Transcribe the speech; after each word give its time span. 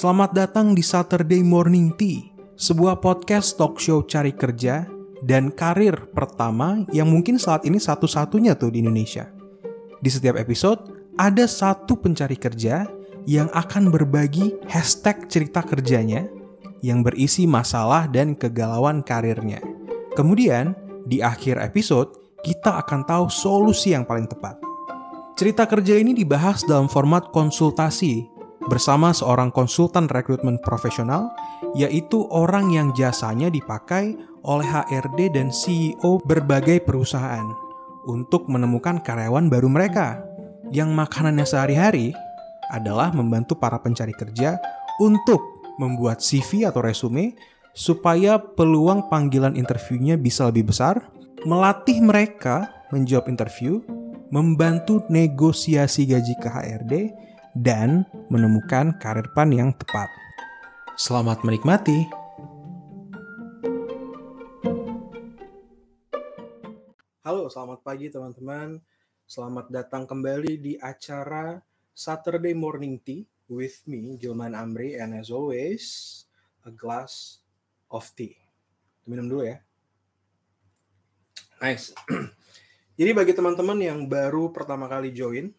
Selamat 0.00 0.32
datang 0.32 0.72
di 0.72 0.80
Saturday 0.80 1.44
Morning 1.44 1.92
Tea, 1.92 2.32
sebuah 2.56 3.04
podcast 3.04 3.60
talk 3.60 3.76
show 3.76 4.00
cari 4.08 4.32
kerja 4.32 4.88
dan 5.20 5.52
karir 5.52 5.92
pertama 6.16 6.88
yang 6.88 7.12
mungkin 7.12 7.36
saat 7.36 7.68
ini 7.68 7.76
satu-satunya 7.76 8.56
tuh 8.56 8.72
di 8.72 8.80
Indonesia. 8.80 9.28
Di 10.00 10.08
setiap 10.08 10.40
episode, 10.40 11.12
ada 11.20 11.44
satu 11.44 12.00
pencari 12.00 12.40
kerja 12.40 12.88
yang 13.28 13.52
akan 13.52 13.92
berbagi 13.92 14.56
hashtag 14.72 15.28
cerita 15.28 15.60
kerjanya 15.60 16.24
yang 16.80 17.04
berisi 17.04 17.44
masalah 17.44 18.08
dan 18.08 18.32
kegalauan 18.32 19.04
karirnya. 19.04 19.60
Kemudian, 20.16 20.72
di 21.04 21.20
akhir 21.20 21.60
episode, 21.60 22.40
kita 22.40 22.80
akan 22.80 23.04
tahu 23.04 23.28
solusi 23.28 23.92
yang 23.92 24.08
paling 24.08 24.24
tepat. 24.24 24.56
Cerita 25.36 25.68
kerja 25.68 26.00
ini 26.00 26.16
dibahas 26.16 26.64
dalam 26.64 26.88
format 26.88 27.28
konsultasi 27.36 28.39
bersama 28.68 29.14
seorang 29.16 29.48
konsultan 29.48 30.10
rekrutmen 30.10 30.60
profesional, 30.60 31.32
yaitu 31.72 32.28
orang 32.28 32.68
yang 32.74 32.92
jasanya 32.92 33.48
dipakai 33.48 34.18
oleh 34.44 34.68
HRD 34.68 35.32
dan 35.32 35.48
CEO 35.48 36.20
berbagai 36.24 36.84
perusahaan 36.84 37.44
untuk 38.08 38.48
menemukan 38.48 39.00
karyawan 39.00 39.48
baru 39.52 39.68
mereka 39.68 40.20
yang 40.72 40.92
makanannya 40.96 41.44
sehari-hari 41.44 42.12
adalah 42.70 43.10
membantu 43.10 43.58
para 43.58 43.76
pencari 43.82 44.14
kerja 44.14 44.56
untuk 45.02 45.40
membuat 45.76 46.20
CV 46.20 46.68
atau 46.68 46.84
resume 46.84 47.34
supaya 47.72 48.38
peluang 48.38 49.08
panggilan 49.08 49.56
interviewnya 49.56 50.20
bisa 50.20 50.46
lebih 50.48 50.70
besar, 50.70 51.00
melatih 51.46 52.02
mereka 52.02 52.68
menjawab 52.90 53.30
interview, 53.30 53.80
membantu 54.30 55.02
negosiasi 55.08 56.06
gaji 56.06 56.34
ke 56.38 56.48
HRD, 56.50 56.94
dan 57.58 58.06
menemukan 58.30 58.94
karir 59.02 59.26
pan 59.34 59.50
yang 59.50 59.74
tepat. 59.74 60.06
Selamat 60.94 61.42
menikmati. 61.42 62.06
Halo, 67.26 67.50
selamat 67.50 67.82
pagi 67.82 68.10
teman-teman. 68.10 68.78
Selamat 69.26 69.70
datang 69.70 70.06
kembali 70.06 70.58
di 70.58 70.74
acara 70.78 71.62
Saturday 71.94 72.54
Morning 72.54 72.98
Tea 72.98 73.22
with 73.46 73.82
me, 73.86 74.18
Gilman 74.18 74.54
Amri, 74.54 74.98
and 74.98 75.14
as 75.14 75.30
always, 75.30 76.24
a 76.66 76.72
glass 76.74 77.42
of 77.90 78.06
tea. 78.18 78.34
Minum 79.06 79.30
dulu 79.30 79.46
ya. 79.46 79.58
Nice. 81.62 81.94
Jadi 82.98 83.10
bagi 83.14 83.32
teman-teman 83.36 83.78
yang 83.78 84.00
baru 84.06 84.50
pertama 84.50 84.90
kali 84.90 85.12
join, 85.12 85.52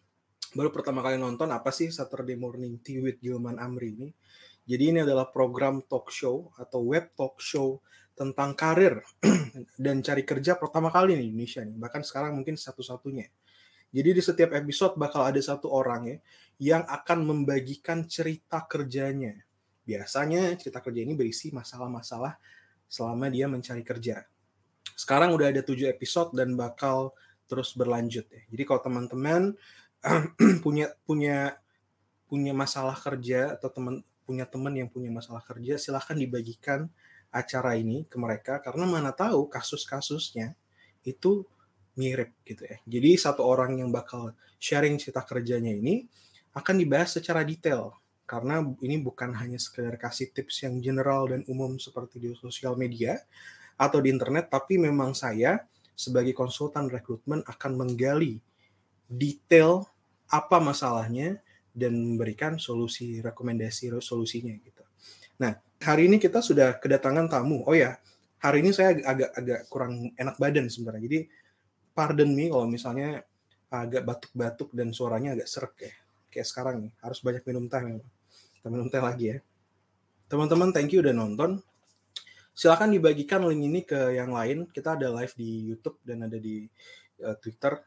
baru 0.52 0.68
pertama 0.68 1.00
kali 1.00 1.16
nonton 1.16 1.48
apa 1.48 1.72
sih 1.72 1.88
Saturday 1.88 2.36
Morning 2.36 2.76
Tea 2.84 3.00
with 3.00 3.18
Gilman 3.24 3.56
Amri 3.56 3.96
ini. 3.96 4.08
Jadi 4.62 4.94
ini 4.94 4.98
adalah 5.02 5.26
program 5.32 5.82
talk 5.88 6.12
show 6.12 6.52
atau 6.60 6.86
web 6.86 7.10
talk 7.16 7.40
show 7.40 7.80
tentang 8.12 8.52
karir 8.54 9.00
dan 9.84 10.04
cari 10.04 10.22
kerja 10.22 10.54
pertama 10.60 10.92
kali 10.92 11.16
di 11.18 11.32
Indonesia 11.32 11.64
nih. 11.64 11.74
Bahkan 11.80 12.02
sekarang 12.04 12.36
mungkin 12.36 12.54
satu-satunya. 12.60 13.26
Jadi 13.92 14.08
di 14.12 14.22
setiap 14.22 14.56
episode 14.56 14.96
bakal 14.96 15.24
ada 15.24 15.40
satu 15.40 15.72
orang 15.72 16.08
ya 16.08 16.16
yang 16.62 16.82
akan 16.86 17.24
membagikan 17.26 18.04
cerita 18.06 18.64
kerjanya. 18.68 19.34
Biasanya 19.82 20.54
cerita 20.60 20.78
kerja 20.78 21.00
ini 21.02 21.18
berisi 21.18 21.50
masalah-masalah 21.50 22.38
selama 22.86 23.32
dia 23.32 23.50
mencari 23.50 23.82
kerja. 23.82 24.22
Sekarang 24.94 25.34
udah 25.34 25.50
ada 25.50 25.64
tujuh 25.64 25.90
episode 25.90 26.36
dan 26.36 26.54
bakal 26.54 27.16
terus 27.50 27.74
berlanjut 27.76 28.24
ya. 28.30 28.42
Jadi 28.48 28.62
kalau 28.64 28.80
teman-teman 28.80 29.52
punya 30.64 30.90
punya 31.06 31.56
punya 32.26 32.52
masalah 32.56 32.96
kerja 32.98 33.54
atau 33.54 33.68
teman 33.70 34.02
punya 34.22 34.46
teman 34.46 34.72
yang 34.74 34.88
punya 34.88 35.10
masalah 35.12 35.42
kerja 35.44 35.76
silahkan 35.78 36.16
dibagikan 36.16 36.88
acara 37.32 37.74
ini 37.76 38.04
ke 38.06 38.16
mereka 38.20 38.60
karena 38.60 38.84
mana 38.84 39.10
tahu 39.10 39.48
kasus-kasusnya 39.48 40.54
itu 41.02 41.44
mirip 41.96 42.32
gitu 42.48 42.64
ya. 42.64 42.78
Jadi 42.88 43.10
satu 43.20 43.44
orang 43.44 43.80
yang 43.80 43.92
bakal 43.92 44.32
sharing 44.56 44.96
cerita 44.96 45.20
kerjanya 45.24 45.72
ini 45.72 46.08
akan 46.56 46.80
dibahas 46.80 47.16
secara 47.16 47.44
detail 47.44 47.96
karena 48.24 48.64
ini 48.80 48.96
bukan 49.02 49.36
hanya 49.36 49.60
sekedar 49.60 50.00
kasih 50.00 50.32
tips 50.32 50.64
yang 50.64 50.80
general 50.80 51.28
dan 51.28 51.44
umum 51.52 51.76
seperti 51.76 52.16
di 52.16 52.28
sosial 52.32 52.78
media 52.80 53.20
atau 53.76 54.00
di 54.00 54.08
internet 54.08 54.48
tapi 54.48 54.80
memang 54.80 55.12
saya 55.12 55.60
sebagai 55.92 56.32
konsultan 56.32 56.88
rekrutmen 56.88 57.44
akan 57.44 57.72
menggali 57.76 58.40
detail 59.04 59.91
apa 60.28 60.62
masalahnya 60.62 61.40
dan 61.72 61.96
memberikan 61.96 62.60
solusi 62.60 63.24
rekomendasi 63.24 63.96
solusinya 63.98 64.52
gitu. 64.60 64.84
Nah, 65.40 65.56
hari 65.80 66.06
ini 66.06 66.20
kita 66.20 66.44
sudah 66.44 66.76
kedatangan 66.76 67.26
tamu. 67.32 67.64
Oh 67.64 67.72
ya, 67.72 67.96
hari 68.38 68.60
ini 68.60 68.70
saya 68.70 68.94
agak 69.02 69.30
agak 69.34 69.60
kurang 69.72 70.12
enak 70.14 70.36
badan 70.36 70.68
sebenarnya. 70.68 71.02
Jadi 71.08 71.20
pardon 71.96 72.30
me 72.30 72.52
kalau 72.52 72.68
misalnya 72.68 73.24
agak 73.72 74.04
batuk-batuk 74.04 74.68
dan 74.76 74.92
suaranya 74.92 75.32
agak 75.32 75.48
serak 75.48 75.74
ya. 75.80 75.94
Kayak 76.28 76.46
sekarang 76.48 76.76
nih, 76.84 76.92
harus 77.00 77.18
banyak 77.24 77.42
minum 77.48 77.64
teh 77.68 77.80
memang. 77.80 78.08
Kita 78.60 78.68
minum 78.68 78.88
teh 78.92 79.00
lagi 79.00 79.24
ya. 79.32 79.38
Teman-teman, 80.28 80.72
thank 80.72 80.92
you 80.92 81.00
udah 81.04 81.12
nonton. 81.12 81.60
Silahkan 82.52 82.88
dibagikan 82.88 83.44
link 83.48 83.64
ini 83.64 83.80
ke 83.84 84.16
yang 84.16 84.32
lain. 84.32 84.68
Kita 84.68 84.96
ada 84.96 85.08
live 85.12 85.32
di 85.36 85.72
YouTube 85.72 86.00
dan 86.04 86.28
ada 86.28 86.36
di 86.36 86.64
uh, 87.24 87.36
Twitter 87.40 87.80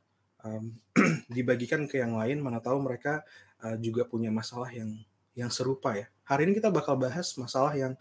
um, 0.45 0.71
dibagikan 1.35 1.89
ke 1.89 1.99
yang 1.99 2.13
lain 2.13 2.39
mana 2.39 2.61
tahu 2.61 2.77
mereka 2.79 3.25
uh, 3.65 3.75
juga 3.81 4.05
punya 4.05 4.29
masalah 4.29 4.69
yang 4.69 4.93
yang 5.35 5.51
serupa 5.51 5.97
ya. 5.97 6.07
Hari 6.29 6.47
ini 6.47 6.53
kita 6.61 6.71
bakal 6.71 6.95
bahas 6.95 7.35
masalah 7.35 7.75
yang 7.75 7.93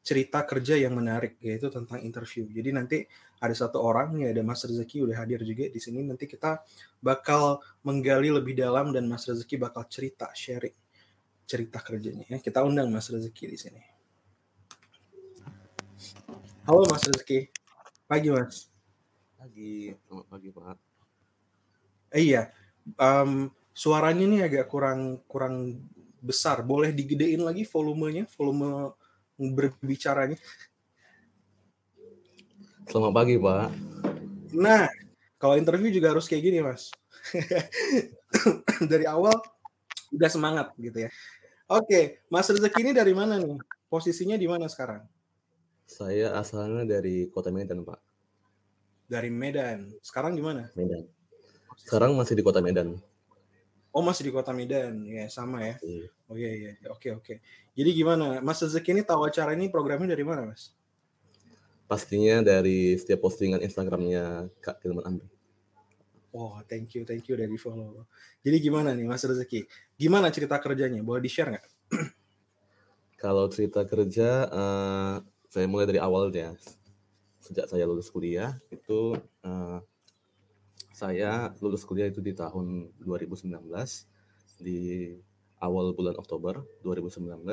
cerita 0.00 0.40
kerja 0.48 0.80
yang 0.80 0.96
menarik 0.96 1.36
yaitu 1.44 1.68
tentang 1.68 2.00
interview. 2.00 2.48
Jadi 2.48 2.70
nanti 2.72 2.98
ada 3.36 3.52
satu 3.52 3.84
orang 3.84 4.16
ya 4.16 4.32
ada 4.32 4.40
Mas 4.40 4.64
Rezeki 4.64 5.04
udah 5.04 5.16
hadir 5.20 5.44
juga 5.44 5.68
di 5.68 5.80
sini 5.80 6.00
nanti 6.00 6.24
kita 6.24 6.64
bakal 7.04 7.60
menggali 7.84 8.32
lebih 8.32 8.56
dalam 8.56 8.96
dan 8.96 9.04
Mas 9.04 9.28
Rezeki 9.28 9.60
bakal 9.60 9.84
cerita 9.92 10.32
sharing 10.32 10.72
cerita 11.44 11.84
kerjanya 11.84 12.24
ya. 12.32 12.40
Kita 12.40 12.64
undang 12.64 12.88
Mas 12.88 13.12
Rezeki 13.12 13.44
di 13.52 13.58
sini. 13.60 13.82
Halo 16.64 16.88
Mas 16.88 17.04
Rezeki. 17.04 17.52
Pagi 18.08 18.28
Mas. 18.32 18.72
Pagi, 19.36 19.92
selamat 20.08 20.26
pagi 20.28 20.48
Pak. 20.52 20.89
Iya, 22.10 22.50
um, 22.98 23.54
suaranya 23.70 24.26
ini 24.26 24.38
agak 24.42 24.66
kurang 24.66 25.22
kurang 25.30 25.78
besar. 26.18 26.60
Boleh 26.66 26.90
digedein 26.90 27.40
lagi 27.40 27.62
volumenya, 27.70 28.26
volume 28.34 28.92
berbicaranya. 29.38 30.36
Selamat 32.90 33.12
pagi, 33.14 33.38
Pak. 33.38 33.70
Nah, 34.58 34.90
kalau 35.38 35.54
interview 35.54 35.94
juga 35.94 36.10
harus 36.10 36.26
kayak 36.26 36.42
gini, 36.42 36.58
Mas. 36.58 36.90
dari 38.90 39.06
awal 39.06 39.38
udah 40.10 40.30
semangat 40.30 40.74
gitu 40.76 41.06
ya. 41.06 41.10
Oke, 41.70 42.26
Mas 42.26 42.50
Rezeki 42.50 42.90
ini 42.90 42.92
dari 42.92 43.14
mana 43.14 43.38
nih? 43.38 43.54
Posisinya 43.86 44.34
di 44.34 44.50
mana 44.50 44.66
sekarang? 44.66 45.06
Saya 45.86 46.34
asalnya 46.34 46.82
dari 46.82 47.30
Kota 47.30 47.54
Medan, 47.54 47.86
Pak. 47.86 47.98
Dari 49.06 49.30
Medan. 49.30 49.94
Sekarang 50.02 50.34
di 50.34 50.42
mana? 50.42 50.66
Medan. 50.74 51.06
Sekarang 51.84 52.12
masih 52.14 52.36
di 52.36 52.44
Kota 52.44 52.60
Medan. 52.60 53.00
Oh 53.90 54.04
masih 54.04 54.30
di 54.30 54.32
Kota 54.32 54.54
Medan, 54.54 55.02
ya 55.02 55.26
sama 55.26 55.66
ya. 55.66 55.74
Iya. 55.82 56.06
Oh 56.30 56.36
iya 56.38 56.50
iya, 56.54 56.70
oke 56.86 57.08
oke. 57.18 57.34
Jadi 57.74 57.90
gimana, 57.90 58.38
Mas 58.38 58.62
Rezeki 58.62 58.94
ini 58.94 59.02
tahu 59.02 59.26
acara 59.26 59.50
ini 59.58 59.66
programnya 59.66 60.14
dari 60.14 60.22
mana, 60.22 60.46
Mas? 60.46 60.70
Pastinya 61.90 62.38
dari 62.38 62.94
setiap 62.94 63.26
postingan 63.26 63.58
Instagramnya 63.58 64.46
Kak 64.62 64.78
Ilman 64.86 65.04
Amri. 65.10 65.26
Oh, 66.30 66.62
thank 66.70 66.94
you, 66.94 67.02
thank 67.02 67.26
you 67.26 67.34
dari 67.34 67.58
follow. 67.58 68.06
Jadi 68.46 68.62
gimana 68.62 68.94
nih 68.94 69.02
Mas 69.02 69.26
Rezeki? 69.26 69.66
Gimana 69.98 70.30
cerita 70.30 70.62
kerjanya? 70.62 71.02
Boleh 71.02 71.18
di-share 71.18 71.58
nggak? 71.58 71.66
Kalau 73.22 73.50
cerita 73.50 73.82
kerja, 73.82 74.46
uh, 74.46 75.18
saya 75.50 75.66
mulai 75.66 75.90
dari 75.90 75.98
awalnya. 75.98 76.54
Sejak 77.42 77.66
saya 77.66 77.82
lulus 77.90 78.06
kuliah, 78.06 78.54
itu 78.70 79.18
uh, 79.42 79.82
saya 80.90 81.52
lulus 81.60 81.84
kuliah 81.84 82.08
itu 82.08 82.20
di 82.20 82.32
tahun 82.36 82.92
2019 83.00 83.50
di 84.60 85.16
awal 85.60 85.92
bulan 85.92 86.16
Oktober 86.16 86.64
2019. 86.84 87.44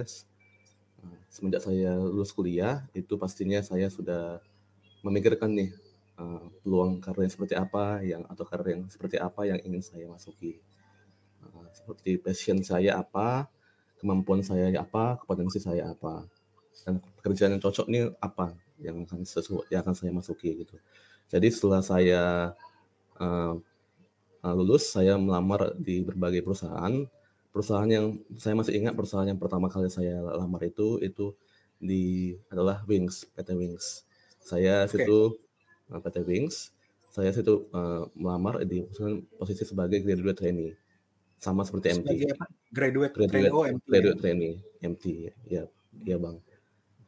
Nah, 0.97 1.19
semenjak 1.29 1.61
saya 1.63 1.95
lulus 1.99 2.31
kuliah 2.33 2.87
itu 2.95 3.15
pastinya 3.19 3.59
saya 3.63 3.91
sudah 3.91 4.39
memikirkan 5.05 5.53
nih 5.53 5.71
uh, 6.17 6.47
peluang 6.63 6.99
karir 6.99 7.29
seperti 7.29 7.53
apa 7.53 8.01
yang 8.01 8.25
atau 8.27 8.43
karir 8.43 8.75
yang 8.79 8.83
seperti 8.89 9.21
apa 9.21 9.45
yang 9.45 9.59
ingin 9.61 9.83
saya 9.83 10.09
masuki. 10.09 10.59
Uh, 11.43 11.67
seperti 11.71 12.17
passion 12.17 12.59
saya 12.65 12.97
apa, 12.97 13.47
kemampuan 14.01 14.41
saya 14.41 14.73
apa, 14.75 15.21
kompetensi 15.21 15.61
saya 15.61 15.93
apa, 15.93 16.25
dan 16.83 16.99
pekerjaan 17.21 17.57
yang 17.57 17.63
cocok 17.63 17.87
nih 17.91 18.03
apa 18.19 18.57
yang 18.77 19.05
akan 19.05 19.25
sesuai 19.25 19.69
yang 19.73 19.81
akan 19.85 19.95
saya 19.97 20.11
masuki 20.13 20.65
gitu. 20.65 20.77
Jadi 21.27 21.47
setelah 21.51 21.83
saya 21.83 22.53
uh, 23.19 23.55
lulus 24.53 24.93
saya 24.93 25.19
melamar 25.19 25.75
di 25.77 26.01
berbagai 26.05 26.41
perusahaan. 26.45 26.93
Perusahaan 27.51 27.89
yang 27.89 28.21
saya 28.37 28.53
masih 28.53 28.77
ingat 28.77 28.93
perusahaan 28.93 29.25
yang 29.25 29.41
pertama 29.41 29.67
kali 29.67 29.89
saya 29.89 30.21
lamar 30.21 30.61
itu 30.65 31.01
itu 31.01 31.33
di 31.81 32.33
adalah 32.53 32.85
Wings 32.85 33.25
PT 33.33 33.57
Wings. 33.57 34.05
Saya 34.41 34.85
okay. 34.85 35.03
situ 35.03 35.35
uh, 35.89 35.99
PT 35.99 36.21
Wings 36.23 36.77
saya 37.17 37.33
situ 37.33 37.65
uh, 37.73 38.05
melamar 38.13 38.61
di 38.61 38.85
posisi 39.41 39.65
sebagai 39.65 40.05
graduate 40.05 40.37
trainee. 40.37 40.77
Sama 41.41 41.65
seperti 41.65 41.97
MT 41.97 42.29
apa? 42.29 42.45
graduate, 42.69 43.13
graduate 43.17 43.33
trainee. 43.33 43.53
Oh, 43.57 43.65
MT 43.65 43.85
graduate 43.89 44.19
trainee. 44.21 44.55
MT 44.85 45.03
ya 45.49 45.65
ya 46.05 46.17
bang. 46.21 46.37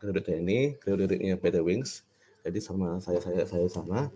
Graduate 0.02 0.26
trainee 0.26 0.74
graduate-nya 0.82 1.38
PT 1.38 1.62
Wings. 1.62 2.02
Jadi 2.42 2.58
sama 2.58 2.98
saya 2.98 3.22
saya 3.22 3.46
saya 3.46 3.68
sana. 3.70 4.10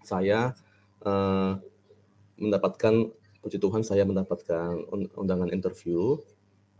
Saya 0.00 0.56
uh, 1.04 1.60
mendapatkan 2.40 3.12
puji 3.40 3.56
Tuhan 3.56 3.80
saya 3.84 4.04
mendapatkan 4.04 4.84
undangan 5.16 5.48
interview 5.52 6.20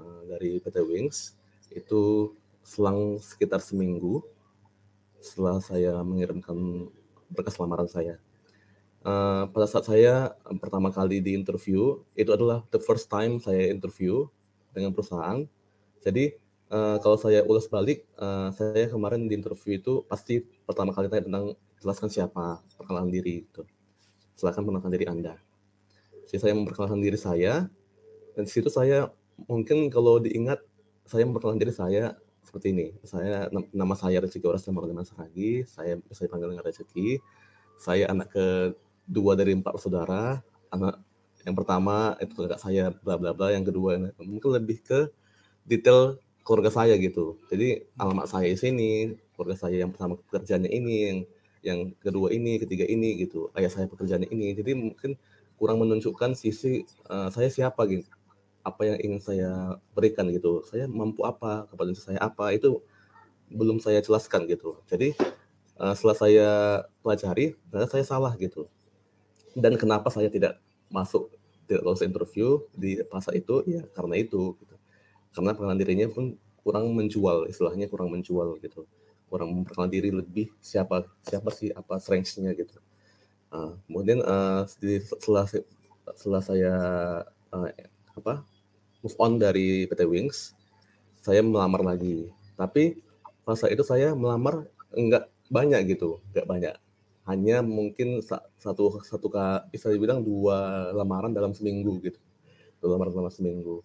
uh, 0.00 0.22
dari 0.28 0.60
PT 0.60 0.76
Wings 0.84 1.36
itu 1.72 2.32
selang 2.60 3.16
sekitar 3.20 3.62
seminggu 3.64 4.20
setelah 5.20 5.60
saya 5.60 6.00
mengirimkan 6.00 6.88
berkas 7.32 7.56
lamaran 7.60 7.88
saya. 7.88 8.16
Uh, 9.00 9.48
pada 9.48 9.64
saat 9.64 9.88
saya 9.88 10.36
pertama 10.60 10.92
kali 10.92 11.24
di 11.24 11.32
interview 11.32 12.04
itu 12.12 12.28
adalah 12.36 12.60
the 12.68 12.76
first 12.76 13.08
time 13.08 13.40
saya 13.40 13.72
interview 13.72 14.28
dengan 14.76 14.92
perusahaan. 14.92 15.48
Jadi 16.04 16.36
uh, 16.68 17.00
kalau 17.00 17.16
saya 17.16 17.40
ulas 17.48 17.64
balik, 17.68 18.04
uh, 18.20 18.52
saya 18.52 18.92
kemarin 18.92 19.24
di 19.24 19.36
interview 19.40 19.80
itu 19.80 20.04
pasti 20.04 20.44
pertama 20.68 20.92
kali 20.92 21.08
tanya 21.08 21.24
tentang 21.28 21.46
jelaskan 21.80 22.08
siapa, 22.12 22.60
perkenalan 22.76 23.08
diri 23.08 23.48
itu. 23.48 23.64
Silakan 24.40 24.64
perkenalkan 24.64 24.92
diri 24.96 25.04
Anda. 25.04 25.36
Jadi 26.24 26.40
saya 26.40 26.56
memperkenalkan 26.56 27.04
diri 27.04 27.20
saya 27.20 27.68
dan 28.32 28.42
di 28.48 28.48
situ 28.48 28.72
saya 28.72 29.12
mungkin 29.44 29.92
kalau 29.92 30.16
diingat 30.16 30.64
saya 31.04 31.28
memperkenalkan 31.28 31.60
diri 31.60 31.76
saya 31.76 32.16
seperti 32.40 32.72
ini. 32.72 32.96
Saya 33.04 33.52
nama 33.52 33.92
saya 33.92 34.24
Rezeki 34.24 34.48
Oras 34.48 34.64
Ramadhan 34.64 35.04
Saragi. 35.04 35.68
Saya 35.68 36.00
bisa 36.00 36.24
dipanggil 36.24 36.56
dengan 36.56 36.64
Rezeki. 36.64 37.20
Saya 37.76 38.08
anak 38.08 38.32
kedua 38.32 39.36
dari 39.36 39.52
empat 39.60 39.76
saudara. 39.76 40.40
Anak 40.72 41.04
yang 41.44 41.52
pertama 41.52 42.16
itu 42.24 42.32
kakak 42.32 42.64
saya 42.64 42.96
bla 42.96 43.20
bla 43.20 43.36
bla. 43.36 43.52
Yang 43.52 43.76
kedua 43.76 44.00
mungkin 44.24 44.56
lebih 44.56 44.80
ke 44.80 45.12
detail 45.68 46.16
keluarga 46.48 46.72
saya 46.72 46.96
gitu. 46.96 47.36
Jadi 47.52 47.84
alamat 48.00 48.24
saya 48.24 48.48
di 48.48 48.56
sini, 48.56 48.92
keluarga 49.36 49.68
saya 49.68 49.84
yang 49.84 49.92
pertama 49.92 50.16
pekerjaannya 50.16 50.72
ini, 50.72 50.96
yang 51.12 51.18
yang 51.60 51.92
kedua 52.00 52.32
ini, 52.32 52.60
ketiga 52.60 52.84
ini 52.88 53.20
gitu. 53.20 53.52
Ayah 53.56 53.70
saya 53.72 53.86
pekerjaannya 53.86 54.28
ini. 54.32 54.56
Jadi 54.56 54.72
mungkin 54.76 55.16
kurang 55.60 55.80
menunjukkan 55.84 56.32
sisi 56.32 56.88
uh, 57.12 57.28
saya 57.28 57.52
siapa 57.52 57.84
gitu 57.84 58.08
apa 58.60 58.84
yang 58.84 58.98
ingin 59.00 59.20
saya 59.20 59.80
berikan 59.96 60.28
gitu 60.28 60.60
saya 60.68 60.84
mampu 60.84 61.24
apa 61.24 61.64
kapasitas 61.72 62.04
saya 62.12 62.20
apa 62.20 62.52
itu 62.52 62.80
belum 63.48 63.80
saya 63.80 64.04
jelaskan 64.04 64.44
gitu 64.48 64.76
jadi 64.84 65.16
uh, 65.80 65.96
setelah 65.96 66.16
saya 66.16 66.48
pelajari 67.00 67.56
ternyata 67.72 67.92
saya 67.96 68.04
salah 68.04 68.32
gitu 68.36 68.68
dan 69.56 69.80
kenapa 69.80 70.12
saya 70.12 70.28
tidak 70.28 70.60
masuk 70.92 71.32
tidak 71.64 71.82
lolos 71.86 72.04
interview 72.04 72.60
di 72.76 73.00
masa 73.08 73.32
itu 73.32 73.64
ya 73.64 73.82
karena 73.96 74.20
itu 74.20 74.56
gitu. 74.60 74.74
karena 75.32 75.56
pengenalan 75.56 75.80
dirinya 75.80 76.06
pun 76.12 76.36
kurang 76.60 76.92
menjual 76.92 77.48
istilahnya 77.48 77.88
kurang 77.88 78.12
menjual 78.12 78.60
gitu 78.60 78.84
kurang 79.30 79.54
memperkenalkan 79.54 79.94
diri 79.94 80.10
lebih 80.10 80.50
siapa 80.58 81.06
siapa 81.22 81.54
sih 81.54 81.70
apa 81.70 82.02
strengths-nya 82.02 82.50
gitu 82.58 82.82
Uh, 83.50 83.74
kemudian 83.90 84.22
uh, 84.22 84.62
setelah 85.10 85.42
setelah 86.14 86.38
saya 86.38 86.74
uh, 87.50 87.66
apa 88.14 88.46
move 89.02 89.16
on 89.18 89.42
dari 89.42 89.90
PT 89.90 90.06
Wings, 90.06 90.54
saya 91.18 91.42
melamar 91.42 91.82
lagi. 91.82 92.30
Tapi 92.54 93.02
masa 93.42 93.66
itu 93.66 93.82
saya 93.82 94.14
melamar 94.14 94.70
enggak 94.94 95.26
banyak 95.50 95.98
gitu, 95.98 96.22
enggak 96.30 96.46
banyak. 96.46 96.74
Hanya 97.26 97.58
mungkin 97.66 98.22
satu 98.22 99.02
satu 99.02 99.26
bisa 99.74 99.90
dibilang 99.90 100.22
dua 100.22 100.90
lamaran 100.94 101.34
dalam 101.34 101.50
seminggu 101.50 101.98
gitu. 102.06 102.22
Dua 102.78 102.94
lamaran 102.94 103.18
dalam 103.18 103.34
seminggu. 103.34 103.82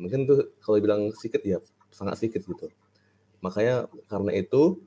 Mungkin 0.00 0.24
tuh 0.24 0.48
kalau 0.64 0.80
dibilang 0.80 1.12
sedikit 1.12 1.44
ya 1.44 1.60
sangat 1.92 2.24
sedikit 2.24 2.40
gitu. 2.48 2.72
Makanya 3.44 3.92
karena 4.08 4.32
itu 4.32 4.80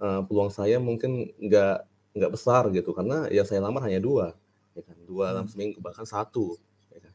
uh, 0.00 0.24
peluang 0.24 0.48
saya 0.48 0.80
mungkin 0.80 1.28
enggak 1.36 1.84
nggak 2.18 2.32
besar 2.34 2.66
gitu 2.74 2.90
karena 2.96 3.30
ya 3.30 3.46
saya 3.46 3.62
lamar 3.62 3.86
hanya 3.86 4.02
dua 4.02 4.34
ya 4.74 4.82
kan 4.82 4.96
dua 5.06 5.34
dalam 5.34 5.46
hmm. 5.46 5.52
seminggu 5.54 5.78
bahkan 5.78 6.06
satu 6.06 6.58
ya 6.90 6.98
kan. 7.02 7.14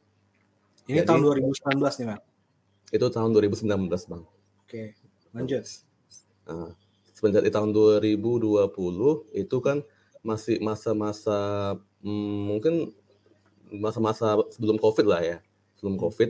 ini 0.87 0.99
Jadi, 1.03 1.07
tahun 1.07 1.21
2019 1.43 1.99
nih 1.99 2.07
bang 2.07 2.21
itu 2.93 3.05
tahun 3.11 3.29
2019 3.35 3.67
bang 3.89 4.23
oke 4.23 4.83
lanjut 5.35 5.63
nah, 6.47 6.71
semenjak 7.11 7.43
di 7.43 7.51
tahun 7.51 7.69
2020 7.75 9.35
itu 9.35 9.57
kan 9.59 9.77
masih 10.23 10.63
masa-masa 10.63 11.39
hmm, 11.99 12.37
mungkin 12.47 12.95
masa-masa 13.73 14.39
sebelum 14.55 14.79
covid 14.79 15.03
lah 15.03 15.19
ya 15.19 15.37
sebelum 15.75 15.99
hmm. 15.99 16.03
covid 16.03 16.29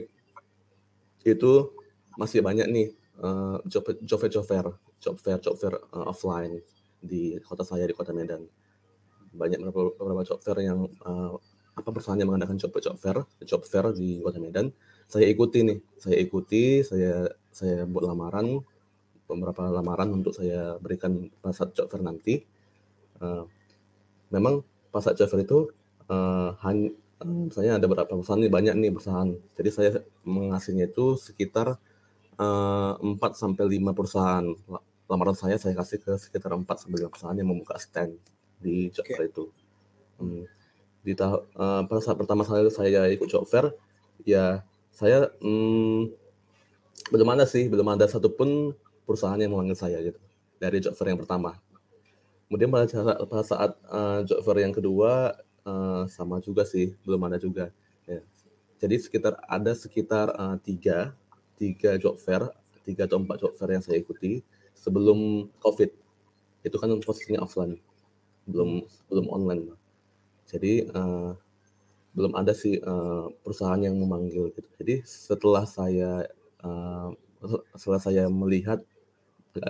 itu 1.24 1.52
masih 2.18 2.42
banyak 2.42 2.66
nih 2.70 2.88
uh, 3.20 3.58
job 3.68 3.84
job 4.02 4.18
fair 4.18 4.30
job 4.32 4.44
fair 4.46 4.66
job 4.98 5.16
fair 5.20 5.38
job 5.38 5.54
fair 5.60 5.74
uh, 5.94 6.10
offline 6.10 6.58
di 6.98 7.36
kota 7.44 7.62
saya 7.62 7.84
di 7.84 7.94
kota 7.94 8.16
Medan. 8.16 8.42
Banyak 9.34 9.60
beberapa, 9.60 9.92
beberapa 9.98 10.22
job 10.24 10.40
fair 10.40 10.64
yang 10.64 10.88
uh, 11.04 11.36
apa 11.74 11.88
perusahaan 11.90 12.18
yang 12.18 12.30
mengadakan 12.30 12.56
job 12.56 12.70
job 12.78 12.96
fair 12.96 13.18
job 13.44 13.62
fair 13.66 13.92
di 13.92 14.22
kota 14.24 14.40
Medan. 14.40 14.72
Saya 15.06 15.28
ikuti 15.28 15.62
nih 15.62 15.78
saya 16.00 16.16
ikuti 16.16 16.80
saya 16.82 17.28
saya 17.52 17.84
buat 17.84 18.08
lamaran 18.08 18.62
beberapa 19.24 19.68
lamaran 19.68 20.12
untuk 20.14 20.32
saya 20.36 20.80
berikan 20.80 21.28
pas 21.44 21.54
job 21.54 21.86
fair 21.86 22.02
nanti. 22.02 22.40
Uh, 23.20 23.46
memang 24.32 24.64
pas 24.90 25.04
job 25.04 25.28
fair 25.28 25.44
itu 25.44 25.70
uh, 26.08 26.56
hanya 26.64 26.90
uh, 27.20 27.46
saya 27.52 27.76
ada 27.76 27.86
beberapa 27.90 28.16
perusahaan 28.16 28.40
nih 28.40 28.52
banyak 28.52 28.74
nih 28.80 28.90
perusahaan. 28.94 29.30
Jadi 29.58 29.70
saya 29.70 29.90
mengasihnya 30.24 30.88
itu 30.88 31.20
sekitar 31.20 31.76
uh, 32.38 32.94
4 33.00 33.18
sampai 33.34 33.64
lima 33.68 33.90
perusahaan 33.92 34.44
lamaran 35.04 35.36
saya 35.36 35.60
saya 35.60 35.76
kasih 35.76 36.00
ke 36.00 36.12
sekitar 36.16 36.56
4 36.56 36.64
sampai 36.64 36.96
lima 37.04 37.10
perusahaan 37.12 37.36
yang 37.36 37.48
membuka 37.50 37.76
stand 37.76 38.16
di 38.62 38.88
job 38.90 39.04
fair 39.04 39.28
itu. 39.28 39.44
Hmm. 40.16 40.44
Di 41.04 41.12
tahun 41.12 41.40
uh, 41.54 41.82
pada 41.84 42.00
saat 42.00 42.16
pertama 42.16 42.42
kali 42.46 42.72
saya 42.72 43.10
ikut 43.12 43.28
job 43.28 43.44
fair, 43.44 43.76
ya 44.24 44.64
saya 44.94 45.28
hmm, 45.42 46.08
belum 47.12 47.28
ada 47.36 47.44
sih, 47.44 47.68
belum 47.68 47.84
ada 47.92 48.08
satupun 48.08 48.72
perusahaan 49.04 49.36
yang 49.36 49.52
memanggil 49.52 49.76
saya 49.76 50.00
gitu 50.00 50.20
dari 50.56 50.80
job 50.80 50.96
fair 50.96 51.12
yang 51.12 51.20
pertama. 51.20 51.60
Kemudian 52.48 52.70
pada 52.72 52.86
saat, 52.88 53.18
pada 53.28 53.44
saat 53.44 53.72
uh, 53.90 54.24
job 54.24 54.40
fair 54.40 54.64
yang 54.64 54.72
kedua 54.72 55.36
uh, 55.68 56.08
sama 56.08 56.40
juga 56.40 56.64
sih, 56.64 56.96
belum 57.04 57.20
ada 57.28 57.36
juga. 57.36 57.68
Ya. 58.08 58.24
Jadi 58.80 58.96
sekitar 59.00 59.36
ada 59.44 59.72
sekitar 59.76 60.32
uh, 60.32 60.56
tiga 60.60 61.12
tiga 61.58 61.96
job 62.00 62.18
fair, 62.20 62.46
tiga 62.82 63.06
atau 63.08 63.20
empat 63.22 63.36
job 63.40 63.52
fair 63.56 63.76
yang 63.76 63.84
saya 63.84 64.00
ikuti 64.00 64.42
sebelum 64.74 65.50
COVID. 65.62 65.90
Itu 66.64 66.76
kan 66.80 66.90
posisinya 67.00 67.44
offline 67.44 67.78
belum 68.48 68.84
belum 69.08 69.26
online. 69.32 69.72
Jadi 70.44 70.88
uh, 70.92 71.32
belum 72.14 72.32
ada 72.38 72.54
sih 72.54 72.78
uh, 72.78 73.32
perusahaan 73.42 73.80
yang 73.80 73.96
memanggil 73.96 74.52
gitu. 74.54 74.68
Jadi 74.78 75.02
setelah 75.02 75.64
saya 75.66 76.28
uh, 76.62 77.10
setelah 77.76 78.00
saya 78.00 78.24
melihat 78.30 78.80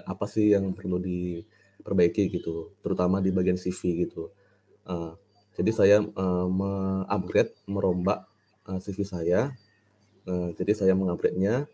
apa 0.08 0.24
sih 0.24 0.56
yang 0.56 0.72
perlu 0.72 0.96
diperbaiki 0.96 2.32
gitu 2.32 2.72
terutama 2.80 3.22
di 3.22 3.30
bagian 3.30 3.56
CV 3.56 4.08
gitu. 4.08 4.30
Uh, 4.84 5.16
jadi 5.54 5.70
saya 5.70 5.96
uh, 6.02 6.46
mengupgrade 6.50 7.54
merombak 7.70 8.26
uh, 8.68 8.78
CV 8.82 9.06
saya 9.06 9.54
uh, 10.28 10.48
jadi 10.56 10.72
saya 10.72 10.92
mengupgrade-nya 10.96 11.66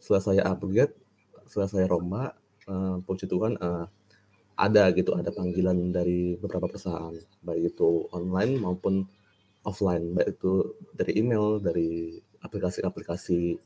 setelah 0.00 0.22
saya 0.22 0.42
upgrade 0.48 0.94
setelah 1.46 1.68
saya 1.68 1.86
rombak 1.90 2.32
uh, 2.70 3.02
puji 3.04 3.26
Tuhan 3.26 3.58
uh, 3.60 3.86
ada 4.60 4.92
gitu 4.92 5.16
ada 5.16 5.32
panggilan 5.32 5.92
dari 5.92 6.36
beberapa 6.36 6.68
perusahaan 6.68 7.16
baik 7.40 7.76
itu 7.76 8.08
online 8.12 8.60
maupun 8.60 9.08
offline 9.64 10.12
baik 10.16 10.36
itu 10.40 10.76
dari 10.96 11.16
email 11.20 11.60
dari 11.60 12.20
aplikasi-aplikasi 12.40 13.60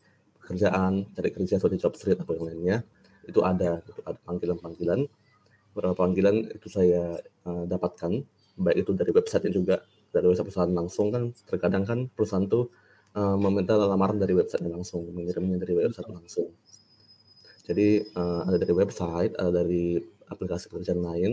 pekerjaan 0.45 1.09
cari 1.17 1.31
kerja 1.33 1.57
seperti 1.57 1.81
job 1.81 1.97
street 1.97 2.21
atau 2.21 2.37
yang 2.37 2.47
lainnya. 2.53 2.77
Itu 3.25 3.41
ada 3.41 3.81
gitu, 3.89 4.05
ada 4.05 4.21
panggilan-panggilan. 4.29 5.09
Beberapa 5.73 5.97
panggilan 5.97 6.53
itu 6.53 6.69
saya 6.69 7.17
uh, 7.49 7.65
dapatkan 7.65 8.21
baik 8.61 8.87
itu 8.87 8.93
dari 8.95 9.11
website 9.11 9.51
juga 9.51 9.83
dari 10.15 10.31
website 10.31 10.47
perusahaan 10.47 10.71
langsung 10.71 11.11
kan 11.11 11.35
terkadang 11.49 11.83
kan 11.83 11.99
perusahaan 12.13 12.47
tuh 12.47 12.71
uh, 13.15 13.37
meminta 13.39 13.75
lamaran 13.79 14.19
dari 14.19 14.35
website 14.35 14.63
langsung 14.67 15.07
mengirimnya 15.15 15.59
dari 15.63 15.75
website 15.79 16.11
langsung 16.11 16.51
jadi 17.65 18.05
uh, 18.13 18.45
ada 18.45 18.61
dari 18.61 18.75
website 18.77 19.33
ada 19.41 19.51
dari 19.65 19.97
aplikasi 20.29 20.69
pekerjaan 20.69 21.01
lain 21.01 21.33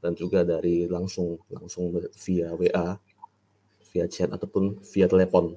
dan 0.00 0.16
juga 0.16 0.42
dari 0.42 0.88
langsung 0.88 1.36
langsung 1.52 1.92
via 2.24 2.48
WA, 2.56 2.96
via 3.92 4.06
chat 4.08 4.32
ataupun 4.32 4.80
via 4.82 5.06
telepon. 5.06 5.54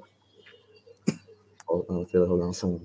uh, 1.74 2.04
virtual 2.06 2.38
langsung. 2.38 2.78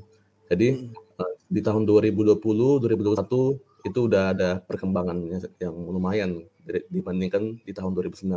Jadi 0.48 0.88
uh, 1.20 1.34
di 1.50 1.60
tahun 1.60 1.84
2020, 1.84 2.40
2021 2.40 3.60
itu 3.84 3.98
udah 4.08 4.32
ada 4.32 4.50
perkembangan 4.64 5.18
yang 5.60 5.76
lumayan 5.76 6.46
dibandingkan 6.88 7.60
di 7.66 7.72
tahun 7.76 7.92
2019. 7.92 8.32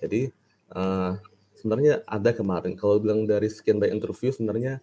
Jadi 0.00 0.32
uh, 0.72 1.12
sebenarnya 1.58 2.06
ada 2.06 2.30
kemarin. 2.30 2.78
Kalau 2.78 3.02
bilang 3.02 3.26
dari 3.26 3.50
sekian 3.50 3.82
banyak 3.82 3.98
interview 3.98 4.30
sebenarnya 4.30 4.78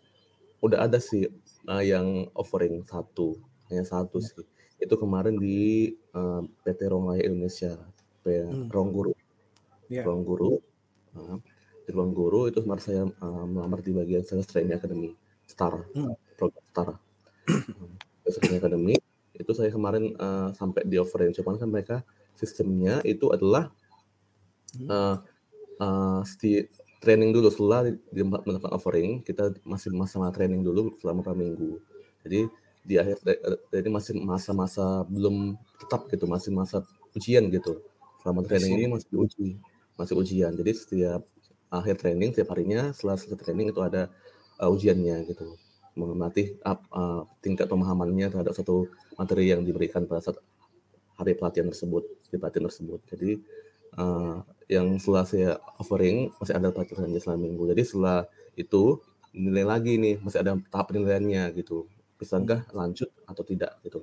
udah 0.60 0.84
ada 0.84 1.00
sih 1.00 1.32
uh, 1.72 1.84
yang 1.84 2.28
offering 2.36 2.84
satu. 2.84 3.40
Hanya 3.72 3.88
satu 3.88 4.20
sih. 4.20 4.44
Itu 4.76 5.00
kemarin 5.00 5.40
di 5.40 5.96
uh, 6.12 6.44
PT 6.68 6.92
Ronglaya 6.92 7.24
Indonesia 7.24 7.80
hmm. 8.28 8.68
Ruang 8.68 8.92
Guru. 8.92 9.12
Yeah. 9.88 10.04
Ruang 10.04 10.28
Guru. 10.28 10.60
Uh, 11.16 11.40
di 11.86 11.90
Ruang 11.96 12.12
Guru 12.12 12.52
itu 12.52 12.60
kemarin 12.60 12.84
saya 12.84 13.04
uh, 13.08 13.46
melamar 13.48 13.80
di 13.80 13.96
bagian 13.96 14.26
sales 14.26 14.50
training 14.50 14.76
academy 14.76 15.16
Star. 15.48 15.88
Hmm. 15.96 16.18
program 16.36 16.66
Star. 16.68 16.90
Sales 18.26 18.38
training 18.42 18.60
academy 18.60 18.96
itu 19.36 19.52
saya 19.52 19.70
kemarin 19.72 20.16
uh, 20.20 20.52
sampai 20.52 20.84
di 20.84 21.00
offering. 21.00 21.32
Cuman 21.32 21.56
kan 21.56 21.70
mereka 21.72 21.98
sistemnya 22.36 23.00
itu 23.08 23.32
adalah 23.32 23.72
uh, 24.90 25.22
uh, 25.80 26.22
training 27.06 27.30
dulu 27.30 27.54
setelah 27.54 27.86
di 27.94 28.22
melakukan 28.26 28.74
offering 28.74 29.22
kita 29.22 29.54
masih 29.62 29.94
masa-masa 29.94 30.34
training 30.34 30.66
dulu 30.66 30.98
selama 30.98 31.22
beberapa 31.22 31.38
minggu. 31.38 31.72
Jadi 32.26 32.40
di 32.86 32.96
akhir 33.02 33.22
jadi 33.74 33.90
masih 33.90 34.18
masa-masa 34.22 35.06
belum 35.10 35.58
tetap 35.82 36.10
gitu 36.10 36.26
masih 36.26 36.50
masa 36.54 36.82
ujian 37.14 37.46
gitu. 37.54 37.82
Selama 38.26 38.42
training 38.42 38.72
ini 38.82 38.86
masih 38.90 39.14
uji 39.14 39.48
masih 40.00 40.16
ujian. 40.18 40.52
Jadi 40.58 40.72
setiap 40.74 41.22
akhir 41.70 42.02
training 42.02 42.34
setiap 42.34 42.58
harinya 42.58 42.90
setelah 42.94 43.22
selesai 43.22 43.38
training 43.42 43.70
itu 43.70 43.82
ada 43.86 44.10
uh, 44.58 44.74
ujiannya 44.74 45.30
gitu. 45.30 45.54
Mengamati 45.96 46.58
uh, 46.66 46.80
uh, 46.92 47.22
tingkat 47.40 47.70
pemahamannya 47.70 48.34
terhadap 48.34 48.54
satu 48.58 48.90
materi 49.16 49.54
yang 49.54 49.62
diberikan 49.62 50.10
pada 50.10 50.26
saat 50.26 50.38
hari 51.16 51.38
pelatihan 51.38 51.70
tersebut 51.72 52.04
di 52.28 52.36
pelatihan 52.36 52.68
tersebut. 52.68 53.00
Jadi 53.08 53.40
uh, 54.02 54.44
yang 54.66 54.98
setelah 54.98 55.26
saya 55.28 55.52
offering 55.78 56.34
masih 56.42 56.58
ada 56.58 56.74
pelatihannya 56.74 57.22
selama 57.22 57.46
minggu. 57.46 57.64
Jadi 57.74 57.82
setelah 57.86 58.26
itu 58.58 58.98
nilai 59.36 59.68
lagi 59.68 60.00
nih 60.00 60.16
masih 60.24 60.40
ada 60.42 60.58
tahap 60.72 60.90
penilaiannya 60.90 61.54
gitu. 61.60 61.86
Bisakah 62.18 62.66
lanjut 62.72 63.12
atau 63.28 63.44
tidak 63.44 63.78
gitu. 63.86 64.02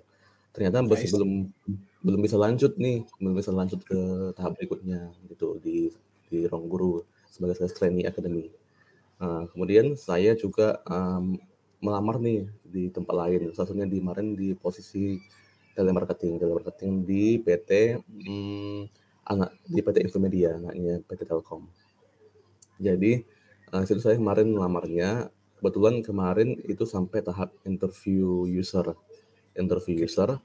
Ternyata 0.53 0.85
masih 0.85 1.09
belum 1.11 1.49
belum 2.03 2.21
bisa 2.21 2.37
lanjut 2.37 2.77
nih 2.77 3.07
belum 3.17 3.35
bisa 3.39 3.51
lanjut 3.55 3.81
ke 3.87 3.99
tahap 4.37 4.59
berikutnya 4.59 5.15
gitu 5.31 5.57
di 5.63 5.89
di 6.29 6.45
Rong 6.45 6.69
Guru 6.69 7.03
sebagai 7.33 7.57
sales 7.57 7.75
trainee 7.75 8.05
academy. 8.05 8.53
Uh, 9.23 9.49
kemudian 9.55 9.95
saya 9.97 10.35
juga 10.35 10.83
um, 10.85 11.39
melamar 11.83 12.21
nih 12.21 12.47
di 12.63 12.93
tempat 12.93 13.15
lain. 13.17 13.51
Satunya 13.57 13.89
di 13.89 13.99
kemarin 13.99 14.39
di 14.39 14.53
posisi 14.55 15.19
telemarketing. 15.73 16.39
Telemarketing 16.39 16.93
di 17.03 17.41
PT 17.41 17.99
hmm, 18.07 19.02
anak 19.29 19.55
di 19.67 19.81
PT 19.81 20.07
Infomedia 20.07 20.59
anaknya 20.59 21.03
PT 21.07 21.29
Telkom. 21.29 21.69
Jadi 22.83 23.23
uh, 23.71 23.83
situ 23.87 24.03
saya 24.03 24.19
kemarin 24.19 24.51
melamarnya 24.51 25.31
kebetulan 25.59 26.03
kemarin 26.03 26.59
itu 26.67 26.83
sampai 26.83 27.23
tahap 27.23 27.55
interview 27.63 28.47
user. 28.47 28.99
Interview 29.55 30.03
user 30.03 30.41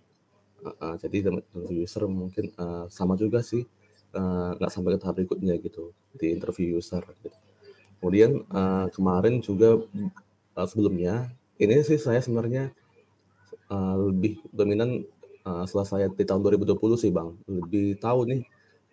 uh, 0.61 0.75
uh, 0.83 0.95
jadi 0.99 1.31
interview 1.31 1.85
user 1.87 2.05
mungkin 2.05 2.53
uh, 2.59 2.85
sama 2.91 3.17
juga 3.17 3.41
sih 3.41 3.65
nggak 4.57 4.71
uh, 4.71 4.73
sampai 4.73 4.95
ke 4.95 4.99
tahap 5.03 5.15
berikutnya 5.19 5.59
gitu 5.59 5.91
di 6.15 6.31
interview 6.31 6.79
user 6.79 7.03
gitu. 7.21 7.37
kemudian 7.99 8.41
uh, 8.49 8.87
kemarin 8.93 9.43
juga 9.43 9.83
uh, 10.55 10.67
sebelumnya 10.69 11.29
ini 11.57 11.81
sih 11.81 11.97
saya 11.97 12.21
sebenarnya 12.21 12.69
uh, 13.73 13.95
lebih 14.09 14.37
dominan 14.53 15.01
uh, 15.45 15.63
setelah 15.65 15.87
saya 15.87 16.05
di 16.11 16.23
tahun 16.23 16.43
2020 16.43 17.01
sih 17.01 17.11
bang. 17.11 17.33
Lebih 17.47 17.97
tahu 17.97 18.27
nih 18.29 18.41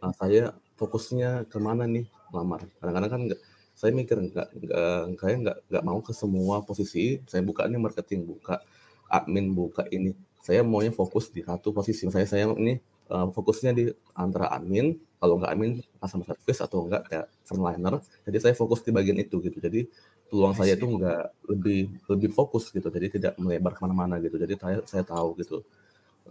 uh, 0.02 0.14
saya 0.16 0.56
fokusnya 0.80 1.46
ke 1.46 1.58
mana 1.62 1.86
nih? 1.86 2.06
Lamar. 2.34 2.66
Kadang-kadang 2.82 3.10
kan 3.10 3.20
nggak 3.30 3.40
saya 3.74 3.90
mikir 3.90 4.16
enggak 4.18 4.48
enggak 4.54 5.18
kayak 5.18 5.36
enggak 5.42 5.56
enggak 5.70 5.84
mau 5.86 5.98
ke 6.02 6.12
semua 6.14 6.62
posisi. 6.62 7.22
Saya 7.30 7.42
buka 7.42 7.66
ini 7.66 7.78
marketing 7.78 8.26
buka 8.26 8.62
admin 9.10 9.54
buka 9.54 9.86
ini. 9.90 10.14
Saya 10.42 10.66
maunya 10.66 10.90
fokus 10.90 11.30
di 11.30 11.42
satu 11.46 11.70
posisi. 11.70 12.06
Saya 12.10 12.26
saya 12.26 12.50
ini 12.54 12.78
uh, 13.10 13.30
fokusnya 13.30 13.70
di 13.74 13.90
antara 14.18 14.50
admin. 14.50 14.98
Kalau 15.18 15.38
enggak 15.38 15.50
admin 15.54 15.72
customer 16.02 16.26
service 16.26 16.60
atau 16.62 16.78
enggak 16.86 17.02
kayak 17.08 17.26
frontliner 17.46 17.94
jadi 18.26 18.38
saya 18.40 18.54
fokus 18.58 18.82
di 18.82 18.90
bagian 18.90 19.18
itu 19.18 19.38
gitu. 19.42 19.58
Jadi 19.62 19.86
peluang 20.28 20.54
saya 20.58 20.74
itu 20.74 20.86
enggak 20.90 21.30
lebih 21.46 21.80
lebih 22.10 22.30
fokus 22.34 22.70
gitu. 22.74 22.86
Jadi 22.90 23.20
tidak 23.20 23.38
melebar 23.38 23.74
ke 23.74 23.80
mana-mana 23.82 24.18
gitu. 24.18 24.36
Jadi 24.38 24.54
saya 24.58 24.78
saya 24.86 25.02
tahu 25.06 25.38
gitu 25.38 25.62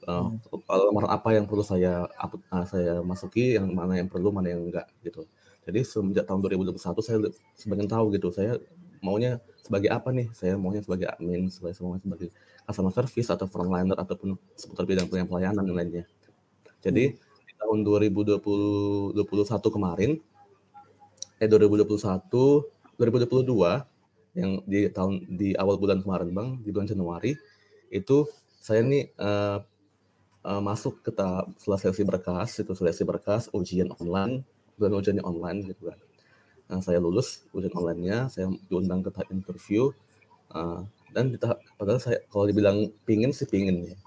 uh, 0.08 0.34
hmm. 0.34 1.06
apa 1.06 1.30
yang 1.38 1.46
perlu 1.46 1.62
saya 1.62 2.10
uh, 2.18 2.66
saya 2.66 3.00
masuki 3.06 3.58
yang 3.58 3.70
mana 3.72 4.02
yang 4.02 4.10
perlu 4.10 4.34
mana 4.34 4.50
yang 4.50 4.66
enggak 4.66 4.90
gitu 5.06 5.26
jadi 5.64 5.80
semenjak 5.88 6.28
tahun 6.28 6.44
2021 6.44 6.76
saya 7.00 7.18
sebagian 7.56 7.88
tahu 7.88 8.12
gitu, 8.16 8.28
saya 8.36 8.60
maunya 9.00 9.40
sebagai 9.64 9.90
apa 9.96 10.12
nih? 10.12 10.28
Saya 10.36 10.60
maunya 10.60 10.84
sebagai 10.84 11.08
admin, 11.08 11.48
sebagai 11.48 11.80
semuanya 11.80 12.04
sebagai 12.04 12.30
customer 12.68 12.92
service 12.92 13.30
atau 13.32 13.48
frontliner 13.48 13.96
ataupun 13.96 14.36
seputar 14.60 14.84
bidang 14.84 15.08
pelayanan 15.08 15.64
dan 15.64 15.76
lainnya. 15.76 16.06
Jadi 16.84 17.16
hmm. 17.16 17.18
di 17.48 17.54
tahun 17.56 17.80
2020 17.88 19.16
2021 19.16 19.76
kemarin 19.76 20.12
eh 21.40 21.48
2021 21.48 22.28
2022 23.00 24.40
yang 24.40 24.52
di 24.68 24.80
tahun 24.92 25.14
di 25.32 25.56
awal 25.56 25.80
bulan 25.80 26.04
kemarin 26.04 26.30
Bang, 26.36 26.50
di 26.60 26.76
bulan 26.76 26.88
Januari 26.92 27.36
itu 27.88 28.28
saya 28.60 28.84
nih 28.84 29.16
uh, 29.16 29.64
uh, 30.44 30.62
masuk 30.62 31.02
ke 31.02 31.12
tahap 31.12 31.50
seleksi 31.60 32.04
berkas, 32.04 32.60
itu 32.60 32.72
seleksi 32.76 33.04
berkas 33.08 33.48
ujian 33.56 33.90
online 33.98 34.44
dan 34.78 34.92
ujiannya 34.94 35.24
online 35.24 35.68
gitu 35.72 35.92
kan. 35.92 36.00
Nah, 36.72 36.80
saya 36.80 37.00
lulus 37.00 37.44
ujian 37.52 37.74
online-nya, 37.76 38.32
saya 38.32 38.48
diundang 38.72 39.04
ke 39.04 39.10
tahap 39.12 39.30
interview, 39.32 39.92
uh, 40.56 40.84
dan 41.14 41.30
di 41.30 41.38
tahap, 41.38 41.62
padahal 41.78 42.02
saya 42.02 42.18
kalau 42.28 42.50
dibilang 42.50 42.90
pingin 43.06 43.30
sih 43.32 43.46
pingin 43.46 43.94
ya. 43.94 43.98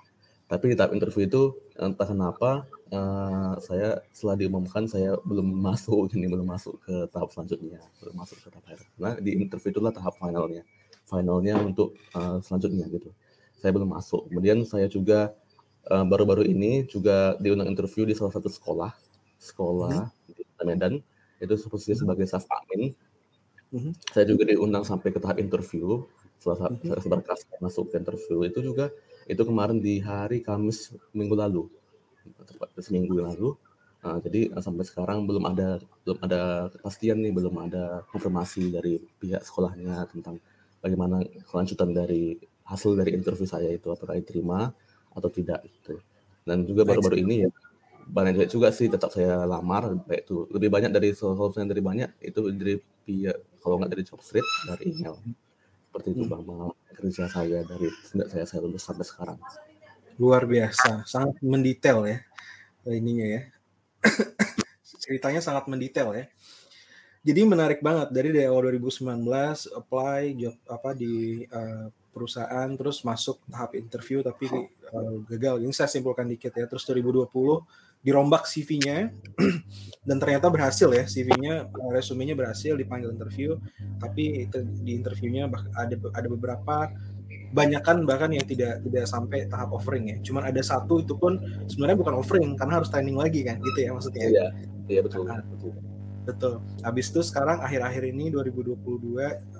Tapi 0.47 0.75
di 0.75 0.75
tahap 0.79 0.95
interview 0.95 1.27
itu 1.27 1.43
entah 1.75 2.07
kenapa 2.07 2.67
uh, 2.95 3.55
saya 3.59 3.99
setelah 4.15 4.39
diumumkan 4.39 4.87
saya 4.87 5.19
belum 5.27 5.47
masuk 5.67 6.15
ini 6.15 6.31
belum 6.31 6.47
masuk 6.47 6.79
ke 6.83 6.95
tahap 7.11 7.31
selanjutnya, 7.35 7.83
belum 8.03 8.15
masuk 8.15 8.37
ke 8.43 8.49
tahap 8.51 8.65
akhir. 8.67 8.81
Nah 8.99 9.15
di 9.19 9.31
interview 9.39 9.71
itulah 9.75 9.91
tahap 9.91 10.15
finalnya, 10.19 10.63
finalnya 11.07 11.55
untuk 11.63 11.99
uh, 12.15 12.39
selanjutnya 12.43 12.87
gitu. 12.91 13.11
Saya 13.59 13.73
belum 13.75 13.91
masuk. 13.91 14.31
Kemudian 14.31 14.63
saya 14.69 14.87
juga 14.87 15.35
baru-baru 15.87 16.43
uh, 16.43 16.51
ini 16.51 16.83
juga 16.91 17.39
diundang 17.39 17.71
interview 17.71 18.03
di 18.03 18.15
salah 18.19 18.35
satu 18.35 18.51
sekolah, 18.51 18.91
sekolah 19.39 20.11
hmm 20.11 20.15
Medan 20.65 20.99
itu 21.39 21.55
posisi 21.69 21.95
sebagai 21.95 22.25
staff 22.27 22.49
admin. 22.51 22.91
Mm-hmm. 23.71 23.93
Saya 24.11 24.25
juga 24.27 24.49
diundang 24.49 24.83
sampai 24.83 25.15
ke 25.15 25.21
tahap 25.23 25.39
interview. 25.39 26.03
Setelah 26.41 26.75
mm-hmm. 26.75 26.97
saya 26.97 27.11
berkas 27.13 27.41
masuk 27.63 27.93
ke 27.93 28.03
interview 28.03 28.43
itu 28.49 28.59
juga 28.65 28.91
itu 29.27 29.43
kemarin 29.43 29.79
di 29.79 29.99
hari 30.03 30.43
Kamis 30.43 30.95
minggu 31.11 31.35
lalu, 31.35 31.69
tepat 32.47 32.73
seminggu 32.79 33.21
lalu. 33.21 33.55
Nah, 34.07 34.23
jadi 34.23 34.55
sampai 34.63 34.87
sekarang 34.87 35.27
belum 35.27 35.45
ada 35.51 35.83
belum 36.07 36.19
ada 36.23 36.71
kepastian 36.71 37.19
nih, 37.27 37.35
belum 37.35 37.55
ada 37.59 38.07
konfirmasi 38.15 38.71
dari 38.71 39.03
pihak 39.19 39.43
sekolahnya 39.43 40.07
tentang 40.15 40.39
bagaimana 40.79 41.27
kelanjutan 41.51 41.91
dari 41.91 42.39
hasil 42.67 42.95
dari 42.95 43.19
interview 43.19 43.47
saya 43.47 43.71
itu 43.75 43.91
apakah 43.91 44.15
diterima 44.15 44.71
atau 45.17 45.33
tidak 45.33 45.65
itu. 45.65 45.97
Dan 46.47 46.69
juga 46.69 46.85
baru-baru 46.85 47.25
ini 47.25 47.49
ya 47.49 47.51
banyak 48.07 48.47
juga 48.47 48.71
sih 48.71 48.87
tetap 48.87 49.11
saya 49.11 49.43
lamar 49.43 49.99
baik 50.07 50.29
itu. 50.29 50.47
Lebih 50.53 50.71
banyak 50.71 50.95
dari 50.95 51.11
solusi 51.17 51.59
dari 51.67 51.83
banyak 51.83 52.23
itu 52.23 52.41
dari 52.55 52.79
pihak 52.79 53.59
kalau 53.65 53.83
nggak 53.83 53.91
dari 53.97 54.03
job 54.07 54.23
street 54.23 54.47
dari 54.71 54.95
email. 54.95 55.19
Seperti 55.91 56.09
itu 56.15 56.23
hmm. 56.29 56.31
bang 56.31 56.71
kerja 56.97 57.25
saya 57.29 57.61
dari 57.67 57.89
sejak 58.07 58.29
saya 58.31 58.45
saya 58.47 58.61
lulus 58.63 58.87
sampai 58.87 59.05
sekarang. 59.09 59.39
Luar 60.17 60.47
biasa 60.47 61.03
sangat 61.05 61.41
mendetail 61.43 62.07
ya 62.07 62.19
ininya 62.87 63.27
ya. 63.27 63.43
Ceritanya 65.03 65.43
sangat 65.43 65.67
mendetail 65.67 66.15
ya. 66.15 66.25
Jadi 67.27 67.43
menarik 67.43 67.83
banget 67.83 68.15
dari 68.15 68.31
dari 68.31 68.47
awal 68.47 68.71
2019 68.71 69.27
apply 69.75 70.23
job 70.39 70.55
apa 70.71 70.95
di 70.95 71.43
uh, 71.51 71.91
perusahaan 72.17 72.69
terus 72.73 73.05
masuk 73.05 73.45
tahap 73.53 73.77
interview 73.77 74.25
tapi 74.25 74.49
uh, 74.49 75.21
gagal. 75.29 75.61
Ini 75.61 75.73
saya 75.77 75.93
simpulkan 75.93 76.25
dikit 76.25 76.57
ya 76.57 76.65
terus 76.65 76.89
2020 76.89 77.29
dirombak 78.01 78.49
CV-nya 78.49 79.11
dan 80.09 80.17
ternyata 80.23 80.47
berhasil 80.47 80.87
ya 80.95 81.05
CV-nya 81.05 81.67
eh, 81.67 81.91
resumenya 81.91 82.39
berhasil 82.39 82.79
dipanggil 82.79 83.11
interview 83.11 83.59
tapi 83.99 84.47
di 84.87 84.95
interviewnya 84.95 85.51
ada 85.75 85.99
ada 86.15 86.29
beberapa 86.31 86.95
banyakkan 87.51 88.07
bahkan 88.07 88.31
yang 88.31 88.47
tidak 88.47 88.79
tidak 88.87 89.11
sampai 89.11 89.51
tahap 89.51 89.75
offering 89.75 90.07
ya 90.07 90.17
cuman 90.23 90.55
ada 90.55 90.63
satu 90.63 91.03
itu 91.03 91.19
pun 91.19 91.39
sebenarnya 91.67 91.99
bukan 91.99 92.15
offering 92.23 92.55
karena 92.55 92.79
harus 92.79 92.91
training 92.95 93.19
lagi 93.19 93.43
kan 93.43 93.59
gitu 93.59 93.79
ya 93.83 93.91
maksudnya. 93.91 94.27
Iya 94.31 94.47
iya 94.87 95.01
betul, 95.03 95.27
nah, 95.27 95.43
betul. 95.43 95.75
Betul. 96.27 96.59
Habis 96.83 97.15
itu 97.15 97.23
sekarang 97.23 97.63
akhir-akhir 97.63 98.11
ini 98.11 98.35
2022 98.35 98.83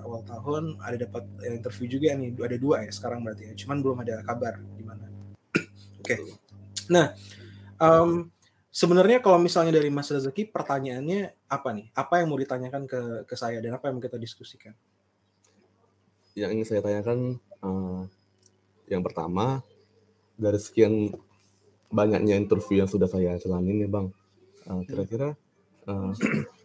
awal 0.03 0.21
tahun 0.27 0.75
ada 0.83 1.07
dapat 1.07 1.23
interview 1.47 1.87
juga 1.87 2.11
nih. 2.11 2.35
Ada 2.35 2.57
dua 2.59 2.83
ya 2.83 2.91
sekarang 2.91 3.23
berarti 3.23 3.47
ya. 3.47 3.53
Cuman 3.55 3.79
belum 3.79 3.97
ada 4.03 4.19
kabar 4.27 4.59
gimana. 4.75 5.07
Oke. 6.03 6.19
Okay. 6.19 6.19
Nah, 6.91 7.15
um, 7.79 8.27
sebenarnya 8.67 9.23
kalau 9.23 9.39
misalnya 9.39 9.79
dari 9.79 9.87
Mas 9.87 10.11
Rezeki 10.11 10.51
pertanyaannya 10.51 11.31
apa 11.47 11.69
nih? 11.71 11.87
Apa 11.95 12.19
yang 12.19 12.27
mau 12.35 12.39
ditanyakan 12.39 12.83
ke 12.83 13.01
ke 13.23 13.35
saya 13.39 13.63
dan 13.63 13.79
apa 13.79 13.87
yang 13.87 13.97
mau 13.97 14.03
kita 14.03 14.19
diskusikan? 14.19 14.75
Yang 16.35 16.51
ingin 16.51 16.67
saya 16.67 16.81
tanyakan 16.83 17.39
uh, 17.63 18.03
yang 18.91 18.99
pertama 19.07 19.63
dari 20.35 20.59
sekian 20.59 21.15
banyaknya 21.87 22.35
interview 22.35 22.83
yang 22.83 22.91
sudah 22.91 23.07
saya 23.07 23.39
jalani 23.39 23.71
nih 23.71 23.89
bang, 23.89 24.07
uh, 24.67 24.81
kira-kira 24.83 25.33
uh, 25.87 26.11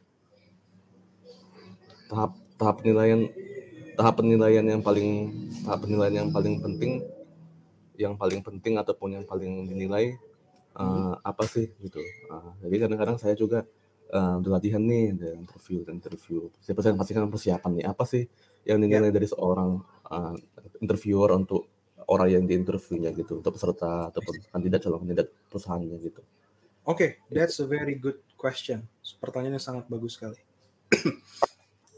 tahap 2.12 2.37
tahap 2.61 2.85
penilaian 2.85 3.21
tahap 3.97 4.14
penilaian 4.21 4.64
yang 4.69 4.85
paling 4.85 5.33
tahap 5.64 5.88
penilaian 5.88 6.14
yang 6.25 6.28
paling 6.28 6.61
penting 6.61 7.00
yang 7.97 8.14
paling 8.16 8.45
penting 8.45 8.76
ataupun 8.76 9.16
yang 9.16 9.25
paling 9.25 9.64
dinilai 9.69 10.16
uh, 10.76 11.16
apa 11.25 11.45
sih 11.49 11.73
gitu. 11.81 12.00
Uh, 12.28 12.52
jadi 12.64 12.88
kadang-kadang 12.88 13.16
saya 13.21 13.37
juga 13.37 13.64
uh, 14.12 14.37
berlatihan 14.40 14.81
nih 14.81 15.12
dari 15.16 15.37
interview 15.37 15.85
dan 15.85 16.00
interview. 16.00 16.49
Saya 16.61 16.75
pasti 16.76 16.92
pastikan 16.97 17.28
persiapan 17.28 17.71
nih 17.81 17.87
apa 17.88 18.04
sih 18.09 18.25
yang 18.64 18.81
dinilai 18.81 19.12
yeah. 19.12 19.16
dari 19.16 19.28
seorang 19.28 19.81
uh, 20.09 20.35
interviewer 20.81 21.37
untuk 21.37 21.69
orang 22.09 22.28
yang 22.33 22.45
diinterviewnya 22.49 23.14
gitu 23.14 23.38
untuk 23.40 23.54
peserta 23.54 24.11
ataupun 24.11 24.42
kandidat 24.50 24.81
calon 24.85 25.00
kandidat 25.07 25.26
perusahaannya 25.49 25.97
gitu. 26.02 26.21
Oke, 26.83 26.99
okay, 26.99 27.11
that's 27.31 27.62
a 27.62 27.66
very 27.69 27.95
good 27.95 28.19
question. 28.35 28.83
Pertanyaannya 29.23 29.62
sangat 29.62 29.87
bagus 29.87 30.19
sekali. 30.19 30.40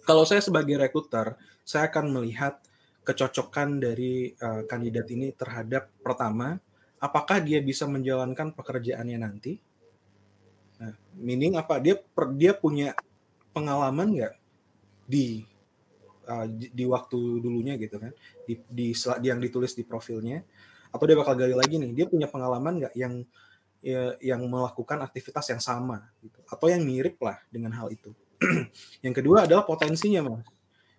Kalau 0.05 0.29
saya 0.29 0.45
sebagai 0.45 0.77
rekruter, 0.77 1.37
saya 1.65 1.89
akan 1.89 2.13
melihat 2.13 2.61
kecocokan 3.05 3.81
dari 3.81 4.33
uh, 4.37 4.65
kandidat 4.69 5.09
ini 5.13 5.33
terhadap 5.33 5.89
pertama, 6.05 6.61
apakah 7.01 7.41
dia 7.41 7.61
bisa 7.65 7.85
menjalankan 7.89 8.53
pekerjaannya 8.53 9.19
nanti. 9.21 9.61
Nah, 10.81 10.93
meaning 11.17 11.57
apa? 11.57 11.81
Dia 11.81 11.97
per, 11.97 12.33
dia 12.37 12.53
punya 12.53 12.93
pengalaman 13.57 14.13
nggak 14.13 14.35
di 15.09 15.45
uh, 16.29 16.47
di 16.49 16.85
waktu 16.89 17.19
dulunya 17.39 17.77
gitu 17.77 18.01
kan 18.01 18.11
di, 18.49 18.59
di 18.67 18.91
yang 19.23 19.39
ditulis 19.39 19.77
di 19.77 19.85
profilnya 19.85 20.41
atau 20.91 21.05
dia 21.05 21.15
bakal 21.15 21.37
gali 21.39 21.55
lagi 21.55 21.77
nih 21.77 21.93
dia 21.93 22.07
punya 22.09 22.27
pengalaman 22.27 22.83
nggak 22.83 22.95
yang 22.97 23.23
ya, 23.85 24.17
yang 24.19 24.43
melakukan 24.49 25.05
aktivitas 25.05 25.53
yang 25.53 25.63
sama 25.63 26.09
gitu 26.25 26.41
atau 26.49 26.67
yang 26.73 26.83
mirip 26.83 27.21
lah 27.21 27.39
dengan 27.53 27.77
hal 27.77 27.93
itu 27.93 28.11
yang 29.07 29.15
kedua 29.15 29.49
adalah 29.49 29.65
potensinya 29.65 30.25
mas. 30.25 30.45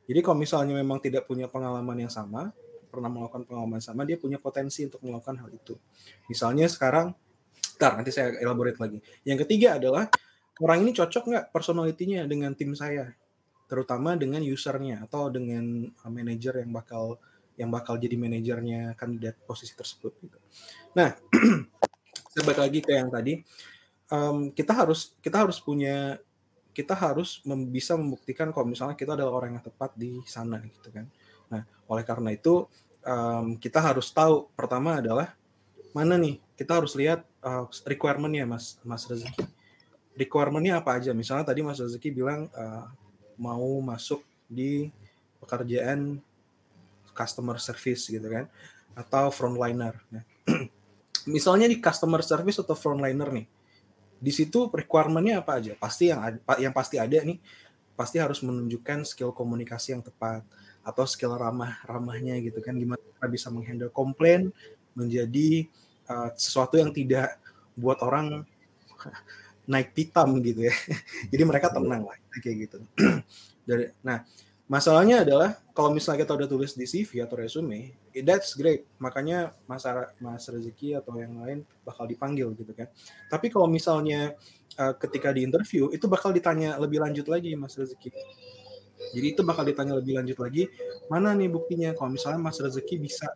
Jadi 0.05 0.19
kalau 0.21 0.37
misalnya 0.37 0.77
memang 0.77 1.01
tidak 1.01 1.25
punya 1.25 1.49
pengalaman 1.49 2.05
yang 2.05 2.13
sama 2.13 2.53
pernah 2.95 3.11
melakukan 3.11 3.43
pengalaman 3.43 3.83
sama 3.83 4.07
dia 4.07 4.15
punya 4.15 4.39
potensi 4.39 4.87
untuk 4.87 5.03
melakukan 5.03 5.35
hal 5.43 5.49
itu. 5.51 5.75
Misalnya 6.31 6.71
sekarang 6.71 7.11
ntar 7.75 7.99
nanti 7.99 8.15
saya 8.15 8.39
elaborate 8.39 8.79
lagi. 8.79 9.03
Yang 9.27 9.43
ketiga 9.43 9.75
adalah 9.75 10.07
orang 10.63 10.87
ini 10.87 10.95
cocok 10.95 11.23
nggak 11.27 11.45
personalitinya 11.51 12.23
dengan 12.23 12.55
tim 12.55 12.71
saya? 12.71 13.11
Terutama 13.67 14.15
dengan 14.15 14.39
usernya 14.47 15.03
atau 15.03 15.27
dengan 15.27 15.91
uh, 15.91 16.07
manajer 16.07 16.63
yang 16.63 16.71
bakal 16.71 17.19
yang 17.59 17.67
bakal 17.71 17.99
jadi 17.99 18.15
manajernya 18.15 18.95
kandidat 18.95 19.35
posisi 19.43 19.75
tersebut 19.75 20.15
gitu. 20.23 20.39
Nah, 20.95 21.15
saya 22.31 22.43
balik 22.43 22.61
lagi 22.61 22.79
ke 22.83 22.91
yang 22.95 23.07
tadi, 23.07 23.39
um, 24.11 24.51
kita 24.51 24.75
harus 24.75 25.15
kita 25.23 25.47
harus 25.47 25.59
punya 25.63 26.19
kita 26.75 26.91
harus 26.91 27.39
mem 27.48 27.72
bisa 27.72 27.96
membuktikan 27.96 28.51
kalau 28.51 28.67
misalnya 28.67 29.00
kita 29.00 29.15
adalah 29.15 29.39
orang 29.39 29.55
yang 29.55 29.63
tepat 29.63 29.96
di 29.96 30.20
sana 30.27 30.60
gitu 30.60 30.91
kan. 30.91 31.08
Nah, 31.47 31.63
oleh 31.88 32.04
karena 32.04 32.36
itu 32.36 32.67
um, 33.08 33.56
kita 33.56 33.80
harus 33.80 34.12
tahu 34.12 34.52
pertama 34.52 34.99
adalah 34.99 35.32
mana 35.95 36.19
nih 36.19 36.43
kita 36.60 36.84
harus 36.84 36.91
lihat 36.99 37.23
uh, 37.39 37.63
requirementnya 37.88 38.43
Mas 38.43 38.76
Mas 38.84 39.08
Rezeki. 39.08 39.47
Requirementnya 40.19 40.84
apa 40.84 40.99
aja? 40.99 41.15
Misalnya 41.15 41.47
tadi 41.47 41.63
Mas 41.63 41.80
Rezeki 41.80 42.12
bilang 42.12 42.52
uh, 42.52 42.91
mau 43.39 43.80
masuk 43.80 44.19
di 44.52 44.91
pekerjaan 45.39 46.19
customer 47.15 47.56
service 47.63 48.12
gitu 48.12 48.28
kan 48.28 48.52
atau 48.99 49.32
frontliner. 49.32 49.95
Nah, 50.12 50.23
misalnya 51.34 51.71
di 51.71 51.80
customer 51.80 52.19
service 52.19 52.60
atau 52.60 52.76
frontliner 52.76 53.32
nih, 53.32 53.45
di 54.19 54.32
situ 54.32 54.71
requirementnya 54.71 55.43
apa 55.43 55.60
aja? 55.60 55.73
Pasti 55.78 56.10
yang 56.12 56.39
yang 56.60 56.73
pasti 56.73 56.95
ada 56.99 57.17
nih, 57.21 57.38
pasti 57.95 58.17
harus 58.19 58.39
menunjukkan 58.41 59.08
skill 59.08 59.32
komunikasi 59.36 59.95
yang 59.95 60.04
tepat 60.04 60.43
atau 60.86 61.04
skill 61.10 61.34
ramah 61.36 61.82
ramahnya 61.86 62.38
gitu 62.43 62.62
kan, 62.62 62.78
gimana 62.78 63.01
kita 63.01 63.28
bisa 63.28 63.47
menghandle 63.49 63.89
komplain 63.89 64.54
menjadi 64.93 65.67
uh, 66.08 66.30
sesuatu 66.38 66.80
yang 66.80 66.93
tidak 66.93 67.36
buat 67.75 67.99
orang 67.99 68.47
naik 69.71 69.91
pitam 69.97 70.38
gitu 70.39 70.69
ya. 70.69 70.75
Jadi 71.32 71.43
mereka 71.43 71.73
tenang 71.73 72.06
lah 72.08 72.17
kayak 72.39 72.56
gitu. 72.69 72.78
Dari 73.67 73.89
nah, 74.06 74.21
masalahnya 74.65 75.21
adalah 75.21 75.62
kalau 75.75 75.93
misalnya 75.93 76.25
kita 76.25 76.34
udah 76.34 76.47
tulis 76.49 76.73
di 76.73 76.86
CV 76.89 77.21
atau 77.21 77.38
resume, 77.38 77.93
that's 78.25 78.58
great. 78.58 78.88
Makanya 78.97 79.54
Mas 79.69 79.86
Mas 80.17 80.45
Rezeki 80.47 80.97
atau 80.97 81.19
yang 81.19 81.38
lain 81.38 81.62
bakal 81.86 82.10
dipanggil 82.10 82.49
gitu 82.58 82.71
kan. 82.73 82.89
Tapi 83.30 83.51
kalau 83.54 83.69
misalnya 83.69 84.34
uh, 84.80 84.93
ketika 84.97 85.30
di 85.36 85.45
interview 85.45 85.91
itu 85.93 86.10
bakal 86.10 86.34
ditanya 86.34 86.80
lebih 86.82 87.04
lanjut 87.04 87.28
lagi 87.30 87.54
Mas 87.54 87.78
Rezeki. 87.78 88.10
Jadi 89.15 89.28
itu 89.38 89.41
bakal 89.45 89.67
ditanya 89.67 89.93
lebih 89.99 90.17
lanjut 90.17 90.39
lagi, 90.41 90.71
mana 91.12 91.36
nih 91.36 91.51
buktinya 91.51 91.93
kalau 91.93 92.15
misalnya 92.15 92.41
Mas 92.41 92.58
Rezeki 92.58 92.95
bisa 92.97 93.28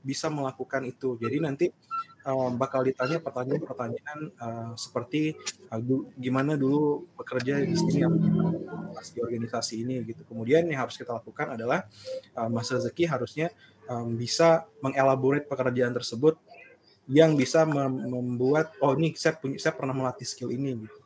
bisa 0.00 0.32
melakukan 0.32 0.80
itu. 0.88 1.18
Jadi 1.20 1.36
nanti 1.44 1.66
um, 2.26 2.56
bakal 2.56 2.84
ditanya 2.84 3.20
pertanyaan-pertanyaan 3.20 4.18
uh, 4.36 4.72
seperti 4.76 5.36
uh, 5.72 5.80
du, 5.80 6.08
gimana 6.16 6.56
dulu 6.56 7.08
bekerja 7.16 7.64
di 7.64 7.76
sini 7.76 8.04
di 8.90 9.20
organisasi 9.20 9.84
ini 9.84 10.02
gitu. 10.04 10.22
Kemudian 10.28 10.68
yang 10.68 10.86
harus 10.86 10.98
kita 10.98 11.16
lakukan 11.16 11.56
adalah 11.56 11.86
uh, 12.36 12.48
Mas 12.50 12.68
Rezeki 12.68 13.08
harusnya 13.08 13.48
um, 13.88 14.16
bisa 14.16 14.68
mengelaborate 14.84 15.48
pekerjaan 15.48 15.94
tersebut 15.96 16.36
yang 17.10 17.34
bisa 17.34 17.66
mem 17.66 18.06
membuat 18.06 18.70
oh 18.78 18.94
ini 18.94 19.16
saya 19.18 19.34
punya 19.34 19.58
saya 19.58 19.74
pernah 19.74 19.96
melatih 19.96 20.26
skill 20.28 20.52
ini 20.52 20.86
gitu. 20.86 20.98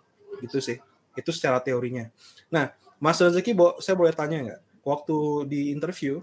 Gitu 0.42 0.58
sih. 0.60 0.78
Itu 1.14 1.30
secara 1.30 1.62
teorinya. 1.62 2.10
Nah, 2.50 2.74
Mas 2.98 3.22
Rezeki 3.22 3.54
saya 3.80 3.94
boleh 3.94 4.12
tanya 4.12 4.38
nggak? 4.42 4.60
Waktu 4.84 5.16
di 5.48 5.72
interview 5.72 6.20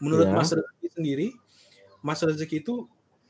menurut 0.00 0.28
yeah. 0.28 0.36
Mas 0.36 0.50
Rezeki 0.52 0.88
sendiri 0.92 1.28
Mas 2.00 2.20
Rezeki 2.22 2.62
itu 2.62 2.86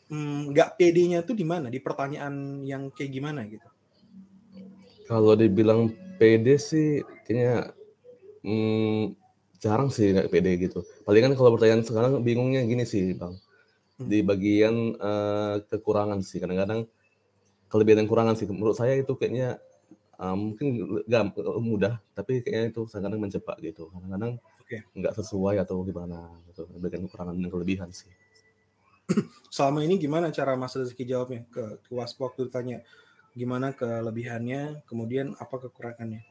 nggak 0.07 0.69
mm, 0.73 0.77
PD-nya 0.79 1.19
tuh 1.27 1.35
di 1.35 1.43
mana? 1.43 1.67
Di 1.67 1.83
pertanyaan 1.83 2.63
yang 2.63 2.95
kayak 2.95 3.11
gimana 3.11 3.43
gitu? 3.47 3.67
Kalau 5.07 5.35
dibilang 5.35 5.91
PD 6.19 6.59
sih 6.59 7.03
kayaknya 7.27 7.75
mm, 8.47 9.15
jarang 9.59 9.91
sih 9.91 10.15
nggak 10.15 10.31
PD 10.31 10.47
gitu. 10.71 10.87
Palingan 11.03 11.35
kalau 11.35 11.55
pertanyaan 11.59 11.83
sekarang 11.83 12.23
bingungnya 12.23 12.63
gini 12.63 12.87
sih 12.87 13.15
bang. 13.19 13.35
Hmm. 13.97 14.07
Di 14.07 14.23
bagian 14.23 14.95
uh, 15.01 15.63
kekurangan 15.67 16.23
sih 16.23 16.39
kadang-kadang 16.39 16.87
kelebihan 17.67 18.05
dan 18.05 18.07
kekurangan 18.07 18.35
sih. 18.39 18.47
Menurut 18.47 18.77
saya 18.79 18.95
itu 18.95 19.17
kayaknya 19.19 19.59
uh, 20.23 20.37
mungkin 20.37 21.03
gak 21.11 21.35
mudah, 21.59 21.99
tapi 22.15 22.45
kayaknya 22.47 22.71
itu 22.71 22.87
kadang-kadang 22.87 23.21
menjebak 23.27 23.57
gitu. 23.59 23.91
Kadang-kadang 23.91 24.39
okay. 24.63 24.81
nggak 24.95 25.15
sesuai 25.19 25.63
atau 25.63 25.83
gimana 25.83 26.31
gitu. 26.53 26.69
Bagian 26.79 27.09
kekurangan 27.09 27.35
dan 27.35 27.51
kelebihan 27.51 27.91
sih. 27.91 28.11
Selama 29.55 29.87
ini 29.87 29.97
gimana 29.97 30.35
cara 30.35 30.59
Mas 30.59 30.75
Rezeki 30.75 31.07
jawabnya 31.07 31.47
ke, 31.49 31.79
ke 31.83 31.91
Waspo 31.95 32.27
waktu 32.27 32.51
ditanya 32.51 32.83
gimana 33.37 33.77
kelebihannya, 33.77 34.83
kemudian 34.89 35.37
apa 35.37 35.61
kekurangannya? 35.61 36.25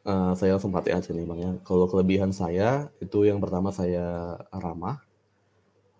Uh, 0.00 0.32
saya 0.32 0.56
langsung 0.56 0.72
perhati 0.72 0.96
aja 0.96 1.10
nih 1.12 1.26
bang 1.28 1.40
ya. 1.42 1.52
Kalau 1.66 1.84
kelebihan 1.90 2.32
saya 2.32 2.88
itu 3.02 3.26
yang 3.26 3.42
pertama 3.42 3.68
saya 3.74 4.38
ramah, 4.54 5.02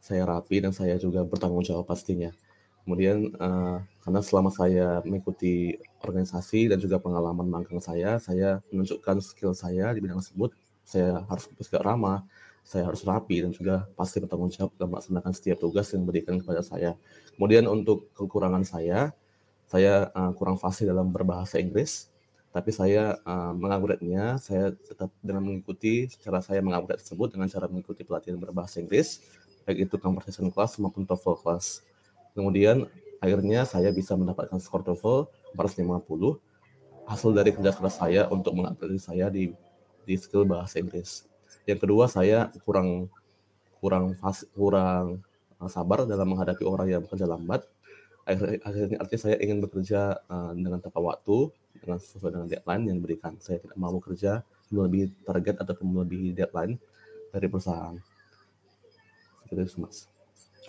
saya 0.00 0.24
rapi 0.24 0.64
dan 0.64 0.72
saya 0.72 0.96
juga 0.96 1.26
bertanggung 1.26 1.66
jawab 1.66 1.84
pastinya. 1.90 2.32
Kemudian 2.86 3.36
uh, 3.36 3.84
karena 4.00 4.20
selama 4.24 4.48
saya 4.48 5.04
mengikuti 5.04 5.76
organisasi 6.00 6.72
dan 6.72 6.80
juga 6.80 6.96
pengalaman 6.96 7.44
magang 7.44 7.82
saya, 7.82 8.16
saya 8.16 8.64
menunjukkan 8.72 9.20
skill 9.20 9.52
saya 9.52 9.92
di 9.92 10.00
bidang 10.00 10.22
tersebut. 10.24 10.56
Saya 10.86 11.20
harus 11.28 11.44
juga 11.60 11.84
ramah, 11.84 12.24
saya 12.64 12.86
harus 12.86 13.02
rapi 13.02 13.42
dan 13.42 13.50
juga 13.50 13.88
pasti 13.98 14.22
bertanggung 14.22 14.52
jawab 14.52 14.70
dalam 14.78 14.94
melaksanakan 14.94 15.32
setiap 15.34 15.58
tugas 15.58 15.90
yang 15.90 16.06
diberikan 16.06 16.38
kepada 16.38 16.62
saya. 16.62 16.94
Kemudian 17.34 17.66
untuk 17.66 18.12
kekurangan 18.14 18.62
saya, 18.62 19.10
saya 19.66 20.10
uh, 20.14 20.30
kurang 20.34 20.58
fasih 20.58 20.90
dalam 20.90 21.10
berbahasa 21.10 21.58
Inggris, 21.58 22.10
tapi 22.50 22.74
saya 22.74 23.14
uh, 23.22 23.54
mengupgrade-nya, 23.54 24.42
saya 24.42 24.74
tetap 24.74 25.14
dengan 25.22 25.46
mengikuti 25.46 26.10
cara 26.18 26.42
saya 26.42 26.58
mengupgrade 26.58 26.98
tersebut 26.98 27.30
dengan 27.30 27.46
cara 27.46 27.70
mengikuti 27.70 28.02
pelatihan 28.02 28.38
berbahasa 28.42 28.82
Inggris, 28.82 29.22
baik 29.62 29.86
itu 29.86 29.94
conversation 30.02 30.50
class 30.50 30.74
maupun 30.82 31.06
TOEFL 31.06 31.38
class. 31.46 31.86
Kemudian 32.34 32.90
akhirnya 33.22 33.62
saya 33.62 33.94
bisa 33.94 34.18
mendapatkan 34.18 34.58
skor 34.58 34.82
TOEFL 34.82 35.30
450. 35.54 36.42
hasil 37.10 37.34
dari 37.34 37.50
kerja 37.50 37.74
keras 37.74 37.98
saya 37.98 38.30
untuk 38.30 38.54
mengupgrade 38.54 38.94
saya 39.02 39.26
di 39.26 39.50
di 40.06 40.14
skill 40.14 40.46
bahasa 40.46 40.78
Inggris. 40.78 41.29
Yang 41.68 41.78
kedua 41.86 42.04
saya 42.08 42.52
kurang 42.64 43.08
kurang 43.80 44.12
fas, 44.20 44.44
kurang 44.52 45.24
sabar 45.68 46.08
dalam 46.08 46.32
menghadapi 46.32 46.64
orang 46.64 46.88
yang 46.88 47.00
bekerja 47.04 47.28
lambat. 47.28 47.68
Akhirnya, 48.24 49.00
artinya 49.00 49.20
saya 49.20 49.36
ingin 49.42 49.58
bekerja 49.64 50.22
uh, 50.28 50.52
dengan 50.54 50.78
tepat 50.78 51.02
waktu, 51.02 51.50
dengan 51.82 51.98
sesuai 51.98 52.32
dengan 52.32 52.48
deadline 52.48 52.82
yang 52.86 52.96
diberikan. 53.02 53.32
Saya 53.42 53.58
tidak 53.58 53.76
mau 53.76 53.90
bekerja 53.96 54.44
melebihi 54.70 55.26
target 55.26 55.56
ataupun 55.60 55.86
melebihi 55.90 56.36
deadline 56.36 56.78
dari 57.34 57.46
perusahaan. 57.50 57.96
Seperti 59.44 59.60
itu, 59.66 59.76
Mas. 59.82 60.06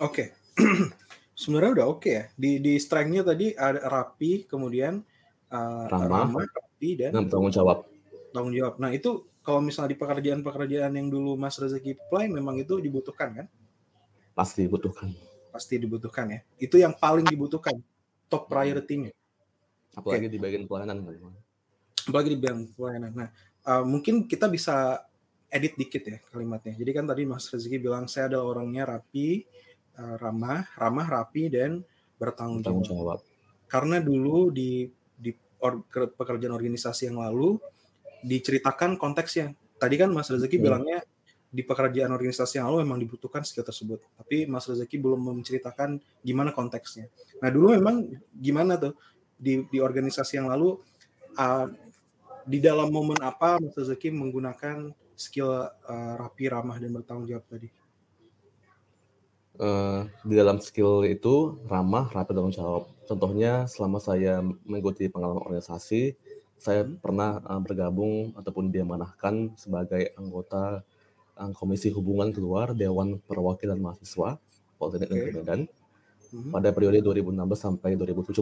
Oke. 0.02 0.34
Okay. 0.58 0.90
Sebenarnya 1.42 1.82
udah 1.82 1.86
oke 1.88 2.00
okay 2.02 2.12
ya. 2.12 2.24
Di 2.34 2.60
di 2.60 2.74
strength-nya 2.76 3.22
tadi 3.24 3.54
ada 3.54 3.80
rapi, 3.88 4.44
kemudian 4.44 5.00
uh, 5.48 5.86
ramah, 5.88 6.28
ramah 6.28 6.44
rapi 6.44 6.98
dan, 6.98 7.10
dan 7.14 7.24
tanggung 7.30 7.54
jawab. 7.54 7.86
Tanggung 8.34 8.52
jawab. 8.52 8.76
Nah, 8.82 8.90
itu 8.90 9.31
kalau 9.42 9.58
misalnya 9.58 9.94
di 9.94 9.98
pekerjaan-pekerjaan 9.98 10.92
yang 10.94 11.10
dulu 11.10 11.34
Mas 11.34 11.58
Rezeki 11.58 11.98
play 12.06 12.30
memang 12.30 12.58
itu 12.62 12.78
dibutuhkan 12.78 13.42
kan? 13.42 13.46
Pasti 14.32 14.64
dibutuhkan. 14.64 15.10
Pasti 15.50 15.74
dibutuhkan 15.76 16.26
ya. 16.30 16.40
Itu 16.56 16.78
yang 16.78 16.94
paling 16.94 17.26
dibutuhkan, 17.26 17.76
top 18.30 18.46
priority-nya. 18.46 19.10
Apalagi 19.92 20.30
okay. 20.30 20.32
di 20.32 20.38
bagian 20.40 20.64
pelayanan 20.64 21.04
kan? 21.04 21.34
Apalagi 22.08 22.28
di 22.32 22.38
bagian 22.38 22.64
pelayanan. 22.72 23.12
Nah, 23.12 23.28
uh, 23.66 23.84
mungkin 23.84 24.24
kita 24.24 24.48
bisa 24.48 25.04
edit 25.52 25.76
dikit 25.76 26.02
ya 26.06 26.16
kalimatnya. 26.32 26.72
Jadi 26.78 26.90
kan 26.96 27.04
tadi 27.04 27.28
Mas 27.28 27.44
Rezeki 27.50 27.76
bilang 27.76 28.08
saya 28.08 28.32
adalah 28.32 28.56
orangnya 28.56 28.88
rapi, 28.88 29.44
uh, 30.00 30.16
ramah, 30.16 30.64
ramah, 30.80 31.06
rapi 31.06 31.52
dan 31.52 31.84
bertanggung 32.16 32.64
jawab. 32.64 32.86
jawab. 32.88 33.18
Karena 33.68 34.00
dulu 34.00 34.48
di 34.48 34.88
di 35.18 35.34
or, 35.60 35.84
pekerjaan 35.90 36.56
organisasi 36.56 37.12
yang 37.12 37.20
lalu 37.20 37.60
diceritakan 38.22 38.96
konteksnya. 38.96 39.52
Tadi 39.76 39.94
kan 39.98 40.14
Mas 40.14 40.30
Rezeki 40.30 40.56
hmm. 40.58 40.64
bilangnya 40.64 40.98
di 41.52 41.60
pekerjaan 41.60 42.08
organisasi 42.08 42.56
yang 42.56 42.72
lalu 42.72 42.88
memang 42.88 42.98
dibutuhkan 43.04 43.44
skill 43.44 43.66
tersebut. 43.66 44.00
Tapi 44.16 44.48
Mas 44.48 44.64
Rezeki 44.64 44.96
belum 44.96 45.20
menceritakan 45.20 46.00
gimana 46.24 46.54
konteksnya. 46.56 47.12
Nah 47.44 47.52
dulu 47.52 47.76
memang 47.76 48.08
gimana 48.32 48.80
tuh 48.80 48.96
di, 49.36 49.66
di 49.68 49.78
organisasi 49.82 50.40
yang 50.40 50.48
lalu 50.48 50.80
uh, 51.36 51.66
di 52.48 52.58
dalam 52.62 52.88
momen 52.88 53.20
apa 53.20 53.60
Mas 53.60 53.76
Rezeki 53.76 54.14
menggunakan 54.16 54.96
skill 55.12 55.68
uh, 55.68 56.14
rapi, 56.16 56.48
ramah 56.48 56.80
dan 56.80 56.90
bertanggung 56.96 57.28
jawab 57.28 57.44
tadi? 57.46 57.68
Uh, 59.60 60.08
di 60.24 60.32
dalam 60.32 60.56
skill 60.64 61.04
itu 61.04 61.60
ramah, 61.68 62.08
rapi, 62.10 62.32
bertanggung 62.32 62.56
jawab. 62.56 62.84
Contohnya 63.04 63.68
selama 63.68 64.00
saya 64.00 64.40
mengikuti 64.64 65.12
pengalaman 65.12 65.44
organisasi, 65.44 66.16
saya 66.62 66.86
pernah 66.86 67.42
uh, 67.42 67.58
bergabung 67.58 68.30
ataupun 68.38 68.70
diamanahkan 68.70 69.58
sebagai 69.58 70.14
anggota 70.14 70.86
uh, 71.34 71.50
Komisi 71.58 71.90
Hubungan 71.90 72.30
Keluar 72.30 72.70
Dewan 72.70 73.18
Perwakilan 73.18 73.82
Mahasiswa 73.82 74.38
Politeknik 74.78 75.10
okay. 75.10 75.18
Negeri 75.18 75.32
Medan 75.42 75.60
hmm. 76.30 76.54
pada 76.54 76.70
periode 76.70 77.02
2016 77.02 77.34
sampai 77.58 77.98
2017 77.98 78.38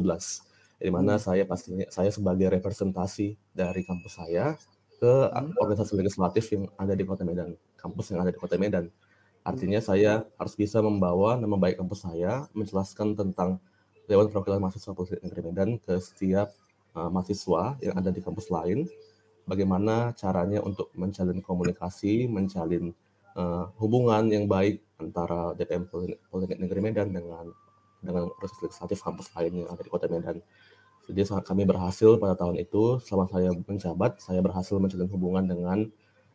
di 0.81 0.93
mana 0.93 1.17
hmm. 1.17 1.23
saya 1.25 1.45
pastinya 1.49 1.89
saya 1.89 2.13
sebagai 2.13 2.53
representasi 2.53 3.41
dari 3.57 3.85
kampus 3.89 4.21
saya 4.21 4.57
ke 5.01 5.13
hmm. 5.29 5.57
organisasi 5.57 5.93
legislatif 5.97 6.45
yang 6.53 6.69
ada 6.77 6.93
di 6.93 7.05
Kota 7.09 7.25
Medan, 7.25 7.57
kampus 7.81 8.13
yang 8.13 8.21
ada 8.21 8.33
di 8.33 8.41
Kota 8.41 8.61
Medan. 8.61 8.93
Artinya 9.41 9.81
hmm. 9.81 9.89
saya 9.89 10.13
harus 10.37 10.55
bisa 10.57 10.85
membawa 10.85 11.41
nama 11.41 11.57
baik 11.57 11.81
kampus 11.81 12.05
saya, 12.05 12.49
menjelaskan 12.53 13.17
tentang 13.17 13.57
Dewan 14.05 14.29
Perwakilan 14.29 14.61
Mahasiswa 14.61 14.93
Politeknik 14.93 15.25
Negeri 15.25 15.43
Medan 15.49 15.71
ke 15.81 15.97
setiap 16.01 16.53
uh, 16.94 17.11
mahasiswa 17.11 17.79
yang 17.83 17.94
ada 17.98 18.11
di 18.11 18.20
kampus 18.22 18.50
lain, 18.50 18.87
bagaimana 19.46 20.14
caranya 20.14 20.62
untuk 20.62 20.90
menjalin 20.94 21.42
komunikasi, 21.42 22.31
menjalin 22.31 22.94
uh, 23.35 23.70
hubungan 23.79 24.31
yang 24.31 24.44
baik 24.46 24.83
antara 25.00 25.57
DPM 25.57 25.88
Politeknik 26.31 26.61
Negeri 26.68 26.81
Medan 26.81 27.09
dengan 27.11 27.50
dengan 28.00 28.33
proses 28.37 28.57
legislatif 28.64 29.05
kampus 29.05 29.29
lain 29.37 29.64
yang 29.64 29.68
ada 29.68 29.83
di 29.85 29.90
Kota 29.92 30.09
Medan. 30.09 30.40
Jadi 31.11 31.26
kami 31.26 31.66
berhasil 31.66 32.16
pada 32.22 32.38
tahun 32.38 32.62
itu, 32.62 33.03
selama 33.03 33.26
saya 33.29 33.50
menjabat, 33.50 34.22
saya 34.22 34.40
berhasil 34.40 34.79
menjalin 34.79 35.11
hubungan 35.11 35.44
dengan 35.44 35.79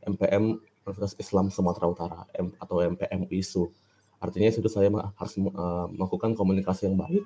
MPM 0.03 0.59
Universitas 0.85 1.15
Islam 1.17 1.49
Sumatera 1.49 1.89
Utara 1.89 2.19
atau 2.59 2.83
MPM 2.83 3.25
ISU. 3.31 3.71
Artinya 4.19 4.51
itu 4.51 4.69
saya 4.69 4.91
harus 4.91 5.33
uh, 5.39 5.87
melakukan 5.89 6.37
komunikasi 6.37 6.91
yang 6.91 6.99
baik 6.99 7.23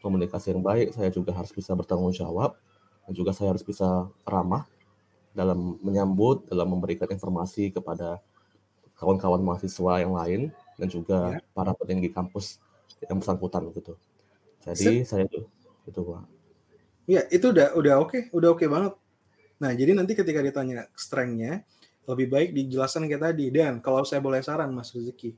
komunikasi 0.00 0.56
yang 0.56 0.64
baik, 0.64 0.96
saya 0.96 1.12
juga 1.12 1.36
harus 1.36 1.52
bisa 1.52 1.76
bertanggung 1.76 2.12
jawab, 2.12 2.56
dan 3.04 3.12
juga 3.12 3.36
saya 3.36 3.52
harus 3.52 3.64
bisa 3.64 4.08
ramah 4.24 4.64
dalam 5.36 5.78
menyambut, 5.84 6.48
dalam 6.48 6.66
memberikan 6.72 7.06
informasi 7.06 7.70
kepada 7.70 8.18
kawan-kawan 8.96 9.40
mahasiswa 9.40 10.02
yang 10.02 10.12
lain, 10.16 10.40
dan 10.80 10.88
juga 10.88 11.38
ya. 11.38 11.44
para 11.52 11.72
petinggi 11.76 12.10
kampus 12.10 12.58
yang 13.04 13.20
bersangkutan 13.20 13.68
gitu. 13.76 13.94
Jadi 14.60 15.04
Se 15.04 15.16
saya 15.16 15.24
itu, 15.28 15.44
itu 15.88 16.00
Pak. 16.00 16.24
Iya, 17.08 17.22
itu 17.32 17.46
udah 17.52 17.68
udah 17.76 17.94
oke, 18.00 18.08
okay, 18.12 18.22
udah 18.32 18.48
oke 18.52 18.64
okay 18.64 18.68
banget. 18.68 18.92
Nah, 19.60 19.70
jadi 19.76 19.92
nanti 19.92 20.12
ketika 20.16 20.40
ditanya 20.40 20.88
strength-nya, 20.96 21.64
lebih 22.08 22.26
baik 22.32 22.48
dijelaskan 22.56 23.08
kayak 23.08 23.32
tadi. 23.32 23.52
Dan 23.52 23.84
kalau 23.84 24.04
saya 24.04 24.24
boleh 24.24 24.40
saran, 24.40 24.72
Mas 24.72 24.92
Rezeki, 24.92 25.36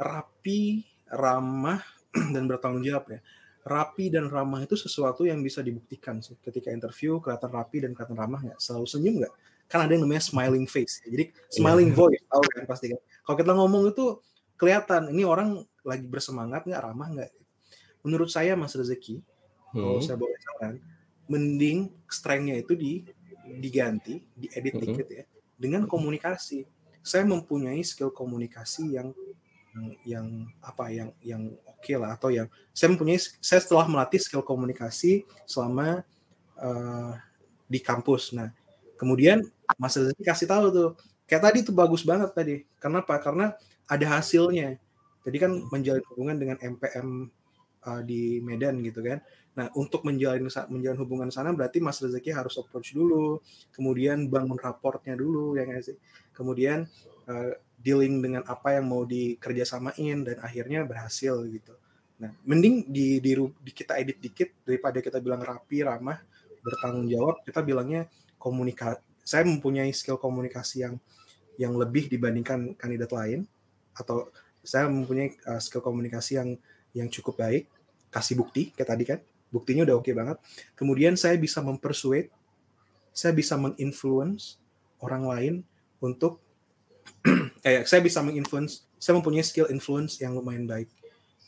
rapi, 0.00 0.84
ramah, 1.08 1.80
dan 2.34 2.48
bertanggung 2.48 2.84
jawab 2.84 3.10
ya 3.10 3.20
rapi 3.64 4.12
dan 4.12 4.28
ramah 4.28 4.60
itu 4.60 4.76
sesuatu 4.76 5.24
yang 5.24 5.40
bisa 5.40 5.64
dibuktikan 5.64 6.20
sih. 6.20 6.36
Ketika 6.44 6.68
interview 6.68 7.16
kelihatan 7.18 7.48
rapi 7.48 7.80
dan 7.80 7.96
kelihatan 7.96 8.16
ramah 8.20 8.40
nggak? 8.44 8.60
Selalu 8.60 8.86
senyum 8.86 9.14
nggak? 9.24 9.34
Kan 9.72 9.88
ada 9.88 9.92
yang 9.96 10.04
namanya 10.04 10.20
smiling 10.20 10.68
face. 10.68 11.00
Jadi 11.08 11.32
smiling 11.48 11.90
yeah. 11.90 11.96
voice, 11.96 12.22
tahu 12.28 12.44
kan 12.44 12.64
pasti 12.68 12.86
kan. 12.92 13.00
Kalau 13.24 13.36
kita 13.40 13.52
ngomong 13.56 13.82
itu 13.88 14.04
kelihatan 14.60 15.08
ini 15.08 15.24
orang 15.24 15.64
lagi 15.80 16.04
bersemangat 16.04 16.68
nggak, 16.68 16.82
ramah 16.84 17.08
nggak? 17.08 17.30
Menurut 18.04 18.28
saya 18.28 18.52
Mas 18.52 18.76
Rezeki, 18.76 19.24
hmm. 19.72 19.80
kalau 19.80 20.00
saya 20.04 20.16
boleh 20.20 20.38
saran, 20.44 20.74
mending 21.24 21.88
strength-nya 22.04 22.60
itu 22.60 22.76
di 22.76 22.92
diganti, 23.64 24.20
diedit 24.36 24.76
hmm. 24.76 24.82
dikit 24.84 25.06
ya, 25.08 25.24
dengan 25.56 25.88
komunikasi. 25.88 26.68
Saya 27.04 27.24
mempunyai 27.24 27.80
skill 27.84 28.12
komunikasi 28.12 28.96
yang 28.96 29.12
yang 30.06 30.46
apa 30.62 30.90
yang 30.90 31.10
yang 31.20 31.42
oke 31.66 31.82
okay 31.82 31.98
lah 31.98 32.14
atau 32.14 32.30
yang 32.30 32.46
saya 32.70 32.94
mempunyai 32.94 33.18
saya 33.18 33.60
setelah 33.60 33.86
melatih 33.90 34.22
skill 34.22 34.46
komunikasi 34.46 35.26
selama 35.44 36.06
uh, 36.58 37.12
di 37.66 37.80
kampus. 37.82 38.34
Nah, 38.36 38.54
kemudian 38.94 39.42
Mas 39.76 39.98
Rezeki 39.98 40.22
kasih 40.22 40.48
tahu 40.48 40.66
tuh 40.70 40.90
kayak 41.26 41.42
tadi 41.50 41.58
tuh 41.66 41.74
bagus 41.74 42.06
banget 42.06 42.30
tadi. 42.32 42.56
Karena 42.78 43.02
apa? 43.02 43.18
Karena 43.18 43.46
ada 43.90 44.06
hasilnya. 44.18 44.78
Jadi 45.24 45.36
kan 45.40 45.52
menjalin 45.72 46.04
hubungan 46.12 46.36
dengan 46.36 46.56
MPM 46.60 47.08
uh, 47.88 47.90
eh, 47.98 48.02
di 48.04 48.22
Medan 48.44 48.80
gitu 48.84 49.00
kan. 49.00 49.18
Nah, 49.54 49.70
untuk 49.78 50.02
menjalin 50.02 50.50
menjalin 50.50 50.98
hubungan 50.98 51.30
sana 51.30 51.54
berarti 51.54 51.78
Mas 51.78 52.02
Rezeki 52.02 52.34
harus 52.34 52.58
approach 52.58 52.90
dulu, 52.90 53.38
kemudian 53.70 54.26
bangun 54.26 54.58
raportnya 54.58 55.14
dulu 55.14 55.54
ya 55.54 55.62
nggak 55.64 55.82
sih. 55.82 55.96
Kemudian 56.34 56.90
uh, 57.28 57.52
dealing 57.80 58.24
dengan 58.24 58.42
apa 58.48 58.80
yang 58.80 58.88
mau 58.88 59.04
dikerjasamain 59.04 60.24
dan 60.24 60.36
akhirnya 60.40 60.88
berhasil 60.88 61.44
gitu. 61.48 61.76
Nah, 62.24 62.32
mending 62.46 62.88
di, 62.88 63.20
di, 63.20 63.36
di 63.36 63.72
kita 63.74 63.98
edit 64.00 64.22
dikit 64.22 64.64
daripada 64.64 65.02
kita 65.04 65.18
bilang 65.20 65.42
rapi, 65.44 65.84
ramah, 65.84 66.22
bertanggung 66.64 67.10
jawab, 67.10 67.44
kita 67.44 67.60
bilangnya 67.60 68.08
komunikasi. 68.40 69.00
Saya 69.24 69.44
mempunyai 69.44 69.92
skill 69.92 70.20
komunikasi 70.20 70.84
yang 70.84 70.96
yang 71.60 71.76
lebih 71.76 72.10
dibandingkan 72.10 72.74
kandidat 72.74 73.12
lain 73.14 73.46
atau 73.94 74.28
saya 74.64 74.88
mempunyai 74.88 75.36
uh, 75.44 75.60
skill 75.60 75.84
komunikasi 75.84 76.40
yang 76.40 76.50
yang 76.96 77.08
cukup 77.10 77.40
baik, 77.40 77.68
kasih 78.08 78.38
bukti 78.38 78.72
kayak 78.72 78.88
tadi 78.88 79.04
kan. 79.04 79.20
Buktinya 79.52 79.86
udah 79.86 79.96
oke 80.00 80.08
okay 80.08 80.14
banget. 80.16 80.36
Kemudian 80.74 81.14
saya 81.14 81.38
bisa 81.38 81.62
mempersuade, 81.62 82.30
saya 83.14 83.30
bisa 83.36 83.54
menginfluence 83.54 84.58
orang 84.98 85.24
lain 85.28 85.54
untuk 86.02 86.43
kayak 87.64 87.88
saya 87.88 88.04
bisa 88.04 88.20
menginfluence, 88.20 88.84
saya 89.00 89.16
mempunyai 89.16 89.40
skill 89.40 89.72
influence 89.72 90.20
yang 90.20 90.36
lumayan 90.36 90.68
baik. 90.68 90.92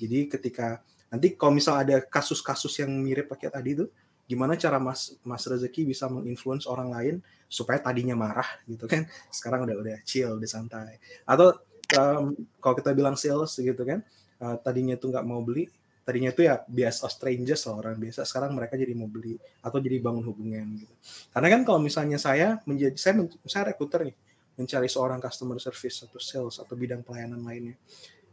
Jadi 0.00 0.32
ketika 0.32 0.80
nanti 1.12 1.36
kalau 1.36 1.52
misal 1.52 1.76
ada 1.76 2.00
kasus-kasus 2.00 2.72
yang 2.80 2.88
mirip 2.88 3.28
pakai 3.28 3.52
tadi 3.52 3.76
itu, 3.76 3.84
gimana 4.24 4.56
cara 4.56 4.80
Mas 4.80 5.12
Mas 5.20 5.44
Rezeki 5.44 5.84
bisa 5.92 6.08
menginfluence 6.08 6.64
orang 6.64 6.88
lain 6.88 7.14
supaya 7.52 7.78
tadinya 7.78 8.16
marah 8.16 8.48
gitu 8.64 8.88
kan, 8.88 9.04
sekarang 9.28 9.68
udah 9.68 9.76
udah 9.76 9.96
chill, 10.08 10.40
udah 10.40 10.48
santai. 10.48 10.96
Atau 11.28 11.52
um, 12.00 12.32
kalau 12.64 12.74
kita 12.80 12.96
bilang 12.96 13.14
sales 13.20 13.52
gitu 13.52 13.84
kan, 13.84 14.00
uh, 14.40 14.56
tadinya 14.64 14.96
tuh 14.96 15.12
nggak 15.12 15.26
mau 15.28 15.44
beli, 15.44 15.68
tadinya 16.06 16.30
itu 16.30 16.46
ya 16.46 16.62
biasa 16.64 17.12
strangers 17.12 17.66
lah 17.66 17.82
orang 17.82 17.98
biasa 17.98 18.22
sekarang 18.22 18.54
mereka 18.54 18.78
jadi 18.78 18.94
mau 18.94 19.10
beli 19.10 19.34
atau 19.58 19.82
jadi 19.82 19.98
bangun 19.98 20.22
hubungan 20.22 20.78
gitu 20.78 20.94
karena 21.34 21.48
kan 21.50 21.60
kalau 21.66 21.82
misalnya 21.82 22.14
saya 22.14 22.62
menjadi 22.62 22.94
saya 22.94 23.26
saya 23.42 23.74
rekruter 23.74 24.06
nih 24.06 24.16
mencari 24.56 24.88
seorang 24.88 25.20
customer 25.20 25.60
service 25.60 26.08
atau 26.08 26.20
sales 26.20 26.56
atau 26.58 26.74
bidang 26.74 27.04
pelayanan 27.04 27.44
lainnya. 27.44 27.76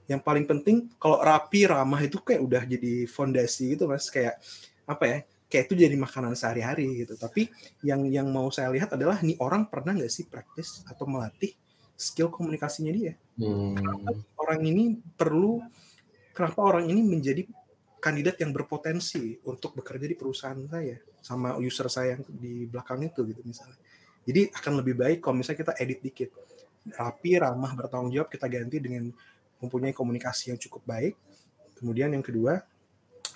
Yang 0.07 0.21
paling 0.23 0.45
penting 0.47 0.91
kalau 0.99 1.19
rapi 1.19 1.67
ramah 1.67 1.99
itu 2.03 2.19
kayak 2.19 2.41
udah 2.43 2.63
jadi 2.67 3.07
fondasi 3.07 3.75
gitu 3.75 3.87
mas 3.87 4.07
kayak 4.11 4.39
apa 4.83 5.03
ya 5.07 5.17
kayak 5.47 5.69
itu 5.69 5.85
jadi 5.85 5.95
makanan 5.95 6.33
sehari-hari 6.33 7.05
gitu. 7.05 7.13
Tapi 7.19 7.51
yang 7.85 8.07
yang 8.09 8.27
mau 8.31 8.49
saya 8.49 8.73
lihat 8.73 8.95
adalah 8.95 9.21
nih 9.21 9.37
orang 9.37 9.69
pernah 9.69 9.93
nggak 9.93 10.11
sih 10.11 10.25
praktis 10.25 10.81
atau 10.89 11.05
melatih 11.05 11.53
skill 11.93 12.33
komunikasinya 12.33 12.89
dia. 12.89 13.13
Hmm. 13.33 13.73
orang 14.37 14.61
ini 14.61 15.01
perlu 15.17 15.57
kenapa 16.37 16.61
orang 16.61 16.85
ini 16.85 17.01
menjadi 17.01 17.49
kandidat 17.97 18.37
yang 18.37 18.53
berpotensi 18.53 19.39
untuk 19.47 19.73
bekerja 19.79 20.05
di 20.05 20.13
perusahaan 20.13 20.59
saya 20.69 20.99
sama 21.23 21.55
user 21.57 21.87
saya 21.87 22.19
yang 22.19 22.21
di 22.27 22.67
belakang 22.67 22.99
itu 23.05 23.23
gitu 23.23 23.41
misalnya. 23.47 23.79
Jadi 24.23 24.51
akan 24.51 24.73
lebih 24.79 24.95
baik 24.95 25.19
kalau 25.19 25.35
misalnya 25.39 25.59
kita 25.67 25.73
edit 25.79 25.99
dikit. 26.03 26.29
Rapi, 26.83 27.39
ramah, 27.39 27.71
bertanggung 27.75 28.11
jawab 28.11 28.27
kita 28.27 28.47
ganti 28.51 28.77
dengan 28.83 29.07
mempunyai 29.63 29.95
komunikasi 29.95 30.51
yang 30.51 30.59
cukup 30.59 30.83
baik. 30.83 31.15
Kemudian 31.79 32.11
yang 32.11 32.23
kedua 32.23 32.59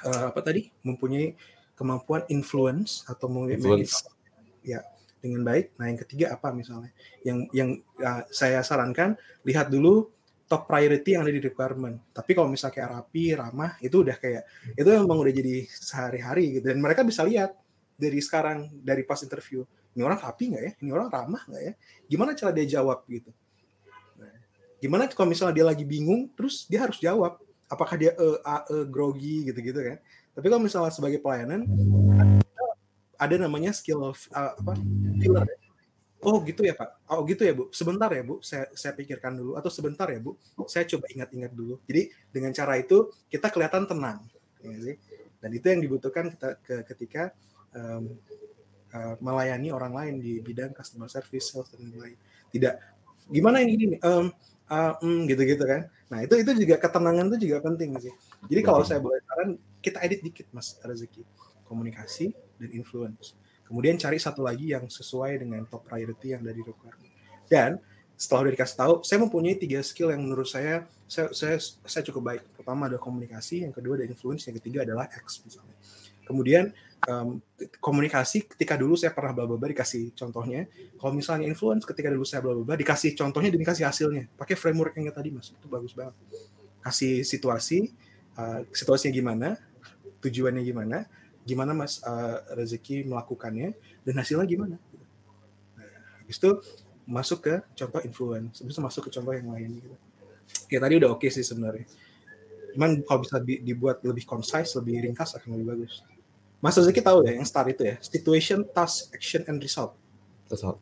uh, 0.03 0.25
apa 0.31 0.39
tadi? 0.43 0.67
Mempunyai 0.83 1.35
kemampuan 1.77 2.27
influence 2.27 3.07
atau 3.07 3.31
influence. 3.47 4.03
ya 4.65 4.83
dengan 5.23 5.41
baik. 5.47 5.79
Nah, 5.79 5.85
yang 5.89 5.99
ketiga 6.03 6.25
apa 6.35 6.51
misalnya? 6.51 6.91
Yang 7.23 7.39
yang 7.55 7.69
uh, 8.03 8.23
saya 8.29 8.61
sarankan 8.61 9.15
lihat 9.47 9.71
dulu 9.71 10.11
top 10.47 10.63
priority 10.63 11.13
yang 11.15 11.27
ada 11.27 11.33
di 11.35 11.43
requirement. 11.43 11.99
Tapi 12.15 12.31
kalau 12.31 12.47
misalnya 12.47 12.75
kayak 12.79 12.89
rapi, 12.95 13.23
ramah, 13.35 13.71
itu 13.83 13.95
udah 13.99 14.15
kayak 14.15 14.43
itu 14.79 14.87
memang 14.87 15.19
udah 15.19 15.33
jadi 15.35 15.55
sehari-hari 15.67 16.59
gitu. 16.59 16.71
Dan 16.71 16.79
mereka 16.79 17.03
bisa 17.03 17.27
lihat 17.27 17.51
dari 17.99 18.19
sekarang 18.23 18.71
dari 18.79 19.03
pas 19.03 19.19
interview, 19.19 19.67
ini 19.97 20.05
orang 20.05 20.21
rapi 20.21 20.53
nggak 20.53 20.63
ya? 20.63 20.71
Ini 20.77 20.89
orang 20.93 21.09
ramah 21.09 21.41
nggak 21.49 21.63
ya? 21.65 21.73
Gimana 22.05 22.37
cara 22.37 22.53
dia 22.53 22.65
jawab 22.77 23.01
gitu? 23.09 23.33
Nah, 24.21 24.29
gimana 24.77 25.09
kalau 25.09 25.33
misalnya 25.33 25.57
dia 25.57 25.65
lagi 25.65 25.81
bingung, 25.81 26.29
terus 26.37 26.69
dia 26.69 26.85
harus 26.85 27.01
jawab. 27.01 27.41
Apakah 27.65 27.97
dia 27.97 28.13
e, 28.13 28.27
a, 28.45 28.61
e, 28.69 28.75
grogi 28.85 29.49
gitu-gitu 29.49 29.81
kan? 29.81 29.97
Tapi 30.37 30.45
kalau 30.53 30.61
misalnya 30.61 30.93
sebagai 30.93 31.17
pelayanan 31.17 31.65
ada 33.17 33.35
namanya 33.41 33.73
skill 33.73 34.13
of, 34.13 34.21
uh, 34.29 34.53
apa 34.53 34.77
filler 35.17 35.49
ya 35.49 35.57
Oh 36.25 36.41
gitu 36.41 36.65
ya 36.65 36.73
Pak. 36.73 37.13
Oh 37.13 37.21
gitu 37.29 37.45
ya 37.45 37.53
Bu. 37.53 37.69
Sebentar 37.69 38.09
ya 38.09 38.25
Bu. 38.25 38.41
Saya 38.41 38.65
saya 38.73 38.97
pikirkan 38.97 39.37
dulu 39.37 39.53
atau 39.53 39.69
sebentar 39.69 40.09
ya 40.09 40.17
Bu. 40.17 40.33
Saya 40.65 40.89
coba 40.89 41.05
ingat-ingat 41.13 41.53
dulu. 41.53 41.77
Jadi 41.85 42.09
dengan 42.33 42.49
cara 42.57 42.73
itu 42.81 43.13
kita 43.29 43.53
kelihatan 43.53 43.85
tenang, 43.85 44.25
ya 44.65 44.77
sih. 44.81 44.97
Dan 45.37 45.49
itu 45.53 45.65
yang 45.69 45.77
dibutuhkan 45.77 46.33
kita 46.33 46.57
ke, 46.65 46.75
ketika 46.89 47.29
um, 47.69 48.17
uh, 48.97 49.15
melayani 49.21 49.69
orang 49.69 49.93
lain 49.93 50.13
di 50.17 50.41
bidang 50.41 50.73
customer 50.73 51.05
service, 51.05 51.53
sales 51.53 51.69
dan 51.69 51.85
lain-lain. 51.85 52.17
Tidak 52.49 52.73
gimana 53.29 53.61
ini 53.61 54.01
um, 54.01 54.33
uh, 54.73 54.93
mm, 54.97 55.29
gitu-gitu 55.29 55.61
kan. 55.61 55.85
Nah 56.09 56.25
itu 56.25 56.33
itu 56.41 56.51
juga 56.65 56.81
ketenangan 56.81 57.29
itu 57.29 57.37
juga 57.45 57.61
penting 57.61 57.93
sih. 58.01 58.13
Jadi 58.49 58.61
kalau 58.65 58.81
saya 58.81 58.97
boleh 58.97 59.21
saran 59.29 59.61
kita 59.85 60.01
edit 60.01 60.25
dikit 60.25 60.49
Mas 60.49 60.81
Rezeki 60.81 61.21
komunikasi 61.69 62.33
dan 62.57 62.69
influence 62.73 63.37
Kemudian 63.67 63.99
cari 63.99 64.15
satu 64.15 64.47
lagi 64.47 64.71
yang 64.71 64.87
sesuai 64.87 65.43
dengan 65.43 65.67
top 65.67 65.83
priority 65.83 66.31
yang 66.31 66.39
dari 66.39 66.63
requirement. 66.63 67.11
Dan 67.51 67.75
setelah 68.15 68.47
udah 68.47 68.53
dikasih 68.55 68.77
tahu, 68.79 68.93
saya 69.03 69.19
mempunyai 69.19 69.59
tiga 69.59 69.83
skill 69.83 70.15
yang 70.15 70.23
menurut 70.23 70.47
saya 70.47 70.87
saya 71.03 71.35
saya, 71.35 71.59
saya 71.59 72.03
cukup 72.07 72.31
baik. 72.31 72.43
Pertama 72.55 72.87
ada 72.87 72.95
komunikasi, 72.95 73.67
yang 73.67 73.75
kedua 73.75 73.99
ada 73.99 74.07
influence, 74.07 74.47
yang 74.47 74.55
ketiga 74.55 74.87
adalah 74.87 75.11
X 75.11 75.43
misalnya. 75.43 75.75
Kemudian 76.23 76.71
um, 77.07 77.39
komunikasi 77.79 78.45
ketika 78.45 78.75
dulu 78.75 78.99
saya 78.99 79.15
pernah 79.15 79.33
bla 79.33 79.47
bla 79.47 79.71
dikasih 79.71 80.13
contohnya. 80.13 80.67
Kalau 80.99 81.15
misalnya 81.15 81.47
influence 81.47 81.87
ketika 81.87 82.11
dulu 82.11 82.27
saya 82.27 82.43
bla 82.43 82.53
bla 82.53 82.75
dikasih 82.75 83.15
contohnya 83.15 83.49
dan 83.49 83.59
dikasih 83.63 83.87
hasilnya. 83.87 84.27
Pakai 84.35 84.59
framework 84.59 84.93
yang 84.99 85.09
tadi 85.09 85.31
Mas, 85.31 85.55
itu 85.55 85.67
bagus 85.71 85.95
banget. 85.95 86.13
Kasih 86.83 87.23
situasi, 87.23 87.95
uh, 88.35 88.67
situasinya 88.75 89.13
gimana, 89.15 89.47
tujuannya 90.19 90.61
gimana, 90.61 91.07
gimana 91.47 91.71
Mas 91.71 92.03
uh, 92.03 92.43
rezeki 92.53 93.07
melakukannya 93.07 93.73
dan 94.03 94.13
hasilnya 94.19 94.45
gimana. 94.45 94.75
Nah, 95.79 95.89
habis 96.21 96.37
itu 96.37 96.51
masuk 97.07 97.39
ke 97.47 97.55
contoh 97.73 98.03
influence, 98.03 98.59
habis 98.59 98.75
itu 98.75 98.83
masuk 98.83 99.01
ke 99.07 99.11
contoh 99.15 99.31
yang 99.31 99.47
lain 99.47 99.79
gitu. 99.79 99.95
Ya 100.67 100.79
tadi 100.83 100.99
udah 100.99 101.15
oke 101.15 101.23
okay 101.23 101.31
sih 101.31 101.43
sebenarnya. 101.43 101.87
Cuman 102.75 103.01
kalau 103.07 103.23
bisa 103.23 103.39
dibuat 103.41 104.03
lebih 104.03 104.27
concise, 104.27 104.75
lebih 104.75 105.07
ringkas 105.07 105.33
akan 105.39 105.55
lebih 105.55 105.67
bagus. 105.75 106.03
Mas 106.57 106.73
Rezeki 106.73 107.05
tahu 107.05 107.21
ya 107.21 107.37
yang 107.37 107.45
start 107.45 107.69
itu 107.69 107.85
ya, 107.85 107.95
situation, 108.01 108.65
task, 108.65 109.13
action, 109.13 109.45
and 109.45 109.61
result. 109.61 109.93
Result. 110.49 110.81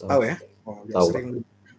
Tahu, 0.00 0.20
ya? 0.24 0.40
Oh, 0.64 0.80
udah 0.88 0.94
tahu. 0.96 1.08
sering 1.12 1.28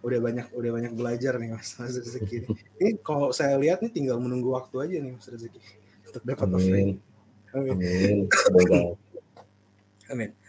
udah 0.06 0.20
banyak 0.22 0.48
udah 0.54 0.72
banyak 0.72 0.94
belajar 0.94 1.34
nih 1.42 1.50
Mas, 1.58 1.74
Mas 1.82 1.98
Rezeki. 1.98 2.46
ini 2.78 2.96
kalau 3.02 3.34
saya 3.34 3.58
lihat 3.58 3.82
nih 3.82 3.90
tinggal 3.92 4.22
menunggu 4.22 4.54
waktu 4.54 4.78
aja 4.80 4.96
nih 5.02 5.12
Mas 5.18 5.26
Rezeki 5.26 5.60
untuk 6.08 6.24
dapat 6.24 6.48
offering. 6.54 7.02
Amin. 7.58 8.30
Amin. 10.14 10.32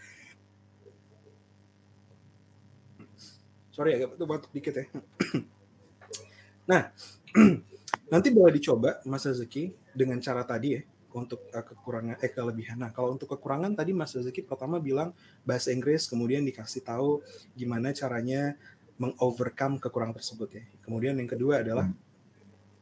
Sorry 3.72 3.94
agak 3.96 4.18
batuk 4.20 4.52
dikit 4.52 4.74
ya. 4.74 4.84
nah, 6.70 6.92
nanti 8.12 8.28
boleh 8.28 8.52
dicoba 8.52 9.00
Mas 9.08 9.24
Rezeki 9.24 9.72
dengan 9.96 10.20
cara 10.20 10.44
tadi 10.44 10.76
ya 10.76 10.82
untuk 11.16 11.40
uh, 11.56 11.64
kekurangan 11.64 12.20
eh 12.20 12.28
kelebihan. 12.28 12.84
Nah, 12.84 12.92
kalau 12.92 13.16
untuk 13.16 13.32
kekurangan 13.32 13.72
tadi 13.72 13.96
Mas 13.96 14.12
Rezeki 14.12 14.44
pertama 14.44 14.76
bilang 14.76 15.16
bahasa 15.46 15.72
Inggris, 15.72 16.04
kemudian 16.04 16.44
dikasih 16.44 16.84
tahu 16.84 17.24
gimana 17.56 17.96
caranya 17.96 18.58
mengovercome 19.00 19.80
kekurangan 19.80 20.18
tersebut 20.18 20.48
ya. 20.52 20.64
Kemudian 20.84 21.16
yang 21.16 21.30
kedua 21.30 21.64
adalah 21.64 21.88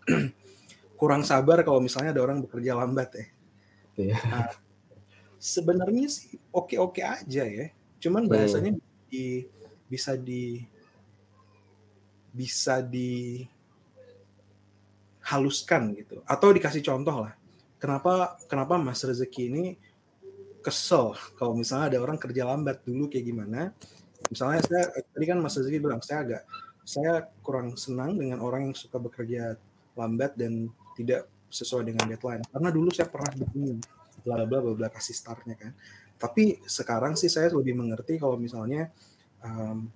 kurang 1.00 1.22
sabar 1.22 1.62
kalau 1.62 1.78
misalnya 1.78 2.16
ada 2.16 2.24
orang 2.24 2.42
bekerja 2.42 2.72
lambat 2.74 3.10
ya. 3.14 3.26
Iya. 3.96 4.18
Nah, 4.26 4.48
sebenarnya 5.36 6.08
sih 6.08 6.40
oke-oke 6.50 7.04
aja 7.04 7.44
ya. 7.44 7.70
Cuman 8.00 8.26
bahasanya 8.26 8.74
hmm. 8.74 8.82
di 9.12 9.46
bisa 9.86 10.18
di 10.18 10.66
bisa 12.34 12.82
di 12.82 13.44
haluskan 15.26 15.94
gitu 15.96 16.24
atau 16.24 16.48
dikasih 16.50 16.80
contoh 16.80 17.28
lah. 17.28 17.35
Kenapa 17.76 18.40
kenapa 18.48 18.80
Mas 18.80 19.04
Rezeki 19.04 19.42
ini 19.52 19.64
kesel 20.64 21.14
kalau 21.36 21.54
misalnya 21.54 21.94
ada 21.94 21.98
orang 22.02 22.18
kerja 22.18 22.48
lambat 22.48 22.82
dulu 22.82 23.06
kayak 23.06 23.26
gimana? 23.28 23.70
Misalnya 24.32 24.64
saya 24.64 24.84
tadi 25.12 25.24
kan 25.28 25.38
Mas 25.38 25.54
Rezeki 25.54 25.78
bilang 25.78 26.00
saya 26.00 26.24
agak 26.24 26.42
saya 26.86 27.26
kurang 27.42 27.74
senang 27.74 28.14
dengan 28.16 28.38
orang 28.40 28.70
yang 28.70 28.74
suka 28.78 28.96
bekerja 28.96 29.58
lambat 29.98 30.38
dan 30.38 30.70
tidak 30.94 31.26
sesuai 31.50 31.88
dengan 31.92 32.06
deadline. 32.06 32.42
Karena 32.46 32.70
dulu 32.70 32.88
saya 32.94 33.10
pernah 33.10 33.32
begini, 33.34 33.76
bla 34.22 34.46
bla 34.46 34.58
bla 34.62 34.72
bla 34.72 34.88
kasih 34.88 35.14
startnya 35.14 35.58
kan. 35.58 35.72
Tapi 36.16 36.64
sekarang 36.64 37.18
sih 37.18 37.28
saya 37.28 37.52
lebih 37.52 37.76
mengerti 37.76 38.16
kalau 38.16 38.40
misalnya 38.40 38.88
um, 39.44 39.90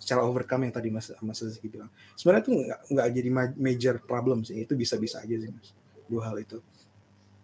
secara 0.00 0.24
overcome 0.24 0.68
yang 0.68 0.74
tadi 0.74 0.88
Mas 0.88 1.12
Mas 1.20 1.42
Rizky 1.42 1.68
bilang. 1.68 1.90
Sebenarnya 2.16 2.42
itu 2.46 2.52
nggak 2.94 3.08
jadi 3.12 3.30
major 3.58 3.94
problem 4.00 4.46
sih, 4.46 4.62
itu 4.62 4.72
bisa-bisa 4.72 5.20
aja 5.20 5.36
sih 5.36 5.50
Mas. 5.50 5.74
Dua 6.06 6.30
hal 6.30 6.38
itu. 6.40 6.62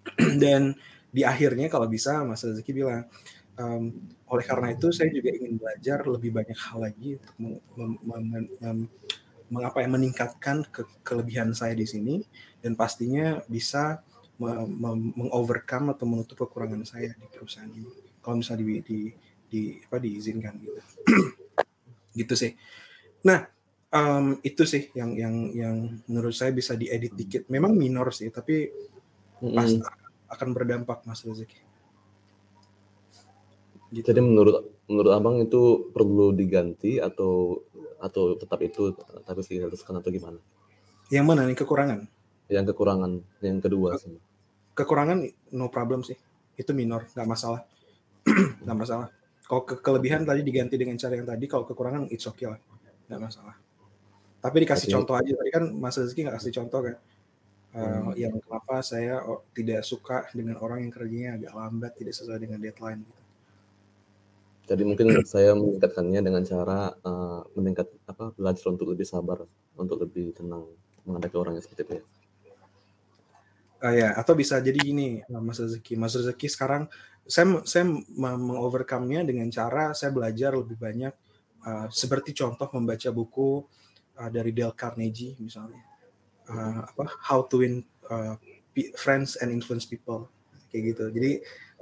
Dan 0.42 0.74
di 1.12 1.22
akhirnya 1.22 1.68
kalau 1.68 1.86
bisa 1.86 2.24
Mas 2.24 2.40
Rizky 2.40 2.72
bilang 2.72 3.04
um, 3.60 3.92
oleh 4.32 4.44
karena 4.48 4.72
itu 4.72 4.88
saya 4.88 5.12
juga 5.12 5.28
ingin 5.28 5.60
belajar 5.60 6.00
lebih 6.08 6.32
banyak 6.32 6.56
hal 6.56 6.78
lagi 6.88 7.20
untuk 7.36 7.62
mengapa 9.52 9.84
yang 9.84 9.92
meningkatkan 9.92 10.64
ke, 10.72 10.88
kelebihan 11.04 11.52
saya 11.52 11.76
di 11.76 11.84
sini 11.84 12.24
dan 12.64 12.72
pastinya 12.72 13.44
bisa 13.44 14.00
mengovercome 15.14 15.92
atau 15.92 16.08
menutup 16.08 16.48
kekurangan 16.48 16.82
saya 16.88 17.14
di 17.14 17.26
perusahaan 17.28 17.68
ini. 17.68 17.86
Kalau 18.24 18.40
misalnya 18.40 18.64
di, 18.64 18.80
di, 18.82 19.00
di 19.46 19.60
apa 19.84 20.00
diizinkan 20.00 20.54
gitu. 20.58 20.80
gitu 22.24 22.34
sih. 22.34 22.56
Nah, 23.28 23.44
um, 23.92 24.40
itu 24.42 24.64
sih 24.64 24.90
yang 24.96 25.14
yang 25.14 25.34
yang 25.52 25.76
menurut 26.08 26.34
saya 26.34 26.50
bisa 26.50 26.74
diedit 26.74 27.12
dikit. 27.14 27.46
Memang 27.52 27.76
minor 27.76 28.10
sih, 28.10 28.32
tapi 28.32 28.72
mm. 29.42 29.56
pasti 29.58 29.82
akan 30.32 30.48
berdampak 30.56 31.04
Mas 31.04 31.20
Rezeki. 31.26 31.60
Gitu. 33.92 34.08
Jadi 34.08 34.20
menurut 34.24 34.72
menurut 34.88 35.12
Abang 35.12 35.36
itu 35.44 35.92
perlu 35.92 36.32
diganti 36.32 36.96
atau 36.96 37.60
atau 38.00 38.34
tetap 38.40 38.58
itu 38.64 38.96
tapi 39.28 39.40
diharuskan 39.44 40.00
atau 40.00 40.08
gimana? 40.08 40.40
Yang 41.12 41.24
mana 41.28 41.44
nih 41.44 41.56
kekurangan? 41.60 42.00
Yang 42.48 42.72
kekurangan 42.72 43.20
yang 43.44 43.60
kedua 43.60 44.00
sih. 44.00 44.16
Kekurangan 44.72 45.28
no 45.52 45.68
problem 45.68 46.00
sih. 46.00 46.16
Itu 46.56 46.72
minor, 46.72 47.04
nggak 47.12 47.28
masalah. 47.28 47.68
nggak 48.64 48.78
masalah. 48.80 49.12
Kalau 49.44 49.68
ke 49.68 49.84
kelebihan 49.84 50.24
tadi 50.24 50.40
diganti 50.40 50.80
dengan 50.80 50.96
cara 50.96 51.12
yang 51.12 51.28
tadi, 51.28 51.44
kalau 51.44 51.68
kekurangan 51.68 52.08
it's 52.08 52.24
okay 52.24 52.48
lah. 52.48 52.56
Nggak 53.12 53.20
masalah. 53.28 53.54
Tapi 54.40 54.56
dikasih 54.64 54.88
contoh 54.88 55.14
aja. 55.14 55.30
Tadi 55.36 55.50
kan 55.52 55.64
Mas 55.76 56.00
Rizky 56.00 56.24
nggak 56.24 56.40
kasih 56.40 56.52
contoh 56.64 56.80
kan. 56.80 56.96
Uh, 57.72 58.12
hmm. 58.12 58.20
yang 58.20 58.36
kenapa 58.36 58.84
saya 58.84 59.24
oh, 59.24 59.48
tidak 59.56 59.80
suka 59.80 60.28
dengan 60.36 60.60
orang 60.60 60.84
yang 60.84 60.92
kerjanya 60.92 61.40
agak 61.40 61.52
lambat, 61.56 61.92
tidak 61.96 62.12
sesuai 62.12 62.44
dengan 62.44 62.60
deadline. 62.60 63.00
Gitu. 63.00 63.22
Jadi 64.68 64.82
mungkin 64.84 65.06
saya 65.24 65.56
meningkatkannya 65.56 66.20
dengan 66.20 66.44
cara 66.44 66.92
uh, 67.00 67.40
meningkat 67.56 67.88
apa 68.04 68.36
belajar 68.36 68.68
untuk 68.68 68.92
lebih 68.92 69.08
sabar, 69.08 69.48
untuk 69.72 70.04
lebih 70.04 70.36
tenang 70.36 70.68
menghadapi 71.08 71.36
orang 71.40 71.56
yang 71.56 71.64
seperti 71.64 71.82
itu 71.88 71.92
ya. 71.96 72.04
Uh, 73.82 73.94
ya, 73.96 74.08
atau 74.20 74.36
bisa 74.36 74.60
jadi 74.60 74.76
gini, 74.76 75.24
Mas 75.32 75.56
Rezeki. 75.56 75.96
Mas 75.96 76.12
Rezeki 76.12 76.52
sekarang 76.52 76.92
saya 77.26 77.62
saya 77.64 77.88
mengovercome-nya 78.18 79.22
dengan 79.22 79.46
cara 79.48 79.94
saya 79.94 80.10
belajar 80.10 80.52
lebih 80.52 80.76
banyak 80.76 81.14
uh, 81.62 81.86
seperti 81.88 82.34
contoh 82.34 82.66
membaca 82.74 83.08
buku 83.14 83.62
uh, 84.18 84.30
dari 84.30 84.50
Dale 84.50 84.74
Carnegie 84.74 85.38
misalnya 85.38 85.91
uh, 86.48 86.86
apa 86.86 87.04
How 87.22 87.46
to 87.50 87.62
Win 87.62 87.84
uh, 88.10 88.34
Friends 88.96 89.36
and 89.38 89.52
Influence 89.52 89.84
People 89.84 90.32
kayak 90.72 90.96
gitu. 90.96 91.04
Jadi 91.12 91.32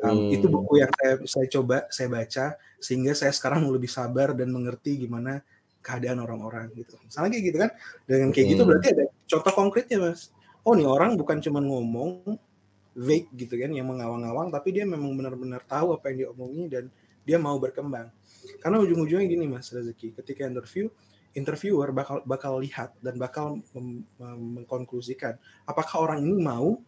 um, 0.03 0.29
hmm. 0.29 0.35
itu 0.35 0.46
buku 0.51 0.83
yang 0.83 0.92
saya 0.99 1.14
saya 1.25 1.46
coba 1.46 1.87
saya 1.88 2.09
baca 2.11 2.46
sehingga 2.83 3.12
saya 3.14 3.31
sekarang 3.31 3.68
lebih 3.70 3.88
sabar 3.88 4.35
dan 4.35 4.51
mengerti 4.51 5.07
gimana 5.07 5.40
keadaan 5.81 6.20
orang-orang 6.20 6.68
gitu. 6.77 6.99
Misalnya 7.07 7.38
kayak 7.38 7.44
gitu 7.46 7.59
kan. 7.62 7.70
Dengan 8.05 8.29
kayak 8.35 8.35
gitu 8.37 8.44
hmm. 8.44 8.51
gitu 8.53 8.62
berarti 8.66 8.88
ada 8.92 9.05
contoh 9.31 9.53
konkretnya 9.55 9.99
Mas. 10.03 10.35
Oh 10.66 10.77
nih 10.77 10.88
orang 10.88 11.16
bukan 11.16 11.40
cuma 11.40 11.62
ngomong 11.62 12.37
vague 12.90 13.31
gitu 13.38 13.55
kan 13.55 13.70
yang 13.70 13.87
mengawang-awang 13.87 14.51
tapi 14.51 14.75
dia 14.75 14.83
memang 14.83 15.14
benar-benar 15.14 15.62
tahu 15.62 15.94
apa 15.94 16.11
yang 16.11 16.27
diomongin 16.27 16.66
dan 16.66 16.85
dia 17.25 17.38
mau 17.38 17.57
berkembang. 17.57 18.11
Karena 18.59 18.77
ujung-ujungnya 18.81 19.29
gini 19.29 19.46
Mas 19.46 19.70
Rezeki, 19.70 20.16
ketika 20.16 20.49
interview 20.49 20.88
interviewer 21.35 21.95
bakal 21.95 22.23
bakal 22.27 22.59
lihat 22.59 22.95
dan 22.99 23.14
bakal 23.14 23.62
mengkonklusikan 24.19 25.38
apakah 25.62 26.03
orang 26.03 26.27
ini 26.27 26.43
mau 26.43 26.83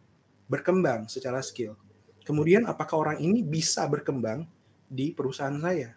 berkembang 0.51 1.09
secara 1.09 1.41
skill. 1.41 1.79
Kemudian 2.23 2.69
apakah 2.69 3.01
orang 3.01 3.19
ini 3.19 3.43
bisa 3.43 3.89
berkembang 3.89 4.47
di 4.87 5.11
perusahaan 5.17 5.57
saya? 5.59 5.97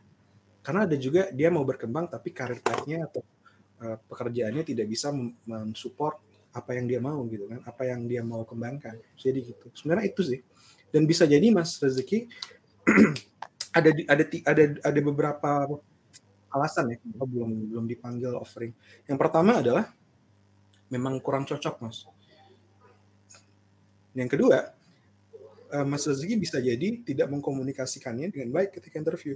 Karena 0.66 0.90
ada 0.90 0.98
juga 0.98 1.30
dia 1.30 1.54
mau 1.54 1.62
berkembang 1.62 2.10
tapi 2.10 2.34
karir 2.34 2.64
path-nya 2.64 3.06
atau 3.06 3.22
uh, 3.84 3.98
pekerjaannya 4.10 4.64
tidak 4.66 4.88
bisa 4.90 5.14
mensupport 5.46 6.18
apa 6.56 6.72
yang 6.74 6.88
dia 6.88 7.04
mau 7.04 7.20
gitu 7.28 7.52
kan, 7.52 7.60
apa 7.68 7.84
yang 7.86 8.08
dia 8.08 8.24
mau 8.26 8.42
kembangkan. 8.48 8.98
Jadi 9.20 9.54
gitu. 9.54 9.68
Sebenarnya 9.76 10.10
itu 10.10 10.22
sih. 10.24 10.40
Dan 10.90 11.04
bisa 11.04 11.28
jadi 11.28 11.52
Mas 11.52 11.78
Rezeki 11.78 12.32
ada 13.78 13.90
ada 14.08 14.24
ada 14.24 14.64
ada 14.82 15.00
beberapa 15.04 15.52
alasan 16.56 16.96
ya 16.96 16.98
kenapa 16.98 17.26
belum 17.28 17.52
belum 17.76 17.86
dipanggil 17.86 18.32
offering. 18.40 18.72
Yang 19.06 19.18
pertama 19.20 19.60
adalah 19.60 19.92
memang 20.88 21.20
kurang 21.20 21.44
cocok 21.44 21.76
mas. 21.84 22.08
Yang 24.16 24.40
kedua, 24.40 24.72
eh, 25.76 25.86
Mas 25.86 26.08
Rezeki 26.08 26.36
bisa 26.40 26.58
jadi 26.64 27.04
tidak 27.04 27.28
mengkomunikasikannya 27.36 28.32
dengan 28.32 28.56
baik 28.56 28.80
ketika 28.80 28.96
interview. 28.96 29.36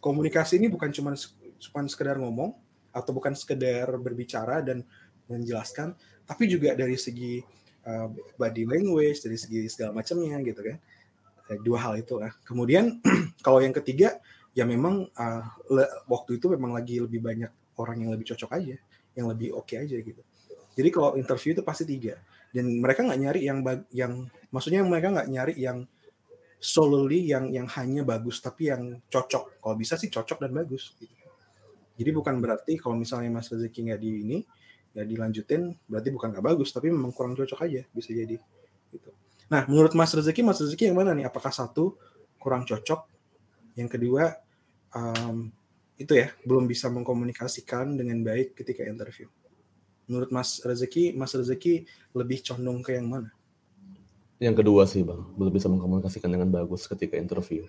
Komunikasi 0.00 0.56
ini 0.56 0.72
bukan 0.72 0.88
cuma 0.88 1.12
cuma 1.60 1.80
sekedar 1.86 2.16
ngomong 2.16 2.56
atau 2.90 3.12
bukan 3.12 3.36
sekedar 3.36 3.92
berbicara 4.00 4.64
dan 4.64 4.82
menjelaskan, 5.28 5.94
tapi 6.26 6.48
juga 6.50 6.74
dari 6.74 6.96
segi 6.96 7.38
uh, 7.86 8.08
body 8.40 8.64
language, 8.66 9.22
dari 9.22 9.38
segi 9.38 9.68
segala 9.68 9.94
macamnya 10.00 10.40
gitu 10.42 10.60
kan. 10.64 10.76
Eh, 11.52 11.58
dua 11.60 11.78
hal 11.84 12.00
itu 12.00 12.18
lah. 12.18 12.32
Kemudian 12.42 12.98
kalau 13.46 13.60
yang 13.60 13.76
ketiga 13.76 14.18
ya 14.52 14.64
memang 14.68 15.08
uh, 15.16 15.42
le, 15.72 15.84
waktu 16.08 16.36
itu 16.36 16.52
memang 16.52 16.76
lagi 16.76 17.00
lebih 17.00 17.24
banyak 17.24 17.50
orang 17.80 17.96
yang 18.04 18.10
lebih 18.12 18.32
cocok 18.32 18.50
aja, 18.56 18.76
yang 19.16 19.26
lebih 19.32 19.56
oke 19.56 19.72
okay 19.72 19.84
aja 19.84 19.96
gitu. 19.96 20.22
Jadi 20.72 20.88
kalau 20.88 21.16
interview 21.20 21.52
itu 21.52 21.62
pasti 21.64 21.84
tiga 21.84 22.16
dan 22.52 22.68
mereka 22.80 23.04
nggak 23.04 23.20
nyari 23.20 23.40
yang 23.48 23.58
yang 23.92 24.12
maksudnya 24.52 24.84
mereka 24.84 25.08
nggak 25.12 25.28
nyari 25.28 25.54
yang 25.56 25.84
solely 26.62 27.26
yang 27.26 27.48
yang 27.50 27.66
hanya 27.76 28.04
bagus 28.04 28.40
tapi 28.40 28.68
yang 28.68 29.00
cocok. 29.08 29.60
Kalau 29.60 29.74
bisa 29.76 29.96
sih 29.96 30.12
cocok 30.12 30.38
dan 30.46 30.52
bagus. 30.52 30.92
Gitu. 30.96 31.12
Jadi 31.96 32.10
bukan 32.12 32.40
berarti 32.40 32.80
kalau 32.80 32.96
misalnya 32.96 33.28
Mas 33.32 33.52
Rezeki 33.52 33.92
nggak 33.92 34.00
di 34.00 34.10
ini 34.24 34.38
ya 34.92 35.08
dilanjutin 35.08 35.72
berarti 35.88 36.12
bukan 36.12 36.36
nggak 36.36 36.44
bagus 36.52 36.68
tapi 36.68 36.92
memang 36.92 37.16
kurang 37.16 37.32
cocok 37.32 37.64
aja 37.64 37.82
bisa 37.92 38.12
jadi 38.12 38.36
gitu. 38.92 39.10
Nah 39.48 39.64
menurut 39.68 39.92
Mas 39.96 40.12
Rezeki 40.12 40.40
Mas 40.44 40.60
Rezeki 40.60 40.92
yang 40.92 40.96
mana 41.00 41.16
nih? 41.16 41.28
Apakah 41.28 41.52
satu 41.52 41.96
kurang 42.36 42.64
cocok 42.64 43.11
yang 43.76 43.88
kedua 43.88 44.36
um, 44.92 45.48
itu 45.96 46.12
ya 46.18 46.32
belum 46.44 46.66
bisa 46.66 46.88
mengkomunikasikan 46.88 47.94
dengan 47.94 48.20
baik 48.24 48.58
ketika 48.58 48.84
interview. 48.84 49.28
Menurut 50.10 50.34
Mas 50.34 50.58
Rezeki, 50.60 51.14
Mas 51.14 51.32
Rezeki 51.32 51.86
lebih 52.12 52.42
condong 52.42 52.82
ke 52.82 52.98
yang 52.98 53.06
mana? 53.08 53.30
Yang 54.42 54.64
kedua 54.66 54.82
sih 54.90 55.06
bang, 55.06 55.22
belum 55.38 55.52
bisa 55.54 55.70
mengkomunikasikan 55.70 56.26
dengan 56.26 56.50
bagus 56.50 56.90
ketika 56.90 57.14
interview. 57.14 57.62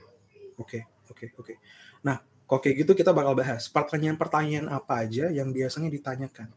Oke, 0.57 0.81
okay, 0.81 0.81
oke, 1.05 1.13
okay, 1.13 1.27
oke. 1.37 1.45
Okay. 1.45 1.55
Nah, 2.01 2.25
kok 2.49 2.65
kayak 2.65 2.81
gitu 2.81 2.97
kita 2.97 3.13
bakal 3.13 3.37
bahas 3.37 3.69
pertanyaan-pertanyaan 3.69 4.67
apa 4.73 5.05
aja 5.05 5.29
yang 5.29 5.53
biasanya 5.53 5.93
ditanyakan 5.93 6.49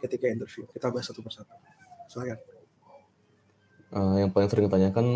ketika 0.00 0.26
interview. 0.32 0.64
Kita 0.72 0.88
bahas 0.88 1.12
satu 1.12 1.20
persatu. 1.20 1.52
Silakan. 2.08 2.40
Uh, 3.90 4.16
yang 4.22 4.30
paling 4.32 4.48
sering 4.48 4.70
ditanyakan 4.70 5.06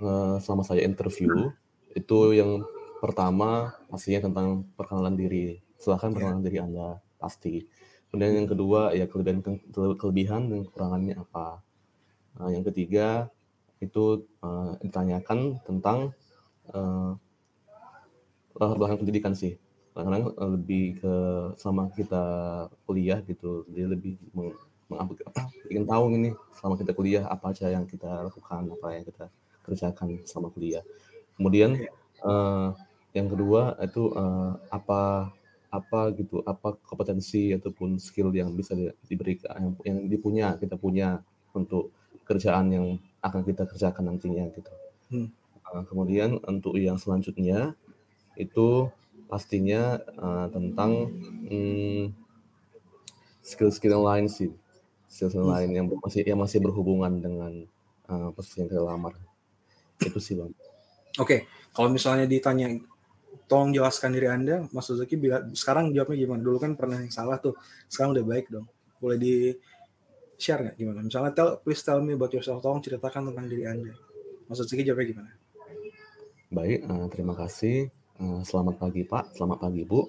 uh, 0.00 0.40
selama 0.40 0.64
saya 0.64 0.82
interview 0.82 1.52
itu 1.92 2.18
yang 2.32 2.64
pertama 3.02 3.74
pastinya 3.90 4.30
tentang 4.30 4.62
perkenalan 4.78 5.18
diri. 5.18 5.58
Silahkan 5.74 6.14
iya. 6.14 6.14
perkenalan 6.14 6.42
diri 6.46 6.58
Anda 6.62 6.88
pasti. 7.18 7.66
Kemudian 8.06 8.44
yang 8.44 8.48
kedua 8.48 8.94
ya 8.94 9.10
kelebihan 9.10 9.42
kelebihan 9.98 10.46
dan 10.46 10.62
kekurangannya 10.70 11.18
apa. 11.18 11.58
Nah, 12.38 12.48
yang 12.54 12.62
ketiga 12.62 13.26
itu 13.82 14.22
uh, 14.46 14.78
ditanyakan 14.78 15.58
tentang 15.66 16.14
uh, 16.70 17.18
latar 18.54 18.78
belakang 18.78 19.02
pendidikan 19.02 19.34
sih. 19.34 19.58
Karena 19.92 20.22
uh, 20.22 20.50
lebih 20.54 21.02
ke 21.02 21.14
sama 21.58 21.90
kita 21.90 22.22
kuliah 22.86 23.18
gitu, 23.26 23.66
dia 23.74 23.90
lebih 23.90 24.14
meng, 24.30 24.54
ingin 25.72 25.84
tahu 25.88 26.04
ini 26.14 26.30
selama 26.54 26.78
kita 26.78 26.92
kuliah 26.94 27.24
apa 27.26 27.50
aja 27.50 27.72
yang 27.72 27.84
kita 27.88 28.28
lakukan, 28.28 28.70
apa 28.70 28.86
yang 28.94 29.04
kita 29.08 29.26
kerjakan 29.66 30.22
selama 30.22 30.52
kuliah. 30.52 30.84
Kemudian 31.34 31.80
uh, 32.22 32.76
yang 33.12 33.28
kedua 33.28 33.76
itu 33.80 34.12
uh, 34.16 34.56
apa 34.72 35.32
apa 35.72 36.12
gitu 36.16 36.44
apa 36.44 36.76
kompetensi 36.84 37.52
ataupun 37.56 37.96
skill 37.96 38.28
yang 38.36 38.52
bisa 38.52 38.76
diberikan 39.08 39.56
yang, 39.56 39.72
yang 39.88 39.98
dipunya 40.04 40.46
kita 40.60 40.76
punya 40.76 41.24
untuk 41.56 41.92
kerjaan 42.28 42.68
yang 42.72 42.86
akan 43.24 43.40
kita 43.44 43.64
kerjakan 43.68 44.12
nantinya 44.12 44.48
gitu. 44.52 44.72
Hmm. 45.12 45.28
Uh, 45.72 45.82
kemudian 45.88 46.40
untuk 46.44 46.76
yang 46.76 47.00
selanjutnya 47.00 47.72
itu 48.36 48.88
pastinya 49.28 49.96
uh, 50.20 50.48
tentang 50.52 51.08
hmm, 51.48 52.12
skill-skill 53.40 54.04
lain 54.04 54.28
sih, 54.28 54.52
skill-skill 55.08 55.48
hmm. 55.48 55.54
lain 55.56 55.70
yang 55.72 55.86
masih 55.88 56.22
yang 56.24 56.40
masih 56.40 56.60
berhubungan 56.60 57.16
dengan 57.16 57.52
uh, 58.12 58.28
posisi 58.36 58.60
yang 58.60 58.68
kita 58.68 58.84
lamar. 58.84 59.16
Itu 60.00 60.20
sih 60.20 60.36
bang. 60.36 60.52
Oke, 60.52 60.60
okay. 61.16 61.40
kalau 61.72 61.88
misalnya 61.92 62.24
ditanya 62.24 62.72
tolong 63.48 63.72
jelaskan 63.72 64.16
diri 64.16 64.28
Anda, 64.28 64.64
Mas 64.72 64.88
Suzuki 64.88 65.16
bila, 65.16 65.44
sekarang 65.52 65.92
jawabnya 65.92 66.16
gimana? 66.24 66.40
Dulu 66.40 66.58
kan 66.60 66.72
pernah 66.76 67.00
yang 67.00 67.12
salah 67.12 67.36
tuh, 67.36 67.56
sekarang 67.88 68.16
udah 68.16 68.24
baik 68.24 68.46
dong. 68.48 68.66
Boleh 68.96 69.18
di 69.18 69.34
share 70.40 70.64
nggak 70.64 70.76
gimana? 70.76 71.00
Misalnya 71.04 71.32
tell, 71.36 71.50
please 71.60 71.80
tell 71.84 72.00
me 72.00 72.16
about 72.16 72.32
yourself, 72.32 72.64
tolong 72.64 72.80
ceritakan 72.80 73.32
tentang 73.32 73.46
diri 73.48 73.64
Anda. 73.68 73.92
Mas 74.48 74.56
Suzuki 74.60 74.84
jawabnya 74.84 75.06
gimana? 75.16 75.30
Baik, 76.52 76.80
uh, 76.84 77.06
terima 77.08 77.34
kasih. 77.36 77.88
Uh, 78.20 78.44
selamat 78.44 78.76
pagi 78.76 79.02
Pak, 79.08 79.36
selamat 79.36 79.58
pagi 79.64 79.82
Bu. 79.88 80.04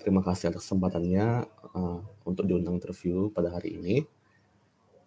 Terima 0.00 0.24
kasih 0.24 0.50
atas 0.50 0.66
kesempatannya 0.66 1.46
uh, 1.78 2.00
untuk 2.26 2.48
diundang 2.48 2.80
interview 2.80 3.30
pada 3.30 3.54
hari 3.54 3.78
ini. 3.78 4.02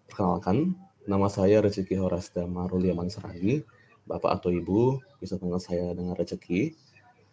Perkenalkan, 0.07 0.77
nama 1.03 1.27
saya 1.27 1.59
Rezeki 1.59 1.99
Horasda 1.99 2.45
Marulia 2.45 2.95
Mansaragi. 2.95 3.65
Bapak 4.05 4.37
atau 4.37 4.53
Ibu 4.53 5.01
bisa 5.17 5.41
panggil 5.41 5.57
saya 5.57 5.89
dengan 5.97 6.13
Rezeki 6.13 6.77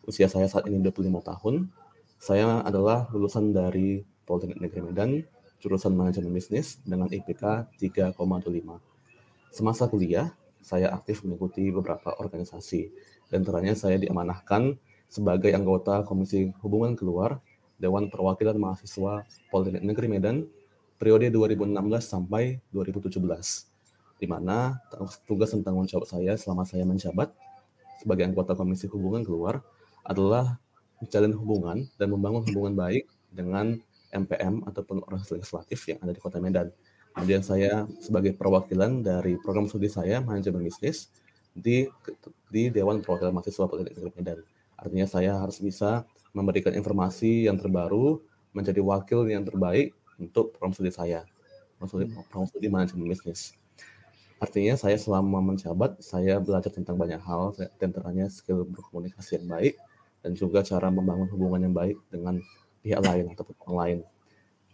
usia 0.07 0.27
saya 0.27 0.51
saat 0.51 0.67
ini 0.67 0.83
25 0.83 1.23
tahun. 1.23 1.71
Saya 2.19 2.63
adalah 2.63 3.11
lulusan 3.11 3.51
dari 3.51 4.03
Politeknik 4.23 4.59
Negeri 4.63 4.81
Medan, 4.87 5.11
jurusan 5.59 5.95
manajemen 5.95 6.31
bisnis 6.31 6.79
dengan 6.87 7.11
IPK 7.11 7.67
3,25. 7.79 8.15
Semasa 9.51 9.91
kuliah, 9.91 10.31
saya 10.63 10.95
aktif 10.95 11.27
mengikuti 11.27 11.71
beberapa 11.75 12.15
organisasi, 12.19 12.91
dan 13.31 13.43
teranya 13.43 13.75
saya 13.75 13.99
diamanahkan 13.99 14.79
sebagai 15.11 15.51
anggota 15.53 16.07
Komisi 16.07 16.55
Hubungan 16.63 16.95
Keluar 16.95 17.43
Dewan 17.77 18.07
Perwakilan 18.09 18.55
Mahasiswa 18.57 19.27
Politeknik 19.51 19.83
Negeri 19.83 20.07
Medan 20.09 20.37
periode 20.97 21.35
2016 21.35 21.75
sampai 21.99 22.63
2017, 22.71 23.19
di 24.23 24.27
mana 24.31 24.79
tugas 25.27 25.51
dan 25.51 25.67
tanggung 25.67 25.91
jawab 25.91 26.07
saya 26.07 26.39
selama 26.39 26.63
saya 26.63 26.87
menjabat 26.87 27.35
sebagai 27.99 28.23
anggota 28.23 28.55
Komisi 28.55 28.87
Hubungan 28.87 29.27
Keluar 29.27 29.67
adalah 30.07 30.59
menjalin 31.03 31.35
hubungan 31.35 31.79
dan 31.99 32.09
membangun 32.15 32.47
hubungan 32.47 32.75
baik 32.79 33.11
dengan 33.33 33.79
MPM 34.13 34.63
ataupun 34.69 35.03
organisasi 35.03 35.41
legislatif 35.41 35.79
yang 35.89 35.99
ada 36.05 36.13
di 36.15 36.21
Kota 36.21 36.39
Medan. 36.39 36.69
Kemudian 37.13 37.43
saya 37.45 37.85
sebagai 38.01 38.33
perwakilan 38.37 39.05
dari 39.05 39.37
program 39.41 39.69
studi 39.69 39.89
saya 39.89 40.21
manajemen 40.25 40.65
bisnis 40.65 41.13
di 41.53 41.85
di 42.49 42.73
Dewan 42.73 43.05
Perwakilan 43.05 43.37
Mahasiswa 43.37 43.69
Politeknik 43.69 44.01
Negeri 44.01 44.13
Medan. 44.17 44.39
Artinya 44.81 45.07
saya 45.07 45.33
harus 45.37 45.61
bisa 45.61 46.09
memberikan 46.33 46.73
informasi 46.73 47.47
yang 47.47 47.61
terbaru, 47.61 48.25
menjadi 48.57 48.81
wakil 48.81 49.29
yang 49.29 49.45
terbaik 49.45 49.93
untuk 50.17 50.57
program 50.57 50.73
studi 50.73 50.93
saya, 50.93 51.25
studi, 51.85 52.09
program 52.09 52.49
studi 52.49 52.69
manajemen 52.73 53.13
bisnis. 53.13 53.53
Artinya 54.43 54.75
saya 54.75 54.99
selama 54.99 55.39
menjabat, 55.39 56.03
saya 56.03 56.43
belajar 56.43 56.73
tentang 56.75 56.99
banyak 56.99 57.21
hal, 57.23 57.55
tentaranya 57.79 58.27
skill 58.27 58.67
berkomunikasi 58.67 59.39
yang 59.39 59.47
baik, 59.47 59.79
dan 60.23 60.33
juga 60.39 60.63
cara 60.63 60.89
membangun 60.89 61.29
hubungan 61.35 61.67
yang 61.67 61.75
baik 61.75 61.99
dengan 62.09 62.39
pihak 62.83 63.03
lain 63.03 63.35
atau 63.35 63.45
orang 63.67 63.77
lain. 63.79 63.99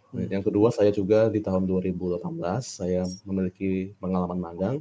Hmm. 0.09 0.25
Yang 0.25 0.43
kedua, 0.49 0.73
saya 0.73 0.89
juga 0.89 1.29
di 1.29 1.41
tahun 1.41 1.69
2018, 1.69 2.21
saya 2.61 3.05
memiliki 3.25 3.93
pengalaman 4.01 4.39
magang 4.41 4.75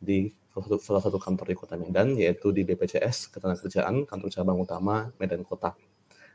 di 0.00 0.32
salah 0.52 0.64
satu, 0.64 0.76
salah 0.80 1.02
satu 1.04 1.18
kantor 1.20 1.46
di 1.52 1.56
kota 1.56 1.74
Medan, 1.76 2.16
yaitu 2.16 2.48
di 2.50 2.64
BPJS 2.64 3.28
Ketenagakerjaan, 3.32 4.08
kantor 4.08 4.28
cabang 4.32 4.58
utama 4.60 5.12
Medan 5.20 5.44
Kota. 5.44 5.76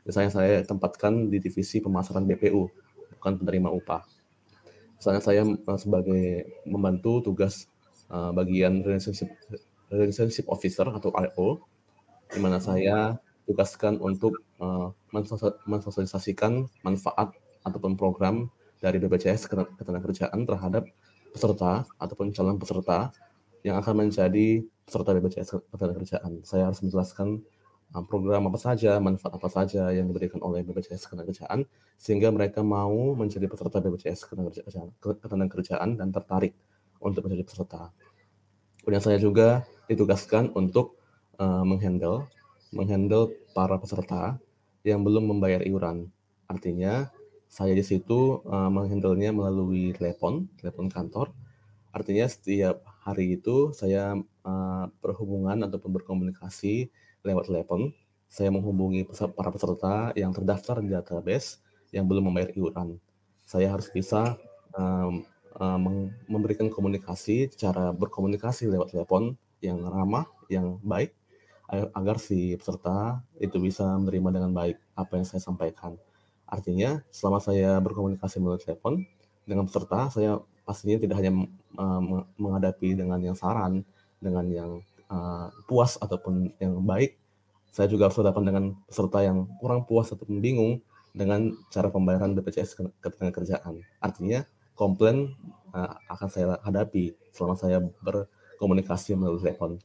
Misalnya 0.06 0.30
saya 0.30 0.54
tempatkan 0.62 1.26
di 1.26 1.42
divisi 1.42 1.82
pemasaran 1.82 2.22
BPU, 2.22 2.70
bukan 3.18 3.32
penerima 3.42 3.74
upah. 3.74 4.06
Misalnya 4.96 5.22
saya 5.22 5.42
eh, 5.42 5.78
sebagai 5.82 6.24
membantu 6.64 7.20
tugas 7.20 7.66
uh, 8.08 8.30
bagian 8.30 8.80
relationship, 8.86 9.28
relationship 9.90 10.46
officer 10.46 10.86
atau 10.88 11.10
IO, 11.10 11.66
di 12.30 12.38
mana 12.38 12.62
saya 12.62 13.18
tugaskan 13.46 14.02
untuk 14.02 14.42
uh, 14.58 14.90
mensosialisasikan 15.64 16.66
manfaat 16.82 17.32
ataupun 17.62 17.94
program 17.94 18.50
dari 18.82 19.00
BPJS 19.00 19.48
Ketenagakerjaan 19.50 20.44
terhadap 20.44 20.84
peserta 21.32 21.86
ataupun 21.96 22.34
calon 22.34 22.58
peserta 22.58 23.14
yang 23.66 23.78
akan 23.80 24.06
menjadi 24.06 24.62
peserta 24.86 25.10
BPJS 25.16 25.48
Ketenagakerjaan. 25.72 26.42
Saya 26.46 26.70
harus 26.70 26.82
menjelaskan 26.82 27.42
program 28.10 28.50
apa 28.50 28.58
saja, 28.58 28.98
manfaat 28.98 29.38
apa 29.38 29.48
saja 29.48 29.88
yang 29.94 30.10
diberikan 30.10 30.42
oleh 30.42 30.66
BPJS 30.66 31.06
Ketenagakerjaan 31.06 31.64
sehingga 31.96 32.28
mereka 32.34 32.60
mau 32.60 33.14
menjadi 33.14 33.46
peserta 33.46 33.78
BPJS 33.78 34.26
Ketenagakerjaan 35.00 35.96
dan 35.96 36.08
tertarik 36.10 36.52
untuk 37.00 37.26
menjadi 37.26 37.46
peserta. 37.46 37.94
Kemudian 38.82 39.02
saya 39.02 39.18
juga 39.18 39.66
ditugaskan 39.90 40.54
untuk 40.54 40.98
uh, 41.38 41.62
menghandle 41.66 42.26
menghandle 42.74 43.34
para 43.54 43.78
peserta 43.78 44.38
yang 44.86 45.02
belum 45.02 45.30
membayar 45.30 45.62
iuran. 45.66 46.10
Artinya 46.46 47.10
saya 47.46 47.74
di 47.74 47.82
situ 47.82 48.42
uh, 48.46 48.70
menghandlenya 48.70 49.30
melalui 49.34 49.94
telepon, 49.94 50.50
telepon 50.58 50.90
kantor. 50.90 51.30
Artinya 51.94 52.26
setiap 52.28 52.84
hari 53.02 53.38
itu 53.38 53.72
saya 53.72 54.18
uh, 54.46 54.84
berhubungan 55.00 55.62
ataupun 55.66 55.90
berkomunikasi 56.02 56.90
lewat 57.22 57.50
telepon. 57.50 57.94
Saya 58.26 58.50
menghubungi 58.50 59.06
para 59.06 59.50
peserta 59.54 60.10
yang 60.18 60.34
terdaftar 60.34 60.82
di 60.82 60.90
database 60.90 61.62
yang 61.94 62.10
belum 62.10 62.30
membayar 62.30 62.50
iuran. 62.58 62.98
Saya 63.46 63.70
harus 63.70 63.86
bisa 63.94 64.34
um, 64.74 65.22
uh, 65.56 65.78
memberikan 66.26 66.66
komunikasi, 66.66 67.48
cara 67.54 67.94
berkomunikasi 67.94 68.66
lewat 68.66 68.92
telepon 68.92 69.38
yang 69.62 69.80
ramah, 69.86 70.26
yang 70.50 70.82
baik, 70.82 71.14
agar 71.70 72.22
si 72.22 72.54
peserta 72.54 73.20
itu 73.42 73.58
bisa 73.58 73.84
menerima 73.98 74.38
dengan 74.38 74.50
baik 74.54 74.78
apa 74.94 75.12
yang 75.18 75.26
saya 75.26 75.42
sampaikan. 75.42 75.98
Artinya, 76.46 77.02
selama 77.10 77.42
saya 77.42 77.82
berkomunikasi 77.82 78.38
melalui 78.38 78.62
telepon 78.62 79.02
dengan 79.42 79.66
peserta, 79.66 80.06
saya 80.14 80.38
pastinya 80.62 81.02
tidak 81.02 81.18
hanya 81.18 81.32
uh, 81.74 82.22
menghadapi 82.38 82.94
dengan 82.94 83.18
yang 83.18 83.34
saran, 83.34 83.82
dengan 84.22 84.46
yang 84.46 84.70
uh, 85.10 85.50
puas 85.66 85.98
ataupun 85.98 86.54
yang 86.62 86.78
baik, 86.86 87.18
saya 87.74 87.90
juga 87.90 88.06
harus 88.06 88.18
hadapan 88.22 88.44
dengan 88.46 88.64
peserta 88.86 89.26
yang 89.26 89.50
kurang 89.58 89.82
puas 89.84 90.10
ataupun 90.14 90.38
bingung 90.38 90.78
dengan 91.10 91.50
cara 91.68 91.90
pembayaran 91.90 92.32
BPJS 92.38 92.78
ketenagakerjaan. 93.02 93.82
Artinya, 93.98 94.46
komplain 94.78 95.34
uh, 95.74 95.98
akan 96.14 96.28
saya 96.30 96.46
hadapi 96.62 97.10
selama 97.34 97.58
saya 97.58 97.82
berkomunikasi 97.82 99.18
melalui 99.18 99.42
telepon. 99.42 99.82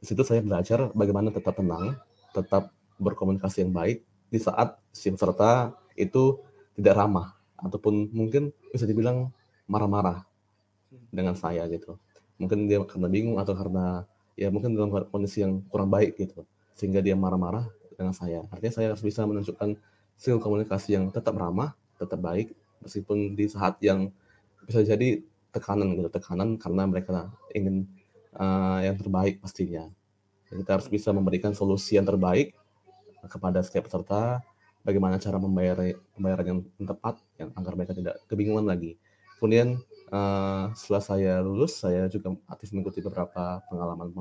Di 0.00 0.04
situ 0.08 0.24
saya 0.24 0.40
belajar 0.40 0.88
bagaimana 0.96 1.28
tetap 1.28 1.60
tenang, 1.60 1.94
tetap 2.32 2.72
berkomunikasi 2.96 3.68
yang 3.68 3.72
baik 3.76 4.00
di 4.32 4.38
saat 4.40 4.80
si 4.92 5.12
peserta 5.12 5.76
itu 5.92 6.40
tidak 6.72 6.96
ramah 6.96 7.36
ataupun 7.60 8.08
mungkin 8.08 8.56
bisa 8.72 8.88
dibilang 8.88 9.28
marah-marah 9.68 10.24
dengan 11.12 11.36
saya 11.36 11.68
gitu. 11.68 12.00
Mungkin 12.40 12.64
dia 12.64 12.80
karena 12.88 13.12
bingung 13.12 13.36
atau 13.36 13.52
karena 13.52 14.08
ya 14.40 14.48
mungkin 14.48 14.72
dalam 14.72 14.88
kondisi 15.12 15.44
yang 15.44 15.60
kurang 15.68 15.92
baik 15.92 16.16
gitu 16.16 16.48
sehingga 16.72 17.04
dia 17.04 17.12
marah-marah 17.12 17.68
dengan 17.92 18.16
saya. 18.16 18.48
Artinya 18.48 18.72
saya 18.72 18.86
harus 18.96 19.04
bisa 19.04 19.28
menunjukkan 19.28 19.76
skill 20.16 20.40
komunikasi 20.40 20.96
yang 20.96 21.12
tetap 21.12 21.36
ramah, 21.36 21.76
tetap 22.00 22.16
baik 22.24 22.56
meskipun 22.80 23.36
di 23.36 23.52
saat 23.52 23.76
yang 23.84 24.08
bisa 24.64 24.80
jadi 24.80 25.20
tekanan 25.52 25.98
gitu 25.98 26.08
tekanan 26.08 26.56
karena 26.56 26.88
mereka 26.88 27.28
ingin 27.52 27.84
uh, 28.36 28.78
yang 28.84 28.96
terbaik 28.98 29.40
pastinya. 29.42 29.88
Kita 30.50 30.78
harus 30.78 30.90
bisa 30.90 31.14
memberikan 31.14 31.54
solusi 31.54 31.94
yang 31.94 32.06
terbaik 32.06 32.54
kepada 33.30 33.62
setiap 33.62 33.86
peserta 33.86 34.42
bagaimana 34.82 35.20
cara 35.20 35.36
membayar 35.36 35.76
pembayaran 36.16 36.46
yang 36.46 36.60
tepat 36.88 37.20
yang 37.36 37.50
agar 37.54 37.72
mereka 37.76 37.92
tidak 37.94 38.18
kebingungan 38.26 38.66
lagi. 38.66 38.98
Kemudian 39.38 39.80
uh, 40.12 40.68
setelah 40.76 41.02
saya 41.02 41.34
lulus 41.40 41.80
saya 41.80 42.10
juga 42.12 42.36
aktif 42.50 42.76
mengikuti 42.76 43.00
beberapa 43.00 43.64
pengalaman 43.72 44.12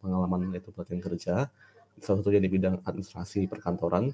pengalaman 0.00 0.40
itu 0.56 0.72
pelatihan 0.72 1.02
kerja. 1.02 1.34
Salah 2.00 2.18
satunya 2.20 2.40
di 2.40 2.48
bidang 2.48 2.80
administrasi 2.84 3.48
perkantoran. 3.48 4.12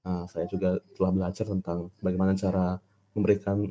Uh, 0.00 0.24
saya 0.28 0.48
juga 0.48 0.80
telah 0.96 1.12
belajar 1.12 1.44
tentang 1.44 1.92
bagaimana 2.00 2.32
cara 2.32 2.80
memberikan 3.12 3.68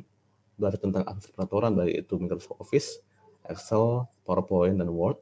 belajar 0.54 0.78
tentang 0.78 1.02
akses 1.06 1.34
peraturan 1.34 1.74
baik 1.74 2.06
itu 2.06 2.14
Microsoft 2.18 2.62
Office, 2.62 3.02
Excel, 3.48 4.08
PowerPoint, 4.24 4.76
dan 4.80 4.90
Word. 4.90 5.20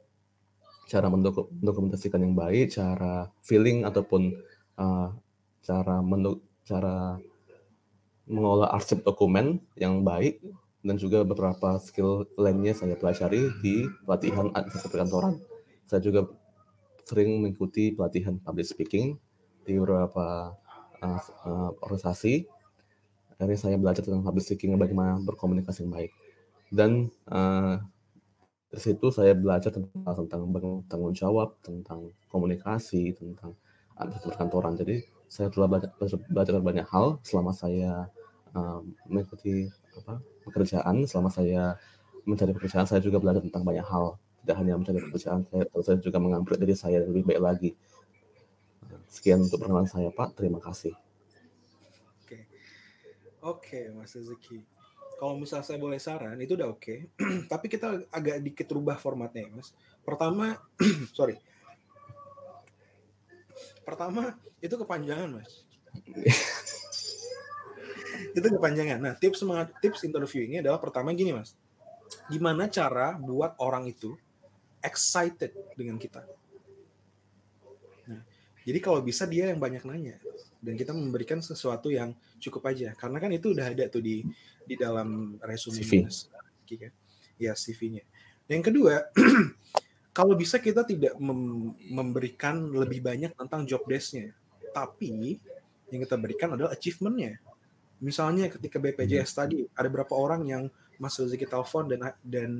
Cara 0.87 1.07
mendokumentasikan 1.07 2.19
yang 2.19 2.35
baik, 2.35 2.75
cara 2.75 3.31
filling 3.39 3.87
ataupun 3.87 4.35
uh, 4.77 5.15
cara 5.63 6.03
mendok 6.03 6.43
cara 6.63 7.19
mengolah 8.27 8.71
arsip 8.71 9.03
dokumen 9.03 9.59
yang 9.75 10.03
baik 10.03 10.39
dan 10.83 10.95
juga 10.99 11.23
beberapa 11.23 11.79
skill 11.79 12.27
lainnya 12.35 12.75
saya 12.75 12.99
pelajari 12.99 13.51
di 13.63 13.87
pelatihan 14.03 14.51
administrasi 14.51 14.87
perkantoran. 14.91 15.39
Saya 15.87 16.03
juga 16.03 16.27
sering 17.03 17.43
mengikuti 17.43 17.91
pelatihan 17.91 18.39
public 18.39 18.67
speaking 18.67 19.19
di 19.63 19.79
beberapa 19.79 20.55
uh, 21.03 21.21
uh, 21.47 21.69
organisasi 21.83 22.47
akhirnya 23.35 23.59
saya 23.59 23.75
belajar 23.75 24.03
tentang 24.07 24.23
public 24.23 24.43
speaking 24.47 24.75
bagaimana 24.79 25.19
berkomunikasi 25.19 25.83
yang 25.83 25.91
baik 25.91 26.11
dan 26.71 27.11
uh, 27.27 27.83
dari 28.73 28.81
situ 28.81 29.13
saya 29.13 29.37
belajar 29.37 29.69
tentang 29.69 30.01
tentang 30.01 30.49
tanggung 30.89 31.13
jawab 31.13 31.53
tentang 31.61 32.09
komunikasi 32.33 33.13
tentang 33.13 33.53
administrasi 33.93 34.33
kantoran 34.33 34.73
jadi 34.73 35.05
saya 35.33 35.49
telah 35.49 35.65
belajar, 35.65 35.89
belajar 36.29 36.53
banyak 36.61 36.87
hal 36.89 37.17
selama 37.25 37.53
saya 37.53 38.09
uh, 38.53 38.85
mengikuti 39.09 39.65
apa, 39.97 40.21
pekerjaan 40.45 41.09
selama 41.09 41.33
saya 41.33 41.73
mencari 42.23 42.53
pekerjaan 42.53 42.85
saya 42.85 43.01
juga 43.01 43.17
belajar 43.17 43.41
tentang 43.41 43.65
banyak 43.65 43.81
hal. 43.81 44.21
Tidak 44.45 44.55
hanya 44.59 44.77
mencari 44.77 45.01
pekerjaan 45.01 45.41
saya 45.49 45.65
terus 45.65 45.85
saya 45.89 45.97
juga 45.97 46.21
mengambil 46.21 46.53
diri 46.61 46.77
saya 46.77 47.01
lebih 47.01 47.25
baik 47.25 47.41
lagi. 47.41 47.71
Sekian 49.09 49.41
untuk 49.41 49.57
perkenalan 49.65 49.89
saya 49.89 50.13
Pak. 50.13 50.37
Terima 50.37 50.61
kasih. 50.61 50.93
Oke, 53.43 53.91
Mas 53.91 54.15
Rezeki. 54.15 54.72
Kalau 55.19 55.39
misalnya 55.39 55.65
saya 55.65 55.79
boleh 55.79 55.99
saran, 56.01 56.37
itu 56.41 56.57
udah 56.57 56.69
oke. 56.73 56.81
Okay. 56.81 56.99
Tapi 57.51 57.65
kita 57.71 58.09
agak 58.11 58.43
dikit 58.43 58.67
rubah 58.73 58.97
formatnya, 58.99 59.47
ya, 59.47 59.51
Mas. 59.53 59.71
Pertama, 60.03 60.57
sorry. 61.17 61.39
Pertama, 63.83 64.35
itu 64.59 64.75
kepanjangan, 64.75 65.39
Mas. 65.39 65.63
itu 68.37 68.47
kepanjangan. 68.57 68.99
Nah, 68.99 69.13
tips 69.15 69.45
tips 69.79 70.01
interview 70.03 70.43
ini 70.43 70.59
adalah 70.59 70.81
pertama 70.81 71.13
gini, 71.13 71.35
Mas. 71.35 71.55
Gimana 72.27 72.67
cara 72.67 73.15
buat 73.15 73.55
orang 73.61 73.89
itu 73.89 74.17
excited 74.83 75.55
dengan 75.77 75.95
kita? 75.95 76.25
Nah, 78.09 78.21
jadi 78.67 78.79
kalau 78.83 78.99
bisa 78.99 79.23
dia 79.23 79.49
yang 79.49 79.61
banyak 79.61 79.87
nanya 79.87 80.19
dan 80.63 80.79
kita 80.79 80.95
memberikan 80.95 81.43
sesuatu 81.43 81.91
yang 81.91 82.15
cukup 82.43 82.67
aja. 82.67 82.91
Karena 82.99 83.17
kan 83.23 83.31
itu 83.31 83.55
udah 83.55 83.71
ada 83.71 83.87
tuh 83.87 84.03
di 84.03 84.19
di 84.67 84.75
dalam 84.75 85.39
resume 85.39 85.79
CV. 85.79 86.03
kan 86.73 86.93
ya 87.37 87.53
CV-nya 87.53 88.01
yang 88.51 88.63
kedua 88.63 89.07
kalau 90.17 90.35
bisa 90.35 90.59
kita 90.59 90.83
tidak 90.83 91.15
mem 91.17 91.73
memberikan 91.89 92.69
lebih 92.69 93.01
banyak 93.01 93.33
tentang 93.33 93.63
job 93.65 93.81
desk-nya. 93.87 94.35
Tapi 94.73 95.39
yang 95.89 96.01
kita 96.05 96.17
berikan 96.17 96.53
adalah 96.53 96.73
achievement-nya. 96.73 97.39
Misalnya 98.03 98.51
ketika 98.51 98.77
BPJS 98.77 99.31
hmm. 99.33 99.37
tadi 99.37 99.57
ada 99.73 99.89
berapa 99.89 100.13
orang 100.13 100.41
yang 100.45 100.63
Mas 101.01 101.17
Rezeki 101.17 101.49
telepon 101.49 101.89
dan 101.89 102.13
dan 102.21 102.51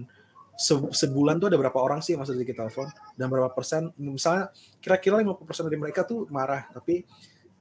se 0.53 0.73
sebulan 0.77 1.41
tuh 1.41 1.49
ada 1.49 1.57
berapa 1.57 1.77
orang 1.77 2.01
sih 2.01 2.17
Mas 2.17 2.31
Rezeki 2.31 2.57
telepon? 2.57 2.89
Dan 3.13 3.27
berapa 3.29 3.53
persen? 3.53 3.93
Misalnya 4.01 4.49
kira-kira 4.81 5.21
50 5.21 5.45
persen 5.45 5.63
dari 5.69 5.77
mereka 5.77 6.07
tuh 6.07 6.25
marah. 6.33 6.69
Tapi 6.73 7.05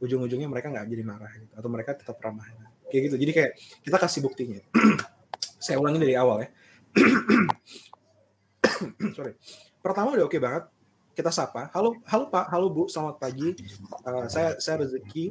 ujung-ujungnya 0.02 0.50
mereka 0.50 0.74
nggak 0.74 0.90
jadi 0.90 1.04
marah 1.06 1.30
gitu 1.38 1.54
atau 1.54 1.70
mereka 1.70 1.94
tetap 1.94 2.18
ramah 2.18 2.44
kayak 2.90 3.02
gitu 3.08 3.16
jadi 3.22 3.32
kayak 3.32 3.52
kita 3.86 3.96
kasih 4.02 4.20
buktinya 4.26 4.58
saya 5.64 5.78
ulangi 5.78 6.02
dari 6.02 6.18
awal 6.18 6.42
ya 6.42 6.50
sorry. 9.16 9.32
Pertama 9.82 10.14
udah 10.14 10.26
oke 10.26 10.36
okay 10.36 10.42
banget. 10.42 10.64
Kita 11.12 11.28
sapa. 11.28 11.68
Halo, 11.76 12.00
halo 12.08 12.32
Pak, 12.32 12.48
halo 12.48 12.72
Bu, 12.72 12.88
selamat 12.88 13.20
pagi. 13.20 13.52
Uh, 14.00 14.24
saya 14.32 14.56
saya 14.56 14.80
Rezeki, 14.80 15.28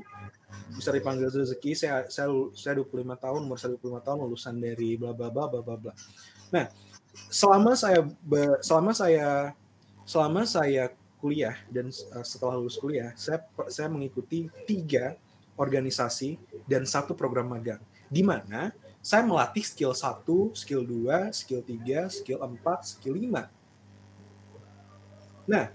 bisa 0.78 0.93
dipanggil 0.93 1.34
Rezeki. 1.34 1.74
Saya 1.74 2.05
saya 2.05 2.30
saya 2.53 2.78
25 2.78 3.01
tahun, 3.17 3.39
umur 3.49 3.57
saya 3.57 3.74
25 3.74 4.05
tahun, 4.05 4.17
lulusan 4.22 4.55
dari 4.61 4.93
bla 4.93 5.17
bla 5.17 5.34
bla 5.34 5.49
bla 5.49 5.61
bla 5.65 5.76
bla. 5.82 5.93
Nah, 6.53 6.69
selama 7.34 7.74
saya 7.74 8.05
selama 8.61 8.91
saya 8.93 9.57
selama 10.05 10.45
saya 10.45 10.93
kuliah 11.22 11.53
dan 11.69 11.93
uh, 11.93 12.26
setelah 12.26 12.57
lulus 12.57 12.82
kuliah, 12.82 13.13
saya 13.13 13.45
saya 13.69 13.86
mengikuti 13.88 14.49
tiga 14.65 15.13
organisasi 15.53 16.41
dan 16.65 16.82
satu 16.89 17.13
program 17.13 17.53
magang. 17.53 17.80
Di 18.09 18.26
mana 18.26 18.74
saya 18.99 19.22
melatih 19.22 19.61
skill 19.61 19.93
1, 19.93 20.26
skill 20.57 20.82
2, 20.84 21.30
skill 21.30 21.61
3, 21.61 22.09
skill 22.09 22.41
4, 22.41 22.57
skill 22.82 23.15
5. 23.17 23.49
Nah, 25.49 25.74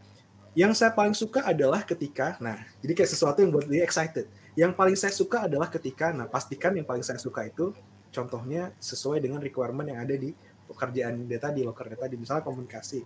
yang 0.57 0.72
saya 0.72 0.94
paling 0.94 1.12
suka 1.12 1.44
adalah 1.44 1.82
ketika, 1.86 2.38
nah, 2.40 2.57
jadi 2.80 2.92
kayak 2.97 3.11
sesuatu 3.12 3.42
yang 3.44 3.53
buat 3.53 3.66
dia 3.66 3.84
excited. 3.84 4.26
Yang 4.57 4.72
paling 4.72 4.97
saya 4.97 5.12
suka 5.12 5.44
adalah 5.44 5.68
ketika, 5.68 6.16
nah, 6.16 6.24
pastikan 6.24 6.72
yang 6.72 6.88
paling 6.88 7.05
saya 7.05 7.20
suka 7.20 7.44
itu 7.44 7.76
contohnya 8.09 8.72
sesuai 8.80 9.20
dengan 9.20 9.42
requirement 9.44 9.84
yang 9.84 10.01
ada 10.01 10.16
di 10.16 10.32
pekerjaan 10.64 11.28
dia 11.28 11.36
tadi, 11.36 11.61
loker 11.61 11.92
dia 11.92 12.01
tadi, 12.01 12.16
misalnya 12.16 12.47
komunikasi. 12.47 13.05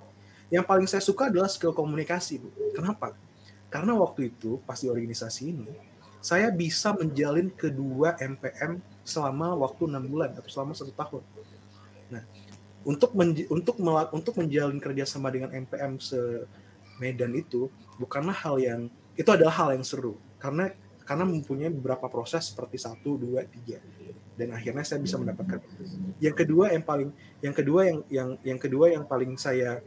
Yang 0.51 0.65
paling 0.67 0.87
saya 0.91 1.03
suka 1.03 1.31
adalah 1.31 1.47
skill 1.47 1.73
komunikasi, 1.73 2.43
Bu. 2.43 2.51
Kenapa? 2.75 3.15
Karena 3.71 3.95
waktu 3.95 4.35
itu, 4.35 4.59
pas 4.67 4.77
di 4.77 4.91
organisasi 4.91 5.43
ini, 5.47 5.67
saya 6.21 6.51
bisa 6.53 6.93
menjalin 6.93 7.49
kedua 7.55 8.19
MPM 8.19 8.83
selama 9.07 9.57
waktu 9.57 9.89
enam 9.89 10.05
bulan 10.05 10.35
atau 10.37 10.51
selama 10.51 10.77
satu 10.77 10.93
tahun. 10.93 11.23
Nah, 12.13 12.23
untuk 12.85 13.13
menj 13.13 13.49
untuk 13.49 13.77
untuk 14.13 14.35
menjalin 14.37 14.81
kerjasama 14.81 15.29
dengan 15.33 15.53
MPM 15.53 16.01
se 16.01 16.45
Medan 17.01 17.33
itu 17.33 17.73
bukanlah 17.97 18.37
hal 18.37 18.61
yang 18.61 18.81
itu 19.17 19.29
adalah 19.33 19.53
hal 19.57 19.69
yang 19.73 19.85
seru 19.85 20.21
karena 20.37 20.73
karena 21.05 21.25
mempunyai 21.25 21.73
beberapa 21.73 22.07
proses 22.13 22.53
seperti 22.53 22.77
satu 22.77 23.17
dua 23.17 23.45
tiga 23.49 23.81
dan 24.37 24.53
akhirnya 24.53 24.85
saya 24.85 25.01
bisa 25.01 25.17
mendapatkan 25.17 25.65
yang 26.21 26.37
kedua 26.37 26.73
yang 26.73 26.85
paling 26.85 27.11
yang 27.41 27.55
kedua 27.57 27.81
yang 27.89 27.99
yang 28.13 28.29
yang 28.45 28.61
kedua 28.61 28.93
yang 28.93 29.05
paling 29.09 29.33
saya 29.41 29.81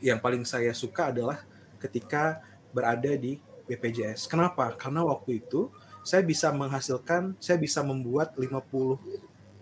yang 0.00 0.18
paling 0.18 0.44
saya 0.48 0.72
suka 0.72 1.12
adalah 1.12 1.44
ketika 1.80 2.40
berada 2.72 3.12
di 3.16 3.40
BPJS. 3.68 4.26
Kenapa? 4.26 4.74
Karena 4.74 5.06
waktu 5.06 5.44
itu 5.44 5.70
saya 6.02 6.24
bisa 6.24 6.50
menghasilkan, 6.50 7.36
saya 7.38 7.60
bisa 7.60 7.84
membuat 7.84 8.34
50 8.34 8.98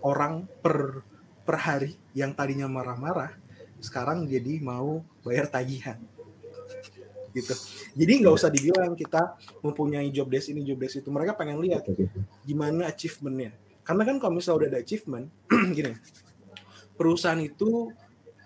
orang 0.01 0.47
per 0.63 1.03
per 1.43 1.57
hari 1.59 1.97
yang 2.13 2.37
tadinya 2.37 2.69
marah-marah, 2.69 3.35
sekarang 3.81 4.29
jadi 4.29 4.61
mau 4.61 5.03
bayar 5.25 5.49
tagihan. 5.49 5.99
Gitu. 7.29 7.55
Jadi 7.93 8.13
nggak 8.25 8.35
usah 8.35 8.49
dibilang 8.49 8.97
kita 8.97 9.37
mempunyai 9.61 10.09
job 10.09 10.33
desk 10.33 10.49
ini, 10.49 10.65
job 10.65 10.81
desk 10.81 11.05
itu. 11.05 11.13
Mereka 11.13 11.37
pengen 11.37 11.61
lihat 11.61 11.85
gimana 12.43 12.89
achievementnya. 12.89 13.53
Karena 13.85 14.03
kan 14.09 14.17
kalau 14.17 14.41
misalnya 14.41 14.59
udah 14.65 14.69
ada 14.73 14.81
achievement, 14.81 15.27
gini, 15.77 15.93
perusahaan 16.97 17.39
itu 17.39 17.93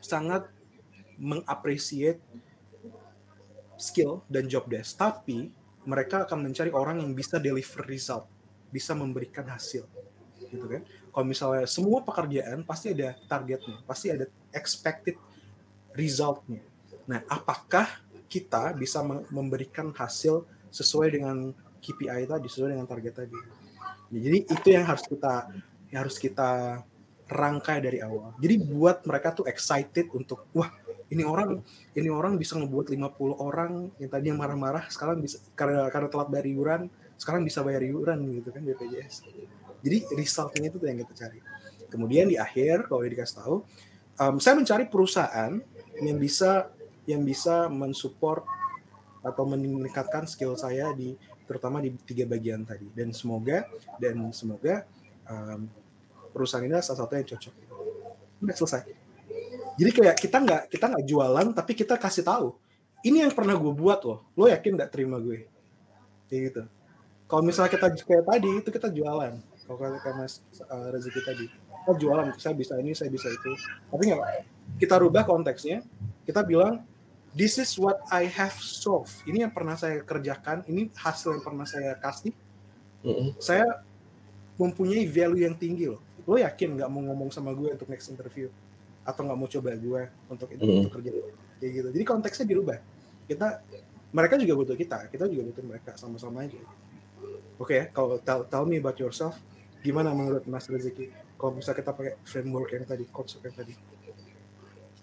sangat 0.03 0.51
mengapresiasi 1.19 2.21
skill 3.83 4.23
dan 4.31 4.47
job 4.47 4.71
desk. 4.71 4.95
Tapi 4.95 5.51
mereka 5.83 6.23
akan 6.23 6.47
mencari 6.47 6.71
orang 6.71 7.03
yang 7.03 7.11
bisa 7.11 7.43
deliver 7.43 7.83
result, 7.89 8.31
bisa 8.71 8.95
memberikan 8.95 9.43
hasil. 9.51 9.83
Gitu 10.39 10.67
kan? 10.69 10.83
Kalau 10.87 11.27
misalnya 11.27 11.67
semua 11.67 12.01
pekerjaan 12.07 12.63
pasti 12.63 12.95
ada 12.95 13.19
targetnya, 13.27 13.83
pasti 13.85 14.15
ada 14.15 14.31
expected 14.55 15.19
resultnya. 15.93 16.63
Nah, 17.05 17.21
apakah 17.27 17.89
kita 18.31 18.73
bisa 18.73 19.03
memberikan 19.29 19.93
hasil 19.93 20.47
sesuai 20.73 21.19
dengan 21.19 21.53
KPI 21.83 22.25
tadi, 22.31 22.47
sesuai 22.49 22.79
dengan 22.79 22.89
target 22.89 23.27
tadi? 23.27 23.39
Ya, 24.13 24.19
jadi 24.29 24.39
itu 24.45 24.69
yang 24.73 24.87
harus 24.87 25.05
kita 25.05 25.35
yang 25.93 26.01
harus 26.07 26.17
kita 26.17 26.81
rangkai 27.29 27.81
dari 27.81 27.99
awal. 28.01 28.37
Jadi 28.41 28.55
buat 28.61 29.05
mereka 29.09 29.33
tuh 29.33 29.49
excited 29.49 30.09
untuk 30.13 30.49
wah 30.53 30.69
ini 31.13 31.23
orang 31.29 31.61
ini 31.93 32.09
orang 32.09 32.41
bisa 32.41 32.57
ngebuat 32.57 32.89
50 32.89 33.37
orang 33.37 33.93
yang 34.01 34.11
tadi 34.11 34.33
yang 34.33 34.41
marah-marah 34.41 34.89
sekarang 34.89 35.21
bisa 35.21 35.37
karena 35.53 35.93
karena 35.93 36.09
telat 36.09 36.29
bayar 36.33 36.47
iuran 36.49 36.83
sekarang 37.21 37.45
bisa 37.45 37.61
bayar 37.61 37.85
iuran 37.85 38.19
gitu 38.33 38.49
kan 38.49 38.65
BPJS 38.65 39.29
jadi 39.83 39.99
resultnya 40.15 40.71
itu 40.71 40.79
yang 40.87 40.99
kita 41.03 41.15
cari. 41.27 41.39
Kemudian 41.91 42.31
di 42.31 42.39
akhir 42.39 42.89
kalau 42.89 43.05
dikasih 43.05 43.37
tahu 43.43 43.57
um, 44.17 44.35
saya 44.39 44.55
mencari 44.57 44.87
perusahaan 44.89 45.59
yang 46.01 46.17
bisa 46.17 46.71
yang 47.05 47.27
bisa 47.27 47.67
mensupport 47.67 48.47
atau 49.23 49.45
meningkatkan 49.47 50.27
skill 50.27 50.55
saya 50.55 50.95
di 50.95 51.19
terutama 51.45 51.83
di 51.83 51.93
tiga 52.07 52.25
bagian 52.25 52.63
tadi. 52.63 52.89
Dan 52.95 53.11
semoga 53.11 53.67
dan 53.99 54.17
semoga 54.33 54.87
um, 55.27 55.67
perusahaan 56.31 56.65
ini 56.65 56.79
salah 56.81 57.05
satu 57.05 57.13
yang 57.19 57.27
cocok. 57.27 57.55
Udah 58.41 58.55
selesai 58.57 59.02
jadi 59.77 59.91
kayak 59.91 60.17
kita 60.21 60.37
nggak 60.43 60.63
kita 60.69 60.85
nggak 60.93 61.05
jualan 61.09 61.47
tapi 61.57 61.73
kita 61.73 61.97
kasih 61.97 62.25
tahu 62.25 62.57
ini 63.03 63.27
yang 63.27 63.33
pernah 63.35 63.59
gue 63.59 63.73
buat 63.75 64.01
loh 64.07 64.23
lo 64.39 64.47
yakin 64.47 64.79
nggak 64.79 64.91
terima 64.95 65.19
gue? 65.19 65.51
Kayak 66.31 66.41
gitu. 66.49 66.63
Kalau 67.27 67.43
misalnya 67.43 67.71
kita 67.75 67.87
kayak 68.05 68.25
tadi 68.29 68.51
itu 68.63 68.69
kita 68.71 68.89
jualan. 68.93 69.33
Kalau 69.67 69.79
kayak 69.79 70.17
mas 70.17 70.43
uh, 70.71 70.89
rezeki 70.95 71.21
tadi 71.23 71.47
kita 71.83 71.93
jualan 71.99 72.27
saya 72.39 72.55
bisa 72.55 72.79
ini 72.79 72.95
saya 72.95 73.11
bisa 73.11 73.27
itu. 73.27 73.53
Tapi 73.91 74.03
nggak 74.07 74.21
kita 74.79 74.95
rubah 75.03 75.27
konteksnya 75.27 75.83
kita 76.23 76.47
bilang 76.47 76.87
this 77.35 77.59
is 77.59 77.75
what 77.75 77.99
I 78.07 78.31
have 78.31 78.55
solved. 78.55 79.27
Ini 79.27 79.51
yang 79.51 79.53
pernah 79.53 79.75
saya 79.75 79.99
kerjakan 80.07 80.63
ini 80.71 80.95
hasil 80.95 81.41
yang 81.41 81.45
pernah 81.45 81.67
saya 81.67 81.99
kasih. 81.99 82.33
Mm 83.03 83.11
-hmm. 83.11 83.29
saya 83.43 83.67
mempunyai 84.55 85.03
value 85.11 85.43
yang 85.43 85.59
tinggi 85.59 85.91
loh. 85.91 85.99
Lo 86.23 86.39
yakin 86.39 86.79
nggak 86.79 86.87
mau 86.87 87.03
ngomong 87.03 87.35
sama 87.35 87.51
gue 87.51 87.75
untuk 87.75 87.91
next 87.91 88.15
interview 88.15 88.47
atau 89.03 89.21
nggak 89.27 89.39
mau 89.39 89.49
coba 89.51 89.71
gue 89.75 90.03
untuk 90.31 90.49
itu 90.55 90.63
mm. 90.63 90.79
untuk 90.79 90.93
kerja 90.99 91.11
kayak 91.59 91.73
gitu. 91.79 91.89
Jadi 91.95 92.05
konteksnya 92.07 92.47
dirubah. 92.47 92.79
Kita 93.27 93.49
mereka 94.13 94.35
juga 94.39 94.55
butuh 94.59 94.77
kita. 94.77 94.99
Kita 95.11 95.25
juga 95.27 95.43
butuh 95.51 95.65
mereka 95.65 95.91
sama-sama 95.99 96.47
aja. 96.47 96.59
Oke 97.59 97.79
okay, 97.79 97.81
kalau 97.95 98.19
tell, 98.23 98.43
tell 98.51 98.67
me 98.67 98.83
about 98.83 98.99
yourself 98.99 99.39
gimana 99.83 100.15
menurut 100.15 100.47
Mas 100.47 100.67
Rezeki? 100.71 101.11
Kalau 101.39 101.53
bisa 101.59 101.75
kita 101.75 101.91
pakai 101.91 102.23
framework 102.23 102.71
yang 102.71 102.87
tadi 102.87 103.05
konsep 103.11 103.43
yang 103.43 103.55
tadi. 103.55 103.75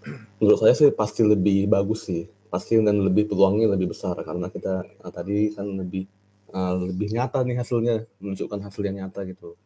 Menurut 0.40 0.60
saya 0.64 0.72
sih 0.72 0.88
pasti 0.96 1.28
lebih 1.28 1.68
bagus 1.68 2.08
sih. 2.08 2.32
Pasti 2.48 2.80
dan 2.80 3.04
lebih 3.04 3.28
peluangnya 3.28 3.76
lebih 3.76 3.92
besar 3.92 4.16
karena 4.24 4.48
kita 4.48 4.88
nah, 5.04 5.12
tadi 5.12 5.52
kan 5.52 5.68
lebih 5.68 6.08
uh, 6.56 6.80
lebih 6.80 7.12
nyata 7.12 7.44
nih 7.44 7.60
hasilnya 7.60 8.08
menunjukkan 8.24 8.60
hasil 8.64 8.82
yang 8.88 9.04
nyata 9.04 9.28
gitu. 9.28 9.60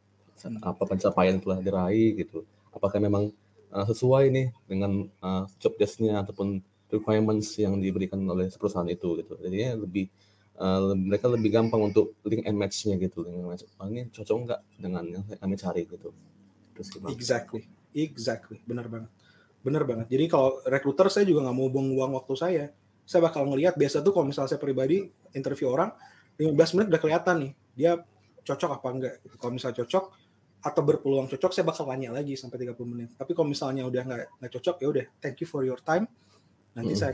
Apa 0.65 0.84
pencapaian 0.89 1.38
telah 1.38 1.61
diraih 1.61 2.17
gitu. 2.17 2.41
Apakah 2.73 2.97
memang 2.97 3.29
uh, 3.74 3.86
sesuai 3.89 4.30
nih 4.30 4.47
dengan 4.69 5.09
uh, 5.26 5.49
job 5.57 5.74
desk-nya 5.82 6.21
ataupun 6.21 6.61
requirements 6.93 7.57
yang 7.57 7.82
diberikan 7.82 8.21
oleh 8.30 8.53
perusahaan 8.53 8.86
itu 8.86 9.17
gitu. 9.17 9.34
Jadinya 9.41 9.82
lebih 9.82 10.05
uh, 10.61 10.93
mereka 10.93 11.26
lebih 11.28 11.49
gampang 11.49 11.89
untuk 11.89 12.13
link 12.21 12.45
and 12.45 12.55
match-nya 12.55 12.95
gitu. 13.01 13.26
Link 13.26 13.41
match. 13.41 13.65
Oh, 13.82 13.89
ini 13.89 14.07
cocok 14.13 14.36
nggak 14.45 14.61
dengan 14.78 15.03
yang 15.09 15.24
kami 15.26 15.55
cari 15.57 15.82
gitu. 15.89 16.13
Terus 16.78 16.88
gimana? 16.93 17.09
Exactly, 17.13 17.65
exactly, 17.93 18.61
benar 18.65 18.89
banget, 18.89 19.09
benar 19.65 19.84
banget. 19.86 20.07
Jadi 20.09 20.26
kalau 20.30 20.61
rekruter 20.65 21.09
saya 21.09 21.26
juga 21.26 21.49
nggak 21.49 21.57
mau 21.57 21.69
buang-buang 21.69 22.13
waktu 22.17 22.34
saya. 22.38 22.65
Saya 23.03 23.19
bakal 23.28 23.43
ngelihat 23.51 23.76
biasa 23.76 23.99
tuh 23.99 24.15
kalau 24.15 24.32
misalnya 24.32 24.55
saya 24.55 24.61
pribadi 24.63 25.03
interview 25.36 25.67
orang 25.67 25.91
15 26.39 26.55
menit 26.80 26.88
udah 26.88 27.01
kelihatan 27.03 27.36
nih 27.43 27.51
dia 27.76 27.91
cocok 28.43 28.69
apa 28.80 28.88
enggak. 28.91 29.13
Kalau 29.39 29.51
misalnya 29.55 29.84
cocok, 29.84 30.03
atau 30.64 30.80
berpeluang 30.80 31.28
cocok 31.28 31.51
saya 31.51 31.68
bakal 31.68 31.84
tanya 31.84 32.16
lagi 32.16 32.39
sampai 32.39 32.64
30 32.64 32.80
menit. 32.88 33.09
Tapi 33.20 33.36
kalau 33.36 33.51
misalnya 33.51 33.84
udah 33.84 34.01
nggak 34.07 34.22
nggak 34.39 34.51
cocok 34.55 34.76
ya 34.80 34.88
udah 34.88 35.05
thank 35.20 35.38
you 35.43 35.47
for 35.47 35.68
your 35.68 35.78
time. 35.84 36.07
Nanti 36.74 36.95
hmm. 36.95 37.01
saya 37.03 37.14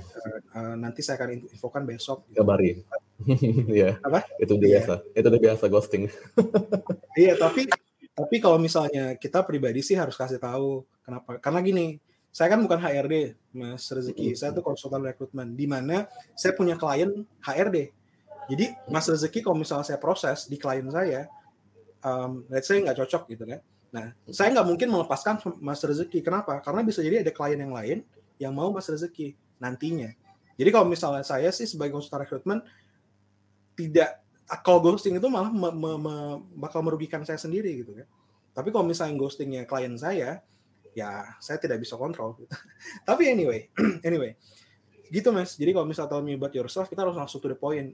uh, 0.56 0.76
nanti 0.78 1.02
saya 1.02 1.18
akan 1.18 1.50
infokan 1.50 1.84
besok. 1.84 2.30
Kabarin. 2.32 2.86
Iya. 3.76 4.00
Apa? 4.00 4.24
Itu 4.40 4.56
udah 4.56 4.70
yeah. 4.70 4.80
biasa. 4.80 4.94
Itu 5.12 5.28
udah 5.28 5.42
biasa 5.44 5.64
ghosting. 5.68 6.04
iya, 7.20 7.36
tapi 7.36 7.68
tapi 8.16 8.36
kalau 8.40 8.56
misalnya 8.56 9.20
kita 9.20 9.44
pribadi 9.44 9.84
sih 9.84 10.00
harus 10.00 10.16
kasih 10.16 10.40
tahu 10.40 10.88
kenapa. 11.04 11.36
Karena 11.44 11.60
gini, 11.60 12.00
saya 12.32 12.56
kan 12.56 12.64
bukan 12.64 12.80
HRD, 12.80 13.36
Mas 13.52 13.84
Rezeki. 13.92 14.32
Hmm. 14.32 14.38
Saya 14.40 14.52
tuh 14.56 14.64
konsultan 14.64 15.04
rekrutmen 15.04 15.52
di 15.52 15.68
mana 15.68 16.08
saya 16.32 16.56
punya 16.56 16.80
klien 16.80 17.28
HRD. 17.44 17.92
Jadi 18.50 18.66
Mas 18.88 19.06
Rezeki 19.12 19.44
kalau 19.44 19.60
misalnya 19.60 19.84
saya 19.84 20.00
proses 20.00 20.48
di 20.48 20.56
klien 20.56 20.88
saya, 20.88 21.28
um, 22.04 22.46
let's 22.48 22.68
say 22.68 22.80
nggak 22.80 22.98
cocok 22.98 23.30
gitu 23.32 23.44
kan. 23.48 23.60
Nah, 23.90 24.14
saya 24.30 24.54
nggak 24.54 24.68
mungkin 24.70 24.88
melepaskan 24.94 25.42
Mas 25.60 25.82
Rezeki. 25.82 26.22
Kenapa? 26.22 26.62
Karena 26.62 26.86
bisa 26.86 27.02
jadi 27.02 27.26
ada 27.26 27.34
klien 27.34 27.58
yang 27.58 27.74
lain 27.74 28.06
yang 28.38 28.54
mau 28.54 28.70
Mas 28.70 28.86
Rezeki 28.86 29.34
nantinya. 29.58 30.14
Jadi 30.60 30.70
kalau 30.70 30.88
misalnya 30.88 31.24
saya 31.24 31.50
sih 31.56 31.66
sebagai 31.66 31.96
konsultan 31.96 32.28
rekrutmen 32.28 32.60
tidak 33.80 34.20
kalau 34.66 34.82
ghosting 34.82 35.16
itu 35.16 35.30
malah 35.30 35.54
me, 35.54 35.70
me, 35.70 35.92
me, 36.02 36.16
bakal 36.58 36.82
merugikan 36.82 37.22
saya 37.22 37.38
sendiri 37.38 37.86
gitu 37.86 37.94
kan. 37.94 38.08
Tapi 38.58 38.74
kalau 38.74 38.84
misalnya 38.84 39.14
ghostingnya 39.16 39.64
klien 39.70 39.94
saya, 39.96 40.42
ya 40.98 41.38
saya 41.38 41.62
tidak 41.62 41.86
bisa 41.86 41.94
kontrol. 41.96 42.34
Gitu. 42.36 42.50
Tapi 43.08 43.30
anyway, 43.30 43.70
anyway, 44.08 44.34
gitu 45.14 45.30
mas. 45.30 45.54
Jadi 45.54 45.70
kalau 45.70 45.86
misalnya 45.86 46.18
tell 46.18 46.26
me 46.26 46.34
about 46.34 46.52
yourself, 46.52 46.90
kita 46.90 47.06
harus 47.06 47.14
langsung 47.14 47.40
to 47.40 47.54
the 47.54 47.58
point. 47.58 47.94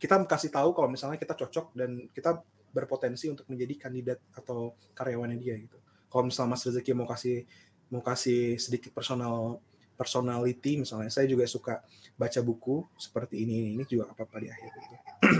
Kita 0.00 0.16
kasih 0.24 0.48
tahu 0.48 0.72
kalau 0.72 0.88
misalnya 0.88 1.20
kita 1.20 1.36
cocok 1.36 1.76
dan 1.76 2.08
kita 2.16 2.40
berpotensi 2.70 3.26
untuk 3.30 3.46
menjadi 3.50 3.88
kandidat 3.88 4.18
atau 4.34 4.74
karyawannya 4.94 5.38
dia 5.38 5.58
gitu. 5.58 5.78
Kalau 6.10 6.26
misalnya 6.26 6.58
Mas 6.58 6.66
Rezeki 6.66 6.92
mau 6.94 7.06
kasih 7.06 7.46
mau 7.90 8.02
kasih 8.02 8.58
sedikit 8.58 8.94
personal 8.94 9.58
personality 9.98 10.80
misalnya, 10.80 11.12
saya 11.12 11.28
juga 11.28 11.44
suka 11.44 11.84
baca 12.16 12.40
buku 12.40 12.86
seperti 12.96 13.44
ini 13.44 13.76
ini 13.76 13.84
juga 13.84 14.08
apa 14.10 14.24
apa 14.24 14.36
di 14.40 14.48
akhir 14.48 14.70
gitu. 14.70 14.96
Oke, 14.96 15.38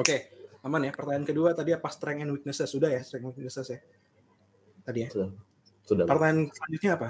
okay, 0.00 0.20
aman 0.62 0.88
ya. 0.88 0.92
Pertanyaan 0.94 1.26
kedua 1.26 1.50
tadi 1.56 1.74
apa 1.74 1.88
strength 1.90 2.22
and 2.22 2.32
weaknesses 2.32 2.70
sudah 2.70 2.88
ya 2.92 3.00
strength 3.02 3.32
and 3.32 3.34
weaknesses 3.34 3.66
ya 3.66 3.80
tadi 4.84 5.06
ya. 5.06 5.08
Sudah. 5.10 5.28
Sudah. 5.84 6.04
Pertanyaan 6.06 6.48
selanjutnya 6.54 6.92
apa? 6.96 7.08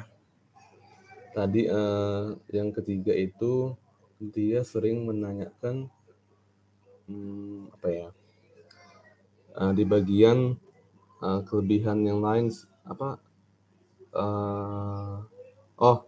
Tadi 1.30 1.62
uh, 1.68 2.34
yang 2.50 2.72
ketiga 2.74 3.12
itu 3.14 3.76
dia 4.18 4.60
sering 4.66 5.04
menanyakan 5.06 5.88
hmm, 7.08 7.72
apa 7.76 7.88
ya 7.88 8.08
uh, 9.56 9.72
di 9.72 9.82
bagian 9.86 10.54
uh, 11.22 11.40
kelebihan 11.46 12.04
yang 12.04 12.20
lain 12.20 12.50
apa 12.86 13.18
uh, 14.14 15.24
oh 15.78 15.98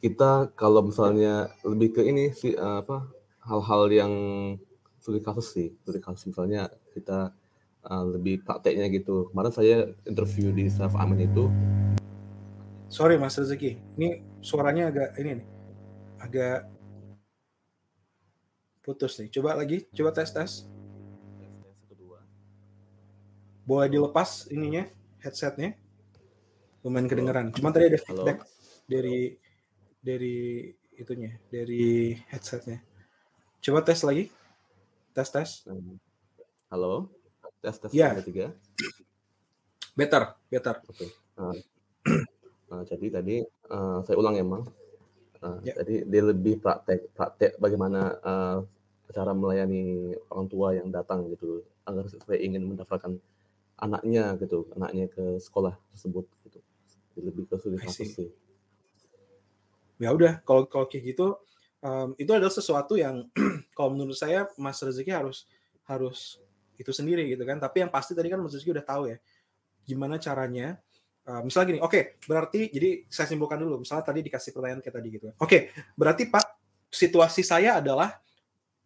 kita 0.00 0.52
kalau 0.54 0.84
misalnya 0.84 1.50
lebih 1.64 1.96
ke 1.96 2.02
ini 2.04 2.30
sih 2.30 2.54
uh, 2.54 2.84
apa 2.84 3.08
hal-hal 3.44 3.82
yang 3.90 4.12
sulit 5.00 5.24
kasus 5.24 5.50
sih 5.50 5.68
sulit 5.82 6.04
kasus 6.04 6.30
misalnya 6.30 6.68
kita 6.92 7.32
uh, 7.90 8.04
lebih 8.04 8.42
prakteknya 8.42 8.90
gitu. 8.90 9.30
Kemarin 9.30 9.52
saya 9.54 9.76
interview 10.04 10.50
di 10.50 10.66
staff 10.66 10.94
Amin 10.98 11.26
itu. 11.26 11.48
Sorry 12.90 13.18
Mas 13.18 13.38
Rezeki. 13.38 13.78
Ini 13.98 14.22
suaranya 14.42 14.90
agak 14.90 15.08
ini 15.18 15.42
nih. 15.42 15.46
Agak 16.22 16.58
putus 18.82 19.18
nih. 19.18 19.30
Coba 19.30 19.58
lagi. 19.58 19.86
Coba 19.90 20.14
tes 20.14 20.30
tes 20.30 20.66
boleh 23.66 23.90
dilepas 23.90 24.46
ininya 24.54 24.86
headsetnya. 25.20 25.74
Lumayan 26.86 27.10
kedengeran. 27.10 27.50
Cuman 27.50 27.74
tadi 27.74 27.90
ada 27.90 27.98
feedback 27.98 28.46
Halo. 28.46 28.86
dari 28.86 29.34
dari 29.98 30.36
itunya 30.94 31.34
dari 31.50 32.14
headsetnya. 32.30 32.78
Coba 33.58 33.82
tes 33.82 34.06
lagi. 34.06 34.30
Tes 35.10 35.28
tes. 35.28 35.66
Halo? 36.70 37.10
Tes 37.58 37.76
tes 37.82 37.90
ya. 37.90 38.14
tiga 38.22 38.54
better 39.96 40.36
better. 40.52 40.76
Oke. 40.86 41.08
Okay. 41.08 41.10
uh, 41.40 41.56
uh, 42.70 42.82
jadi 42.84 43.06
tadi 43.18 43.36
uh, 43.72 44.04
saya 44.04 44.16
ulang 44.20 44.36
emang 44.36 44.62
uh, 45.40 45.58
ya. 45.64 45.72
jadi 45.82 46.04
dia 46.04 46.22
lebih 46.22 46.60
praktek 46.60 47.16
praktek 47.16 47.56
bagaimana 47.56 48.12
uh, 48.20 48.58
cara 49.10 49.32
melayani 49.32 50.12
orang 50.28 50.46
tua 50.52 50.76
yang 50.76 50.92
datang 50.92 51.24
gitu 51.32 51.64
agar 51.88 52.04
saya 52.12 52.38
ingin 52.44 52.68
mendaftarkan 52.68 53.16
anaknya 53.76 54.36
gitu, 54.40 54.68
anaknya 54.76 55.06
ke 55.12 55.40
sekolah 55.40 55.76
tersebut 55.92 56.24
gitu. 56.48 56.60
lebih 57.16 57.48
ke 57.48 57.56
sulit 57.56 57.80
sih. 57.88 58.28
Ya 59.96 60.12
udah, 60.12 60.44
kalau 60.44 60.68
kalau 60.68 60.84
kayak 60.84 61.16
gitu 61.16 61.40
um, 61.80 62.12
itu 62.20 62.28
adalah 62.28 62.52
sesuatu 62.52 63.00
yang 63.00 63.24
kalau 63.76 63.96
menurut 63.96 64.16
saya 64.16 64.48
Mas 64.60 64.80
Rezeki 64.80 65.12
harus 65.12 65.48
harus 65.88 66.40
itu 66.76 66.92
sendiri 66.92 67.24
gitu 67.32 67.44
kan. 67.48 67.56
Tapi 67.56 67.84
yang 67.84 67.92
pasti 67.92 68.12
tadi 68.12 68.28
kan 68.28 68.40
Mas 68.40 68.52
Rezeki 68.52 68.76
udah 68.76 68.84
tahu 68.84 69.02
ya 69.12 69.16
gimana 69.86 70.20
caranya 70.20 70.80
Uh, 71.26 71.42
misalnya 71.42 71.74
gini, 71.74 71.80
oke, 71.82 71.90
okay, 71.90 72.02
berarti 72.30 72.70
jadi 72.70 73.02
saya 73.10 73.26
simpulkan 73.26 73.58
dulu. 73.58 73.82
Misalnya 73.82 74.06
tadi 74.06 74.22
dikasih 74.22 74.54
pertanyaan 74.54 74.78
kayak 74.78 74.94
tadi 74.94 75.08
gitu. 75.10 75.26
Oke, 75.26 75.34
okay, 75.42 75.60
berarti 75.98 76.30
Pak, 76.30 76.46
situasi 76.86 77.42
saya 77.42 77.82
adalah 77.82 78.22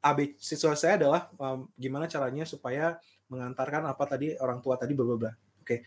AB 0.00 0.40
situasi 0.40 0.88
saya 0.88 0.94
adalah 0.96 1.28
um, 1.36 1.68
gimana 1.76 2.08
caranya 2.08 2.48
supaya 2.48 2.96
mengantarkan 3.30 3.86
apa 3.86 4.04
tadi 4.04 4.34
orang 4.36 4.58
tua 4.60 4.76
tadi 4.76 4.92
bla 4.92 5.06
Oke. 5.14 5.30
Okay. 5.62 5.78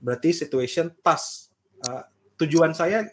Berarti 0.00 0.30
situation 0.32 0.92
task. 1.00 1.52
Uh, 1.80 2.04
tujuan 2.36 2.76
saya 2.76 3.08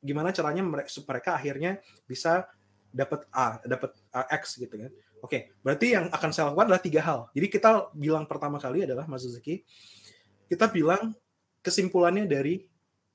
gimana 0.00 0.32
caranya 0.32 0.64
mereka, 0.64 0.88
mereka 1.04 1.30
akhirnya 1.36 1.80
bisa 2.08 2.48
dapat 2.92 3.28
A, 3.32 3.60
dapat 3.64 3.92
uh, 4.12 4.26
X 4.32 4.56
gitu 4.56 4.72
kan. 4.72 4.92
Oke, 5.24 5.52
berarti 5.64 5.96
yang 5.96 6.06
akan 6.12 6.30
saya 6.32 6.52
lakukan 6.52 6.68
adalah 6.70 6.84
tiga 6.84 7.00
hal. 7.00 7.20
Jadi 7.32 7.46
kita 7.48 7.88
bilang 7.96 8.28
pertama 8.28 8.60
kali 8.60 8.84
adalah 8.84 9.08
Mas 9.08 9.24
Zuki, 9.24 9.64
kita 10.46 10.68
bilang 10.68 11.16
kesimpulannya 11.64 12.28
dari 12.28 12.68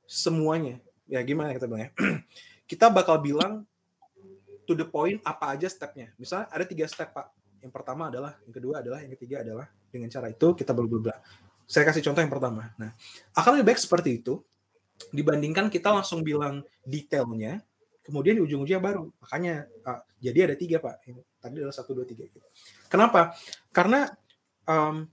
semuanya. 0.10 0.82
Ya 1.06 1.22
gimana 1.22 1.54
kita 1.54 1.70
bilang 1.70 1.88
ya? 1.88 1.92
kita 2.72 2.90
bakal 2.90 3.22
bilang 3.22 3.64
to 4.66 4.74
the 4.74 4.86
point 4.86 5.22
apa 5.24 5.56
aja 5.56 5.70
stepnya. 5.70 6.12
Misalnya 6.18 6.50
ada 6.50 6.66
tiga 6.66 6.86
step 6.90 7.14
Pak. 7.14 7.32
Yang 7.62 7.72
pertama 7.78 8.10
adalah, 8.10 8.42
yang 8.44 8.54
kedua 8.58 8.82
adalah, 8.82 9.00
yang 9.06 9.14
ketiga 9.14 9.46
adalah 9.46 9.70
dengan 9.92 10.08
cara 10.08 10.32
itu 10.32 10.56
kita 10.56 10.72
bla 10.72 10.88
bla 10.88 11.16
Saya 11.68 11.88
kasih 11.88 12.04
contoh 12.04 12.20
yang 12.24 12.32
pertama. 12.32 12.72
Nah, 12.76 12.92
akan 13.36 13.60
lebih 13.60 13.76
baik 13.76 13.80
seperti 13.80 14.24
itu 14.24 14.44
dibandingkan 15.12 15.72
kita 15.72 15.88
langsung 15.92 16.20
bilang 16.20 16.64
detailnya, 16.84 17.64
kemudian 18.04 18.40
di 18.40 18.44
ujung-ujungnya 18.44 18.82
baru. 18.84 19.08
Makanya 19.24 19.66
uh, 19.88 20.02
jadi 20.20 20.52
ada 20.52 20.56
tiga 20.60 20.84
pak. 20.84 21.00
Tadi 21.40 21.56
adalah 21.58 21.76
satu 21.76 21.96
dua 21.96 22.04
tiga. 22.04 22.28
Gitu. 22.28 22.44
Kenapa? 22.92 23.34
Karena 23.72 24.12
um, 24.68 25.08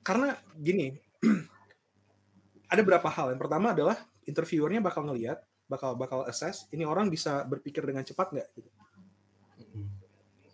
karena 0.00 0.40
gini, 0.56 0.96
ada 2.72 2.80
beberapa 2.80 3.12
hal. 3.12 3.36
Yang 3.36 3.40
pertama 3.44 3.76
adalah 3.76 3.96
interviewernya 4.24 4.80
bakal 4.80 5.04
ngelihat, 5.04 5.44
bakal 5.68 5.96
bakal 6.00 6.24
assess 6.24 6.64
ini 6.72 6.88
orang 6.88 7.12
bisa 7.12 7.44
berpikir 7.44 7.84
dengan 7.84 8.02
cepat 8.08 8.32
nggak 8.32 8.48
gitu. 8.56 8.70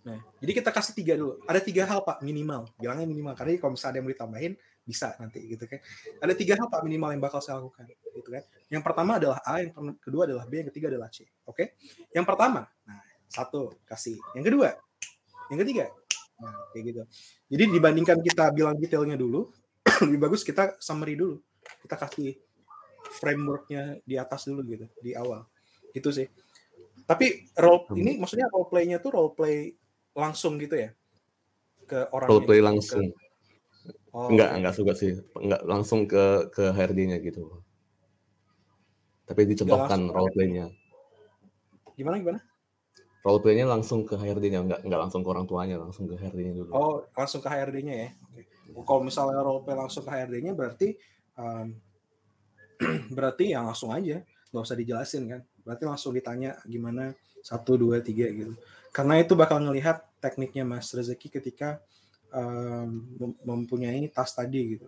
Nah, 0.04 0.20
jadi 0.36 0.52
kita 0.60 0.68
kasih 0.68 0.92
tiga 0.92 1.16
dulu. 1.16 1.40
Ada 1.48 1.60
tiga 1.64 1.88
hal 1.88 2.04
pak 2.04 2.20
minimal, 2.20 2.68
bilangnya 2.76 3.08
minimal. 3.08 3.32
Karena 3.32 3.56
kalau 3.56 3.72
misalnya 3.72 3.90
ada 3.90 3.98
yang 3.98 4.06
mau 4.06 4.12
ditambahin 4.12 4.52
bisa 4.84 5.16
nanti 5.16 5.40
gitu 5.48 5.64
kan. 5.64 5.80
Ada 6.20 6.32
tiga 6.36 6.54
hal 6.60 6.68
pak 6.68 6.80
minimal 6.84 7.16
yang 7.16 7.22
bakal 7.24 7.40
saya 7.40 7.56
lakukan, 7.56 7.88
gitu 7.88 8.28
kan. 8.28 8.44
Yang 8.68 8.82
pertama 8.84 9.16
adalah 9.16 9.40
A, 9.40 9.64
yang 9.64 9.72
kedua 9.96 10.28
adalah 10.28 10.44
B, 10.44 10.60
yang 10.60 10.68
ketiga 10.68 10.92
adalah 10.92 11.08
C. 11.08 11.24
Oke? 11.48 11.80
Yang 12.12 12.24
pertama, 12.28 12.68
nah 12.84 13.00
satu 13.32 13.80
kasih. 13.88 14.20
Yang 14.36 14.44
kedua, 14.52 14.68
yang 15.48 15.58
ketiga, 15.64 15.84
nah 16.36 16.52
kayak 16.76 16.84
gitu. 16.84 17.00
Jadi 17.48 17.64
dibandingkan 17.72 18.18
kita 18.20 18.44
bilang 18.52 18.76
detailnya 18.76 19.16
dulu, 19.16 19.48
lebih 20.04 20.18
bagus 20.20 20.44
kita 20.44 20.76
summary 20.84 21.16
dulu. 21.16 21.40
Kita 21.80 21.96
kasih 21.96 22.36
frameworknya 23.24 24.04
di 24.04 24.20
atas 24.20 24.52
dulu 24.52 24.60
gitu 24.68 24.84
di 25.00 25.16
awal. 25.16 25.48
Itu 25.96 26.12
sih. 26.12 26.28
Tapi 27.04 27.52
role 27.56 27.88
ini 28.00 28.16
maksudnya 28.16 28.48
role 28.52 28.68
play-nya 28.68 29.00
tuh 29.00 29.12
role 29.12 29.32
play 29.36 29.76
langsung 30.14 30.56
gitu 30.62 30.78
ya? 30.78 30.90
Ke 31.84 32.08
orang 32.14 32.28
role 32.30 32.44
play 32.46 32.62
langsung. 32.64 33.12
ke... 33.12 33.92
oh, 34.14 34.30
enggak 34.32 34.48
okay. 34.50 34.58
enggak 34.62 34.74
suka 34.74 34.92
sih. 34.96 35.12
Enggak 35.36 35.62
langsung 35.66 36.06
ke 36.08 36.48
ke 36.54 36.72
HRD-nya 36.72 37.18
gitu. 37.20 37.60
Tapi 39.28 39.40
dicontohkan 39.50 40.08
role 40.08 40.32
play-nya 40.32 40.72
gimana 41.94 42.18
gimana? 42.18 42.40
Role 43.24 43.40
play-nya 43.40 43.64
langsung 43.64 44.04
ke 44.04 44.18
HRD-nya 44.20 44.60
enggak 44.60 44.80
enggak 44.84 45.00
langsung 45.08 45.24
ke 45.24 45.28
orang 45.32 45.46
tuanya 45.48 45.80
langsung 45.80 46.04
ke 46.04 46.14
HRD-nya 46.18 46.52
dulu. 46.52 46.70
Oh 46.76 46.94
langsung 47.16 47.40
ke 47.40 47.48
HRD-nya 47.48 47.94
ya? 47.96 48.10
Okay. 48.34 48.44
kalau 48.84 49.06
misalnya 49.06 49.40
role 49.40 49.62
play 49.64 49.78
langsung 49.78 50.02
ke 50.04 50.10
HRD-nya 50.12 50.52
berarti 50.52 50.88
um, 51.38 51.72
berarti 53.16 53.54
ya 53.56 53.64
langsung 53.64 53.94
aja. 53.94 54.20
Nggak 54.52 54.62
usah 54.62 54.76
dijelasin 54.76 55.24
kan? 55.30 55.40
Berarti 55.64 55.84
langsung 55.88 56.12
ditanya 56.12 56.58
gimana? 56.68 57.16
Satu 57.44 57.76
dua 57.76 58.00
tiga 58.00 58.28
gitu 58.28 58.56
karena 58.94 59.18
itu 59.18 59.34
bakal 59.34 59.58
ngelihat 59.58 60.06
tekniknya 60.22 60.62
Mas 60.62 60.94
Rezeki 60.94 61.26
ketika 61.42 61.82
um, 62.30 63.02
mempunyai 63.42 64.06
tas 64.06 64.30
tadi 64.30 64.78
gitu. 64.78 64.86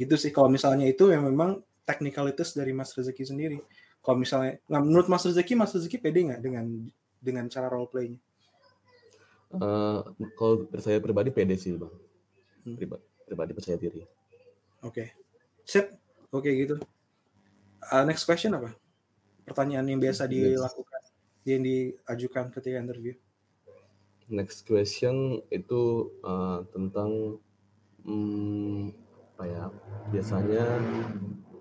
Gitu 0.00 0.14
sih 0.16 0.32
kalau 0.32 0.48
misalnya 0.48 0.88
itu 0.88 1.12
yang 1.12 1.28
memang 1.28 1.60
technicalities 1.84 2.56
dari 2.56 2.72
Mas 2.72 2.96
Rezeki 2.96 3.28
sendiri. 3.28 3.58
Kalau 4.00 4.16
misalnya, 4.16 4.56
nah 4.64 4.80
menurut 4.80 5.12
Mas 5.12 5.28
Rezeki, 5.28 5.52
Mas 5.54 5.76
Rezeki 5.76 6.00
pede 6.00 6.24
nggak 6.24 6.40
dengan 6.40 6.88
dengan 7.20 7.44
cara 7.52 7.68
role 7.68 7.86
playnya? 7.92 8.18
Uh, 9.52 10.00
kalau 10.40 10.64
saya 10.80 10.96
pribadi 10.96 11.28
pede 11.28 11.60
sih 11.60 11.76
bang, 11.76 11.92
hmm. 12.64 12.76
pribadi, 12.80 13.04
pribadi 13.28 13.50
percaya 13.52 13.76
diri. 13.76 14.00
Oke, 14.00 14.08
okay. 14.88 15.08
sip, 15.68 15.92
oke 16.32 16.48
okay, 16.48 16.52
gitu. 16.64 16.80
Uh, 17.92 18.02
next 18.08 18.24
question 18.24 18.56
apa? 18.56 18.72
Pertanyaan 19.44 19.84
yang 19.92 20.00
biasa 20.00 20.24
dilakukan 20.24 21.01
yang 21.46 21.62
diajukan 21.62 22.54
ketika 22.54 22.76
interview? 22.78 23.14
Next 24.30 24.64
question 24.64 25.42
itu 25.50 26.12
uh, 26.22 26.64
tentang 26.70 27.42
hmm, 28.06 28.94
apa 29.34 29.44
ya? 29.44 29.64
Biasanya 30.14 30.64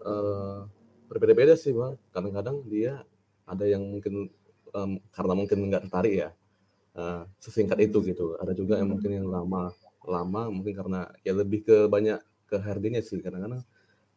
uh, 0.05 0.69
berbeda-beda 1.09 1.57
sih 1.57 1.73
bang. 1.73 1.97
Kadang-kadang 2.13 2.63
dia 2.69 3.03
ada 3.49 3.65
yang 3.67 3.83
mungkin 3.83 4.31
um, 4.71 5.01
karena 5.11 5.33
mungkin 5.35 5.57
nggak 5.67 5.89
tertarik 5.89 6.13
ya 6.13 6.29
uh, 6.95 7.27
sesingkat 7.41 7.81
itu 7.83 7.99
gitu. 8.05 8.39
Ada 8.39 8.55
juga 8.55 8.79
yang 8.79 8.95
mungkin 8.95 9.11
yang 9.11 9.27
lama 9.27 9.73
lama 10.01 10.49
mungkin 10.49 10.73
karena 10.73 11.09
ya 11.21 11.33
lebih 11.35 11.61
ke 11.61 11.85
banyak 11.85 12.17
ke 12.49 12.57
HRD-nya 12.57 13.05
sih 13.05 13.21
kadang-kadang 13.21 13.61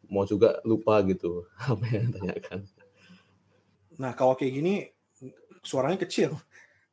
mau 0.09 0.25
juga 0.25 0.61
lupa 0.65 1.01
gitu 1.05 1.45
apa 1.71 1.83
yang 1.91 2.13
ditanyakan. 2.13 2.59
Nah 3.99 4.11
kalau 4.15 4.35
kayak 4.35 4.53
gini 4.53 4.94
suaranya 5.65 5.97
kecil, 6.05 6.37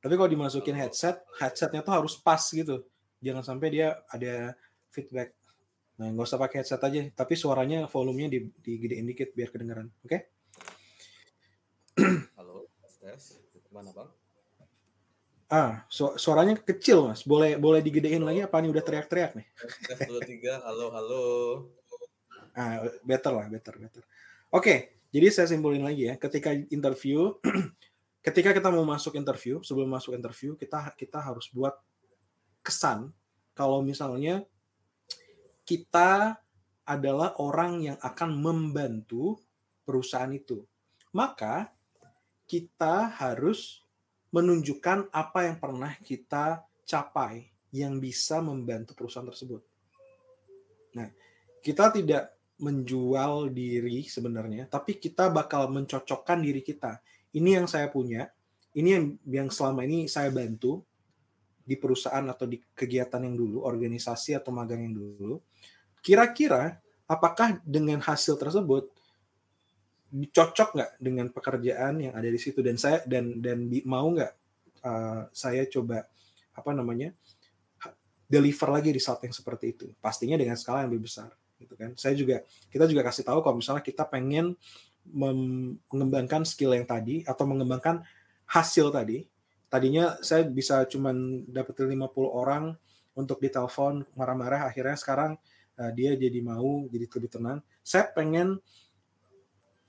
tapi 0.01 0.16
kalau 0.16 0.31
dimasukin 0.33 0.75
headset, 0.75 1.20
headsetnya 1.37 1.85
tuh 1.85 1.93
harus 1.93 2.16
pas 2.16 2.41
gitu, 2.41 2.83
jangan 3.20 3.45
sampai 3.45 3.68
dia 3.68 4.01
ada 4.09 4.57
feedback. 4.91 5.37
Nah 6.01 6.09
nggak 6.11 6.27
usah 6.27 6.41
pakai 6.41 6.64
headset 6.64 6.81
aja, 6.81 7.01
tapi 7.12 7.37
suaranya 7.37 7.85
volumenya 7.87 8.41
digedein 8.64 9.05
dikit 9.05 9.37
biar 9.37 9.53
kedengeran, 9.53 9.93
oke? 10.03 10.09
Okay? 10.09 10.20
Halo, 12.41 12.73
tes, 13.05 13.37
mana 13.68 13.93
bang? 13.93 14.09
Ah, 15.53 15.85
su 15.93 16.09
suaranya 16.16 16.57
kecil 16.57 17.12
mas. 17.12 17.29
Boleh 17.29 17.61
boleh 17.61 17.85
digedein 17.85 18.25
lagi 18.25 18.41
apa 18.41 18.57
nih 18.64 18.73
udah 18.73 18.81
teriak-teriak 18.89 19.37
nih? 19.37 19.47
Tes 19.85 20.01
dua 20.09 20.25
tiga, 20.25 20.64
halo 20.64 20.89
halo. 20.97 21.25
Ah, 22.57 22.89
better 23.05 23.37
lah, 23.37 23.47
better 23.53 23.77
better. 23.77 24.01
Oke, 24.49 24.97
jadi 25.12 25.29
saya 25.29 25.53
simpulin 25.53 25.85
lagi 25.85 26.09
ya. 26.09 26.16
Ketika 26.16 26.57
interview, 26.73 27.37
ketika 28.23 28.55
kita 28.55 28.70
mau 28.70 28.87
masuk 28.87 29.18
interview, 29.18 29.61
sebelum 29.61 29.91
masuk 29.91 30.14
interview 30.14 30.55
kita 30.55 30.95
kita 30.95 31.18
harus 31.18 31.51
buat 31.51 31.75
kesan 32.62 33.11
kalau 33.53 33.83
misalnya 33.83 34.47
kita 35.66 36.39
adalah 36.87 37.39
orang 37.39 37.93
yang 37.93 37.99
akan 38.03 38.31
membantu 38.39 39.39
perusahaan 39.87 40.31
itu. 40.31 40.62
Maka 41.14 41.70
kita 42.49 43.12
harus 43.20 43.83
menunjukkan 44.33 45.12
apa 45.12 45.51
yang 45.51 45.57
pernah 45.61 45.93
kita 46.01 46.64
capai 46.89 47.53
yang 47.73 48.01
bisa 48.01 48.41
membantu 48.41 48.97
perusahaan 48.97 49.29
tersebut. 49.29 49.62
Nah, 50.97 51.09
kita 51.64 51.93
tidak 51.93 52.33
menjual 52.61 53.49
diri 53.53 54.05
sebenarnya, 54.05 54.68
tapi 54.68 54.97
kita 55.01 55.33
bakal 55.33 55.73
mencocokkan 55.73 56.41
diri 56.45 56.61
kita. 56.61 57.01
Ini 57.33 57.61
yang 57.62 57.66
saya 57.68 57.89
punya, 57.89 58.28
ini 58.76 58.89
yang 58.93 59.05
yang 59.24 59.49
selama 59.49 59.85
ini 59.89 60.09
saya 60.09 60.28
bantu 60.28 60.85
di 61.62 61.78
perusahaan 61.78 62.24
atau 62.26 62.45
di 62.45 62.59
kegiatan 62.74 63.22
yang 63.22 63.39
dulu, 63.39 63.62
organisasi 63.64 64.37
atau 64.37 64.51
magang 64.51 64.83
yang 64.83 64.95
dulu. 64.95 65.39
Kira-kira 66.03 66.83
apakah 67.07 67.62
dengan 67.62 68.03
hasil 68.03 68.35
tersebut 68.37 68.91
cocok 70.12 70.68
nggak 70.76 70.93
dengan 71.01 71.26
pekerjaan 71.33 72.03
yang 72.03 72.14
ada 72.18 72.28
di 72.28 72.37
situ? 72.37 72.61
Dan 72.61 72.76
saya 72.76 73.01
dan 73.09 73.41
dan 73.41 73.64
mau 73.89 74.11
nggak 74.12 74.33
uh, 74.85 75.30
saya 75.33 75.64
coba 75.70 76.05
apa 76.53 76.70
namanya 76.76 77.16
deliver 78.28 78.68
lagi 78.68 78.91
di 78.93 79.01
saat 79.01 79.22
yang 79.24 79.33
seperti 79.33 79.72
itu? 79.72 79.87
Pastinya 80.03 80.37
dengan 80.37 80.59
skala 80.59 80.85
yang 80.85 80.93
lebih 80.93 81.09
besar 81.09 81.30
gitu 81.57 81.78
kan? 81.78 81.95
Saya 81.95 82.18
juga 82.18 82.43
kita 82.68 82.85
juga 82.91 83.07
kasih 83.07 83.24
tahu 83.24 83.41
kalau 83.41 83.57
misalnya 83.62 83.80
kita 83.80 84.05
pengen 84.05 84.59
mengembangkan 85.11 86.46
skill 86.46 86.76
yang 86.76 86.86
tadi 86.86 87.26
atau 87.26 87.44
mengembangkan 87.48 88.03
hasil 88.46 88.94
tadi. 88.94 89.26
Tadinya 89.66 90.20
saya 90.20 90.44
bisa 90.44 90.84
cuman 90.84 91.48
dapetin 91.48 91.88
50 91.88 92.12
orang 92.28 92.76
untuk 93.16 93.40
ditelepon 93.40 94.05
marah-marah 94.16 94.68
akhirnya 94.68 94.96
sekarang 95.00 95.32
uh, 95.80 95.90
dia 95.96 96.12
jadi 96.14 96.38
mau 96.44 96.86
jadi 96.92 97.09
lebih 97.09 97.30
tenang. 97.32 97.59
Saya 97.80 98.09
pengen 98.12 98.61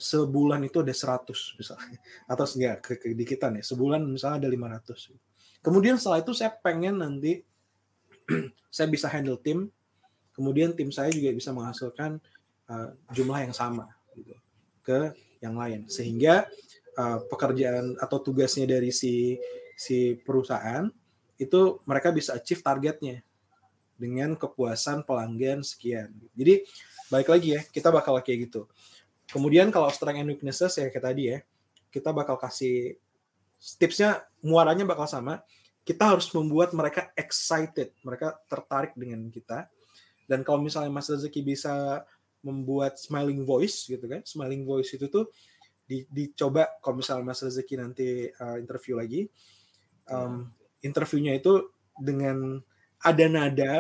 sebulan 0.03 0.59
itu 0.67 0.83
ada 0.83 0.91
100 0.91 1.31
misalnya 1.55 1.97
atau 2.31 2.43
enggak 2.43 2.75
ke, 2.83 2.91
ke 2.99 3.07
dikitan 3.15 3.55
ya 3.55 3.63
sebulan 3.63 4.03
misalnya 4.03 4.43
ada 4.43 4.49
500 4.83 5.63
kemudian 5.63 5.95
setelah 5.95 6.19
itu 6.19 6.35
saya 6.35 6.51
pengen 6.51 6.99
nanti 6.99 7.39
saya 8.75 8.87
bisa 8.91 9.07
handle 9.07 9.39
tim 9.39 9.71
kemudian 10.35 10.75
tim 10.75 10.91
saya 10.91 11.07
juga 11.07 11.31
bisa 11.31 11.55
menghasilkan 11.55 12.19
uh, 12.67 12.91
jumlah 13.15 13.47
yang 13.47 13.55
sama 13.55 13.87
gitu 14.19 14.35
ke 14.85 15.15
yang 15.39 15.55
lain 15.55 15.87
sehingga 15.87 16.45
uh, 16.99 17.23
pekerjaan 17.31 17.95
atau 17.97 18.19
tugasnya 18.19 18.67
dari 18.67 18.91
si 18.91 19.39
si 19.73 20.19
perusahaan 20.19 20.87
itu 21.39 21.81
mereka 21.89 22.13
bisa 22.13 22.37
achieve 22.37 22.61
targetnya 22.61 23.25
dengan 23.97 24.35
kepuasan 24.37 25.07
pelanggan 25.07 25.65
sekian 25.65 26.11
jadi 26.35 26.61
baik 27.09 27.27
lagi 27.31 27.47
ya 27.57 27.61
kita 27.65 27.89
bakal 27.89 28.19
kayak 28.21 28.51
gitu 28.51 28.67
Kemudian 29.33 29.73
kalau 29.73 29.89
strength 29.89 30.21
and 30.21 30.29
weaknesses 30.29 30.77
ya 30.77 30.93
kayak 30.93 31.05
tadi 31.09 31.23
ya, 31.33 31.37
kita 31.89 32.13
bakal 32.13 32.37
kasih 32.37 33.01
tipsnya 33.81 34.21
muaranya 34.45 34.85
bakal 34.85 35.09
sama. 35.09 35.41
Kita 35.81 36.15
harus 36.15 36.29
membuat 36.31 36.71
mereka 36.77 37.09
excited, 37.17 37.91
mereka 38.05 38.37
tertarik 38.45 38.93
dengan 38.93 39.25
kita. 39.33 39.67
Dan 40.29 40.45
kalau 40.45 40.61
misalnya 40.61 40.93
Mas 40.93 41.09
Rezeki 41.09 41.41
bisa 41.43 42.05
membuat 42.43 42.99
smiling 42.99 43.47
voice 43.47 43.87
gitu 43.87 44.03
kan, 44.03 44.21
smiling 44.27 44.67
voice 44.67 44.93
itu 44.99 45.07
tuh 45.07 45.31
di, 45.87 46.03
dicoba 46.11 46.67
kalau 46.83 46.99
misalnya 46.99 47.23
Mas 47.31 47.39
Rezeki 47.39 47.75
nanti 47.79 48.27
uh, 48.27 48.59
interview 48.59 48.99
lagi, 48.99 49.27
um, 50.11 50.47
interviewnya 50.83 51.39
itu 51.39 51.71
dengan 51.95 52.59
ada 53.03 53.25
nada, 53.27 53.73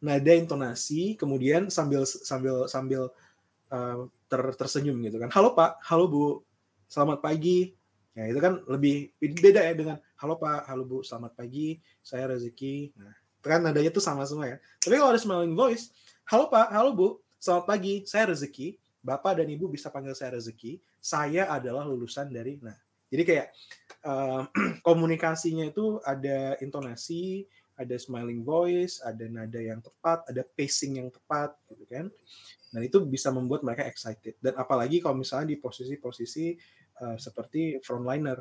nada 0.00 0.32
intonasi, 0.36 1.16
kemudian 1.16 1.68
sambil 1.72 2.04
sambil 2.04 2.68
sambil 2.68 3.02
uh, 3.72 4.08
ter, 4.28 4.40
tersenyum 4.56 5.00
gitu 5.04 5.20
kan. 5.20 5.32
Halo 5.32 5.56
Pak, 5.56 5.80
halo 5.84 6.04
Bu, 6.08 6.24
selamat 6.88 7.20
pagi. 7.24 7.72
Ya 8.16 8.26
itu 8.26 8.40
kan 8.42 8.60
lebih 8.66 9.14
beda 9.20 9.62
ya 9.64 9.72
dengan 9.72 9.96
halo 10.20 10.36
Pak, 10.36 10.68
halo 10.68 10.82
Bu, 10.84 11.00
selamat 11.00 11.36
pagi. 11.36 11.78
Saya 12.04 12.28
Rezeki. 12.32 12.96
Nah, 12.96 13.14
kan 13.40 13.64
nadanya 13.64 13.92
tuh 13.92 14.04
sama 14.04 14.24
semua 14.28 14.48
ya. 14.48 14.56
Tapi 14.80 14.96
kalau 14.96 15.12
ada 15.12 15.20
smiling 15.20 15.56
voice, 15.56 15.92
halo 16.28 16.48
Pak, 16.48 16.72
halo 16.74 16.90
Bu, 16.92 17.08
selamat 17.40 17.64
pagi. 17.64 17.94
Saya 18.04 18.36
Rezeki. 18.36 18.76
Bapak 19.00 19.40
dan 19.40 19.48
Ibu 19.48 19.72
bisa 19.72 19.88
panggil 19.88 20.12
saya 20.12 20.36
Rezeki. 20.36 20.76
Saya 21.00 21.48
adalah 21.48 21.88
lulusan 21.88 22.28
dari 22.28 22.60
nah. 22.60 22.76
Jadi 23.08 23.22
kayak 23.24 23.48
uh, 24.04 24.44
komunikasinya 24.86 25.64
itu 25.64 25.98
ada 26.04 26.60
intonasi, 26.60 27.48
ada 27.80 27.96
smiling 27.96 28.44
voice, 28.44 29.00
ada 29.00 29.24
nada 29.26 29.56
yang 29.56 29.80
tepat, 29.80 30.28
ada 30.28 30.44
pacing 30.44 31.00
yang 31.00 31.08
tepat 31.08 31.56
gitu 31.72 31.88
kan. 31.88 32.06
Dan 32.70 32.80
itu 32.86 33.02
bisa 33.08 33.32
membuat 33.32 33.64
mereka 33.64 33.88
excited. 33.88 34.36
Dan 34.38 34.54
apalagi 34.60 35.00
kalau 35.00 35.16
misalnya 35.16 35.50
di 35.50 35.58
posisi-posisi 35.58 36.54
uh, 37.02 37.16
seperti 37.16 37.80
frontliner 37.80 38.36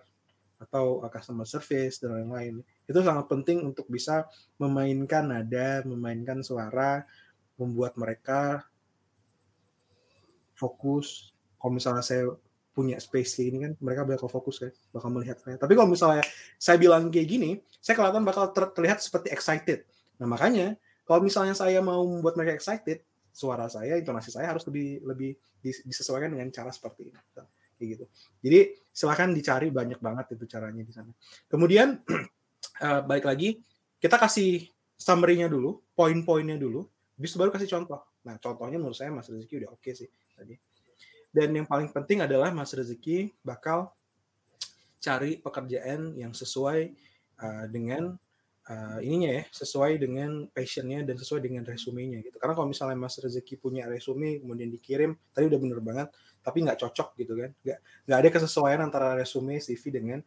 atau 0.60 1.00
uh, 1.00 1.08
customer 1.08 1.48
service 1.48 2.04
dan 2.04 2.20
lain-lain. 2.20 2.60
Itu 2.84 3.00
sangat 3.00 3.32
penting 3.32 3.64
untuk 3.64 3.88
bisa 3.88 4.28
memainkan 4.60 5.32
nada, 5.32 5.88
memainkan 5.88 6.44
suara, 6.44 7.08
membuat 7.56 7.96
mereka 7.96 8.69
fokus. 10.60 11.32
Kalau 11.56 11.72
misalnya 11.72 12.04
saya 12.04 12.28
punya 12.76 12.96
space 13.00 13.40
kayak 13.40 13.48
ini 13.52 13.58
kan 13.60 13.72
mereka 13.80 14.02
bakal 14.08 14.28
fokus 14.28 14.64
ya, 14.64 14.70
bakal 14.92 15.10
melihat 15.12 15.40
saya. 15.40 15.56
Tapi 15.56 15.74
kalau 15.76 15.88
misalnya 15.88 16.24
saya 16.60 16.76
bilang 16.76 17.08
kayak 17.08 17.28
gini, 17.28 17.50
saya 17.80 17.96
kelihatan 17.96 18.24
bakal 18.28 18.52
terlihat 18.52 19.00
seperti 19.00 19.32
excited. 19.32 19.88
Nah 20.20 20.28
makanya 20.28 20.76
kalau 21.08 21.24
misalnya 21.24 21.56
saya 21.56 21.80
mau 21.80 22.04
membuat 22.06 22.36
mereka 22.36 22.56
excited, 22.56 23.04
suara 23.32 23.72
saya, 23.72 23.96
intonasi 23.98 24.36
saya 24.36 24.52
harus 24.52 24.68
lebih 24.68 25.02
lebih 25.08 25.32
disesuaikan 25.64 26.32
dengan 26.36 26.52
cara 26.52 26.70
seperti 26.72 27.12
ini. 27.12 27.20
Kayak 27.80 27.88
gitu. 27.96 28.06
Jadi 28.44 28.60
silahkan 28.92 29.32
dicari 29.32 29.68
banyak 29.72 30.00
banget 30.04 30.36
itu 30.36 30.46
caranya 30.48 30.84
di 30.84 30.92
sana. 30.92 31.12
Kemudian 31.48 32.00
uh, 32.86 33.02
baik 33.08 33.24
lagi 33.24 33.60
kita 34.00 34.16
kasih 34.16 34.68
summary-nya 35.00 35.48
dulu, 35.48 35.80
poin-poinnya 35.96 36.60
dulu, 36.60 36.88
bisa 37.16 37.40
baru 37.40 37.52
kasih 37.56 37.72
contoh. 37.72 38.00
Nah, 38.28 38.36
contohnya 38.42 38.82
menurut 38.82 38.98
saya 38.98 39.14
Mas 39.14 39.30
Rezeki 39.30 39.64
udah 39.66 39.70
oke 39.72 39.84
okay 39.84 39.94
sih 39.96 40.10
tadi. 40.36 40.56
Dan 41.30 41.54
yang 41.54 41.70
paling 41.70 41.94
penting 41.94 42.26
adalah 42.26 42.50
Mas 42.50 42.74
Rezeki 42.74 43.32
bakal 43.46 43.94
cari 45.00 45.40
pekerjaan 45.40 46.18
yang 46.20 46.36
sesuai 46.36 46.92
uh, 47.40 47.66
dengan 47.72 48.20
uh, 48.70 49.00
ininya 49.02 49.42
ya 49.42 49.44
sesuai 49.50 49.98
dengan 49.98 50.46
passionnya 50.52 51.02
dan 51.08 51.16
sesuai 51.18 51.42
dengan 51.42 51.64
resumenya 51.66 52.22
gitu 52.22 52.38
karena 52.38 52.54
kalau 52.54 52.68
misalnya 52.70 53.00
Mas 53.00 53.18
Rezeki 53.18 53.58
punya 53.58 53.90
resume 53.90 54.44
kemudian 54.44 54.70
dikirim 54.70 55.16
tadi 55.34 55.50
udah 55.50 55.60
bener 55.60 55.80
banget 55.82 56.08
tapi 56.44 56.64
nggak 56.64 56.78
cocok 56.80 57.18
gitu 57.20 57.34
kan 57.36 57.52
nggak 57.66 57.80
nggak 58.06 58.18
ada 58.20 58.30
kesesuaian 58.30 58.80
antara 58.84 59.18
resume 59.18 59.58
CV 59.60 59.84
dengan 59.90 60.20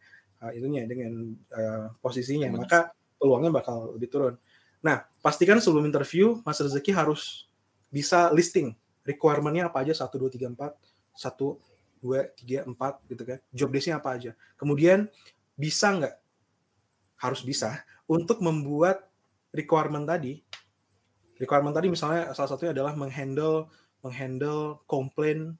uh, 0.43 0.51
itunya 0.51 0.83
dengan 0.89 1.37
uh, 1.55 1.87
posisinya 2.03 2.51
hmm. 2.51 2.57
maka 2.59 2.91
peluangnya 3.15 3.53
bakal 3.53 3.95
lebih 3.95 4.11
turun 4.11 4.35
nah 4.83 5.07
pastikan 5.23 5.63
sebelum 5.63 5.87
interview 5.87 6.43
Mas 6.43 6.59
Rezeki 6.59 6.91
harus 6.91 7.47
bisa 7.93 8.33
listing 8.33 8.73
requirementnya 9.05 9.69
apa 9.69 9.85
aja 9.85 9.93
satu 9.93 10.25
dua 10.25 10.31
tiga 10.33 10.49
empat 10.49 10.73
satu 11.13 11.61
dua 12.01 12.25
tiga 12.33 12.65
empat 12.65 13.05
gitu 13.05 13.21
kan 13.21 13.39
job 13.53 13.69
desknya 13.69 14.01
apa 14.01 14.17
aja 14.17 14.31
kemudian 14.57 15.05
bisa 15.53 15.93
nggak 15.93 16.15
harus 17.21 17.45
bisa 17.45 17.85
untuk 18.09 18.41
membuat 18.41 19.05
requirement 19.53 20.09
tadi 20.09 20.41
requirement 21.37 21.77
tadi 21.77 21.93
misalnya 21.93 22.33
salah 22.33 22.49
satunya 22.49 22.73
adalah 22.73 22.97
menghandle 22.97 23.69
menghandle 24.01 24.81
komplain 24.89 25.55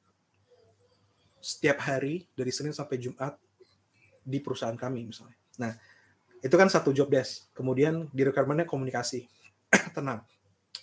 setiap 1.43 1.83
hari 1.83 2.23
dari 2.35 2.51
Senin 2.55 2.71
sampai 2.71 2.99
Jumat 2.99 3.35
di 4.23 4.39
perusahaan 4.39 4.75
kami 4.79 5.11
misalnya. 5.11 5.35
Nah, 5.59 5.75
itu 6.39 6.55
kan 6.55 6.71
satu 6.71 6.95
job 6.95 7.11
desk. 7.11 7.51
Kemudian 7.51 8.07
di 8.15 8.23
requirementnya 8.23 8.63
komunikasi. 8.63 9.27
Tenang. 9.95 10.23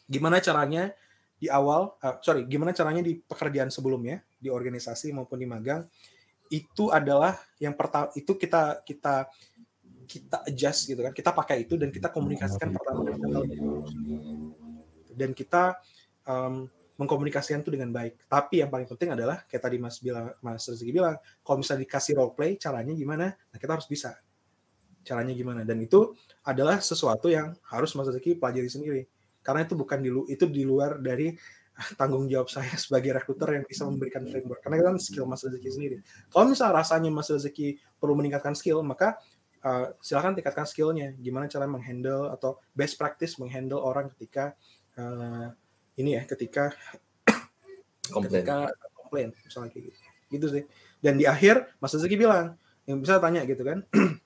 Gimana 0.04 0.36
caranya 0.44 0.92
di 1.40 1.48
awal, 1.48 1.96
uh, 2.04 2.20
sorry, 2.20 2.44
gimana 2.44 2.76
caranya 2.76 3.00
di 3.00 3.16
pekerjaan 3.16 3.72
sebelumnya, 3.72 4.20
di 4.36 4.52
organisasi 4.52 5.16
maupun 5.16 5.40
di 5.40 5.48
magang, 5.48 5.88
itu 6.52 6.92
adalah 6.92 7.40
yang 7.56 7.72
pertama 7.72 8.12
itu 8.12 8.36
kita 8.36 8.84
kita 8.84 9.24
kita 10.04 10.44
adjust 10.44 10.84
gitu 10.84 11.00
kan, 11.00 11.16
kita 11.16 11.32
pakai 11.32 11.64
itu 11.64 11.80
dan 11.80 11.88
kita 11.88 12.12
komunikasikan 12.12 12.76
pertama 12.76 13.08
dan 15.16 15.30
kita 15.32 15.80
um, 16.28 16.68
mengkomunikasikan 17.00 17.64
itu 17.64 17.72
dengan 17.72 17.88
baik. 17.88 18.28
Tapi 18.28 18.60
yang 18.60 18.68
paling 18.68 18.84
penting 18.84 19.16
adalah 19.16 19.40
kayak 19.48 19.62
tadi 19.64 19.80
Mas 19.80 19.96
bilang, 20.04 20.36
Mas 20.44 20.68
Rezeki 20.68 20.92
bilang, 20.92 21.16
kalau 21.40 21.64
misalnya 21.64 21.88
dikasih 21.88 22.12
role 22.20 22.36
play, 22.36 22.60
caranya 22.60 22.92
gimana? 22.92 23.32
Nah 23.32 23.56
kita 23.56 23.80
harus 23.80 23.88
bisa. 23.88 24.18
Caranya 25.00 25.32
gimana? 25.32 25.64
Dan 25.64 25.80
itu 25.80 26.12
adalah 26.44 26.82
sesuatu 26.84 27.32
yang 27.32 27.56
harus 27.72 27.96
Mas 27.96 28.12
Rezeki 28.12 28.36
pelajari 28.36 28.68
sendiri 28.68 29.02
karena 29.50 29.66
itu 29.66 29.74
bukan 29.74 29.98
di 29.98 30.10
itu 30.30 30.46
di 30.46 30.62
luar 30.62 31.02
dari 31.02 31.34
tanggung 31.98 32.30
jawab 32.30 32.46
saya 32.46 32.70
sebagai 32.78 33.18
rekruter 33.18 33.58
yang 33.58 33.64
bisa 33.66 33.82
memberikan 33.82 34.22
framework 34.30 34.62
karena 34.62 34.78
kan 34.78 34.96
skill 35.02 35.26
Mas 35.26 35.42
Rezeki 35.42 35.68
sendiri. 35.74 35.96
Kalau 36.30 36.46
misalnya 36.46 36.78
rasanya 36.78 37.10
Mas 37.10 37.26
Rezeki 37.26 37.82
perlu 37.98 38.14
meningkatkan 38.14 38.54
skill, 38.54 38.86
maka 38.86 39.18
uh, 39.66 39.90
silakan 39.98 40.38
tingkatkan 40.38 40.70
skillnya. 40.70 41.18
Gimana 41.18 41.50
cara 41.50 41.66
menghandle 41.66 42.30
atau 42.30 42.62
best 42.78 42.94
practice 42.94 43.42
menghandle 43.42 43.82
orang 43.82 44.06
ketika 44.14 44.54
uh, 44.94 45.50
ini 45.98 46.14
ya, 46.14 46.22
ketika 46.30 46.70
komplain. 48.14 48.46
ketika 48.46 48.56
komplain 48.94 49.28
misalnya 49.42 49.74
kayak 49.74 49.90
gitu. 49.90 49.98
Gitu 50.30 50.46
sih. 50.46 50.64
Dan 51.02 51.18
di 51.18 51.26
akhir 51.26 51.74
Mas 51.82 51.90
Rezeki 51.90 52.14
bilang, 52.14 52.54
yang 52.86 53.02
bisa 53.02 53.18
tanya 53.18 53.42
gitu 53.42 53.66
kan, 53.66 53.82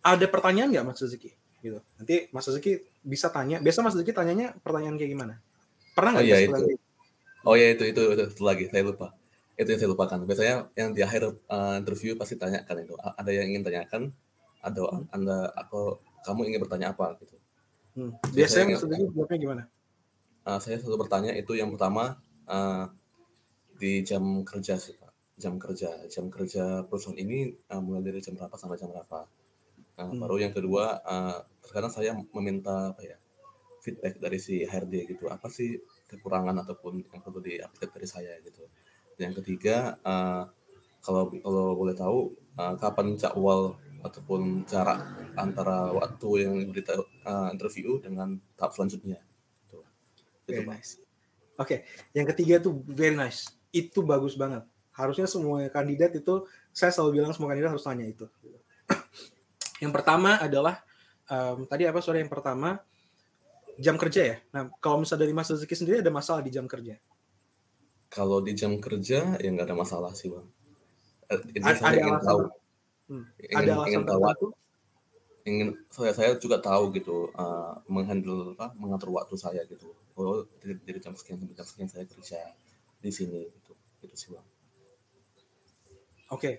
ada 0.00 0.26
pertanyaan 0.28 0.68
nggak 0.72 0.86
Mas 0.92 1.00
Rezeki? 1.00 1.39
Gitu. 1.60 1.78
Nanti 2.00 2.16
Mas 2.32 2.48
Rezeki 2.48 2.72
bisa 3.04 3.28
tanya. 3.28 3.60
Biasa 3.60 3.84
Mas 3.84 3.96
Rizky 3.96 4.16
tanyanya 4.16 4.56
pertanyaan 4.64 4.96
kayak 4.96 5.10
gimana? 5.12 5.34
Pernah 5.92 6.10
nggak? 6.16 6.24
Oh 6.24 6.28
iya 6.28 6.38
itu. 6.40 6.62
Oh 7.40 7.54
iya 7.56 7.68
itu, 7.72 7.84
itu 7.88 8.00
itu 8.00 8.22
itu 8.32 8.42
lagi 8.44 8.64
saya 8.72 8.82
lupa. 8.84 9.12
Itu 9.60 9.68
yang 9.68 9.80
saya 9.80 9.90
lupakan. 9.92 10.18
Biasanya 10.24 10.54
yang 10.76 10.96
di 10.96 11.00
akhir 11.04 11.22
uh, 11.52 11.74
interview 11.76 12.16
pasti 12.16 12.40
tanyakan 12.40 12.76
itu. 12.84 12.94
Ada 12.96 13.30
yang 13.32 13.46
ingin 13.52 13.62
tanyakan, 13.64 14.02
ada 14.64 14.80
hmm. 14.80 15.12
anda 15.12 15.38
atau 15.52 16.00
kamu 16.24 16.52
ingin 16.52 16.60
bertanya 16.64 16.96
apa 16.96 17.16
gitu. 17.20 17.36
Hmm. 17.96 18.12
Biasanya 18.32 18.76
Mas 18.76 18.84
Rizky 18.84 19.04
jawabnya 19.12 19.38
gimana? 19.38 19.62
Uh, 20.48 20.56
saya 20.56 20.80
selalu 20.80 21.04
bertanya 21.04 21.36
itu 21.36 21.52
yang 21.52 21.68
pertama 21.68 22.16
uh, 22.48 22.88
di 23.76 24.00
jam 24.00 24.44
kerja 24.48 24.80
sih 24.80 24.96
pak. 24.96 25.12
Jam 25.40 25.56
kerja, 25.56 25.88
jam 26.12 26.28
kerja 26.28 26.84
perusahaan 26.84 27.16
ini 27.16 27.56
uh, 27.72 27.80
mulai 27.80 28.04
dari 28.04 28.20
jam 28.20 28.36
berapa 28.36 28.56
sampai 28.56 28.76
jam 28.76 28.92
berapa. 28.92 29.24
Nah, 30.00 30.08
hmm. 30.08 30.16
baru 30.16 30.36
yang 30.40 30.56
kedua 30.56 30.96
uh, 31.04 31.44
sekarang 31.60 31.92
saya 31.92 32.16
meminta 32.32 32.96
apa 32.96 33.04
ya 33.04 33.20
feedback 33.84 34.16
dari 34.16 34.40
si 34.40 34.64
HRD 34.64 35.12
gitu 35.12 35.28
apa 35.28 35.52
sih 35.52 35.76
kekurangan 36.08 36.56
ataupun 36.64 37.04
yang 37.04 37.20
perlu 37.20 37.44
diupdate 37.44 37.92
dari 37.92 38.08
saya 38.08 38.32
gitu 38.40 38.64
yang 39.20 39.36
ketiga 39.36 40.00
uh, 40.00 40.48
kalau 41.04 41.28
kalau 41.44 41.76
boleh 41.76 41.92
tahu 41.92 42.32
uh, 42.56 42.80
kapan 42.80 43.12
jadwal 43.20 43.76
ataupun 44.00 44.64
jarak 44.64 45.04
antara 45.36 45.92
waktu 45.92 46.48
yang 46.48 46.54
berita 46.72 46.96
uh, 47.28 47.52
interview 47.52 48.00
dengan 48.00 48.40
tahap 48.56 48.72
selanjutnya 48.72 49.20
gitu. 49.64 49.84
Very 50.48 50.64
nice. 50.64 50.96
Oke, 51.60 51.60
okay. 51.60 51.78
yang 52.16 52.24
ketiga 52.32 52.56
tuh 52.64 52.80
very 52.88 53.12
nice. 53.12 53.52
Itu 53.68 54.00
bagus 54.00 54.32
banget. 54.32 54.64
Harusnya 54.96 55.28
semua 55.28 55.60
kandidat 55.68 56.16
itu 56.16 56.48
saya 56.72 56.88
selalu 56.88 57.20
bilang 57.20 57.32
semua 57.36 57.52
kandidat 57.52 57.76
harus 57.76 57.84
tanya 57.84 58.08
itu. 58.08 58.24
Yang 59.80 59.92
pertama 59.96 60.36
adalah 60.36 60.84
um, 61.26 61.64
tadi 61.64 61.88
apa 61.88 61.98
sore 62.04 62.20
yang 62.20 62.28
pertama 62.30 62.78
jam 63.80 63.96
kerja 63.96 64.22
ya. 64.22 64.36
Nah, 64.52 64.68
kalau 64.78 65.00
misalnya 65.00 65.24
dari 65.24 65.34
Mas 65.34 65.48
Rezeki 65.48 65.74
sendiri 65.74 65.96
ada 66.04 66.12
masalah 66.12 66.44
di 66.44 66.52
jam 66.52 66.68
kerja? 66.68 67.00
Kalau 68.12 68.44
di 68.44 68.52
jam 68.52 68.76
kerja 68.76 69.40
ya 69.40 69.48
nggak 69.48 69.66
ada 69.70 69.76
masalah 69.76 70.12
sih 70.12 70.28
bang. 70.28 70.46
Eh, 71.32 71.40
ini 71.56 71.64
ada, 71.64 71.78
saya 71.78 71.88
ada 71.88 71.98
ingin 72.02 72.14
alasan, 72.14 72.28
tahu. 72.28 72.40
Hmm, 73.08 73.24
ingin, 73.38 73.56
ada 73.56 73.70
alasan 73.72 73.88
ingin 73.88 74.02
tahu. 74.04 74.20
Itu? 74.20 74.48
Ingin 75.40 75.68
saya 75.88 76.12
saya 76.12 76.30
juga 76.36 76.56
tahu 76.60 76.92
gitu 76.92 77.32
uh, 77.32 77.72
menghandle 77.88 78.52
apa 78.58 78.76
mengatur 78.76 79.14
waktu 79.16 79.34
saya 79.40 79.64
gitu. 79.64 79.96
Oh 80.18 80.44
dari, 80.60 80.76
dari 80.84 80.98
jam 81.00 81.16
sekian 81.16 81.40
sampai 81.40 81.56
jam 81.56 81.66
sekian 81.66 81.88
saya 81.88 82.04
kerja 82.04 82.40
di 83.00 83.10
sini 83.14 83.46
gitu. 83.48 83.72
Gitu 84.04 84.14
sih 84.18 84.28
bang. 84.34 84.46
Oke. 86.34 86.50
Okay. 86.50 86.54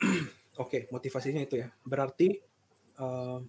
Oke, 0.60 0.68
okay, 0.68 0.82
motivasinya 0.92 1.40
itu 1.40 1.56
ya. 1.56 1.72
Berarti 1.88 2.36
uh, 3.00 3.40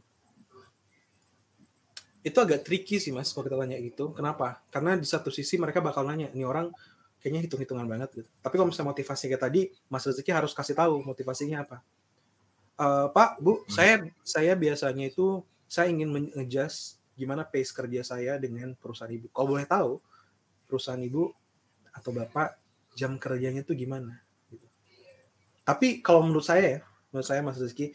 itu 2.22 2.38
agak 2.38 2.64
tricky 2.64 3.02
sih 3.02 3.12
mas 3.12 3.34
kalau 3.34 3.50
kita 3.50 3.58
tanya 3.58 3.78
gitu. 3.82 4.16
Kenapa? 4.16 4.62
Karena 4.70 4.96
di 4.96 5.04
satu 5.04 5.34
sisi 5.34 5.58
mereka 5.60 5.84
bakal 5.84 6.08
nanya, 6.08 6.32
ini 6.32 6.46
orang 6.48 6.72
kayaknya 7.20 7.50
hitung-hitungan 7.50 7.86
banget 7.86 8.10
gitu. 8.22 8.30
Tapi 8.40 8.54
kalau 8.56 8.70
misalnya 8.70 8.94
motivasi 8.94 9.30
kayak 9.30 9.44
tadi, 9.44 9.62
Mas 9.90 10.06
Rezeki 10.06 10.32
harus 10.34 10.54
kasih 10.56 10.74
tahu 10.74 11.06
motivasinya 11.06 11.68
apa. 11.68 11.78
Uh, 12.80 13.12
Pak, 13.14 13.42
Bu, 13.42 13.62
hmm. 13.62 13.70
saya 13.70 13.94
saya 14.26 14.54
biasanya 14.58 15.10
itu 15.10 15.46
saya 15.70 15.92
ingin 15.92 16.10
mengejas 16.10 16.98
gimana 17.14 17.46
pace 17.46 17.70
kerja 17.70 18.02
saya 18.02 18.42
dengan 18.42 18.74
perusahaan 18.74 19.14
ibu. 19.14 19.30
Kalau 19.30 19.48
boleh 19.54 19.68
tahu, 19.70 19.92
perusahaan 20.66 21.02
ibu 21.02 21.30
atau 21.94 22.10
bapak 22.16 22.58
jam 22.98 23.18
kerjanya 23.22 23.62
itu 23.62 23.78
gimana? 23.78 24.18
Gitu. 24.50 24.66
Tapi 25.62 26.02
kalau 26.02 26.26
menurut 26.26 26.46
saya 26.46 26.64
ya, 26.66 26.80
menurut 27.12 27.28
saya 27.28 27.44
Mas 27.44 27.60
Rizky, 27.60 27.92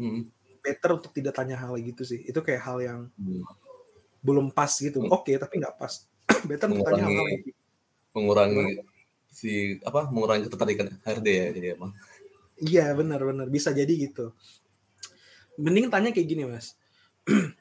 hmm. 0.00 0.24
better 0.64 0.96
untuk 0.96 1.12
tidak 1.12 1.36
tanya 1.36 1.60
hal 1.60 1.76
gitu 1.76 2.02
sih. 2.02 2.24
Itu 2.24 2.40
kayak 2.40 2.64
hal 2.64 2.78
yang 2.80 2.98
hmm. 3.20 3.44
belum 4.24 4.50
pas 4.50 4.72
gitu. 4.72 5.04
Hmm. 5.04 5.12
oke 5.12 5.28
okay, 5.28 5.36
tapi 5.36 5.60
nggak 5.60 5.76
pas. 5.76 6.08
Better 6.48 6.72
untuk 6.72 6.88
tanya 6.88 7.04
hal, 7.04 7.12
hal 7.12 7.26
gitu. 7.42 7.52
mengurangi 8.16 8.80
si 9.30 9.78
apa 9.84 10.08
mengurangi 10.10 10.48
ketertarikan 10.48 10.88
HRD 11.04 11.28
ya 11.28 11.46
jadi 11.52 11.66
emang. 11.76 11.92
Iya 12.60 12.86
benar 12.96 13.20
benar. 13.22 13.46
Bisa 13.52 13.70
jadi 13.76 13.92
gitu. 13.92 14.32
Mending 15.60 15.92
tanya 15.92 16.14
kayak 16.14 16.28
gini 16.28 16.48
mas. 16.48 16.78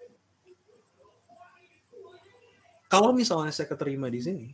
Kalau 2.94 3.14
misalnya 3.14 3.54
saya 3.54 3.70
keterima 3.70 4.08
di 4.10 4.22
sini 4.24 4.48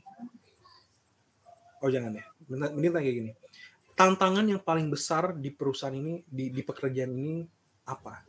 oh 1.83 1.89
jangan 1.91 2.17
ya. 2.17 2.25
Mending 2.49 2.91
tanya 2.95 3.05
kayak 3.05 3.17
gini 3.19 3.31
tantangan 3.95 4.45
yang 4.45 4.61
paling 4.61 4.91
besar 4.91 5.33
di 5.33 5.49
perusahaan 5.55 5.95
ini 5.95 6.21
di, 6.27 6.51
di 6.51 6.61
pekerjaan 6.61 7.11
ini 7.15 7.47
apa 7.87 8.27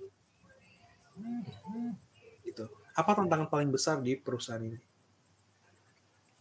Gitu. 2.45 2.65
Apa 2.97 3.11
tantangan 3.17 3.49
paling 3.49 3.73
besar 3.73 4.01
di 4.01 4.17
perusahaan 4.17 4.63
ini? 4.63 4.79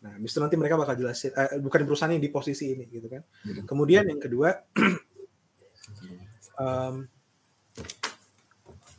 Nah, 0.05 0.13
bisa 0.21 0.38
nanti 0.38 0.53
mereka 0.53 0.78
bakal 0.78 0.93
jelasin, 0.93 1.34
eh, 1.34 1.57
bukan 1.57 1.82
di 1.82 1.88
perusahaan 1.88 2.13
ini 2.13 2.21
di 2.21 2.30
posisi 2.30 2.78
ini, 2.78 2.86
gitu 2.91 3.09
kan. 3.09 3.23
Hmm. 3.26 3.65
Kemudian 3.65 4.05
yang 4.05 4.21
kedua, 4.21 4.53
um, 6.61 7.09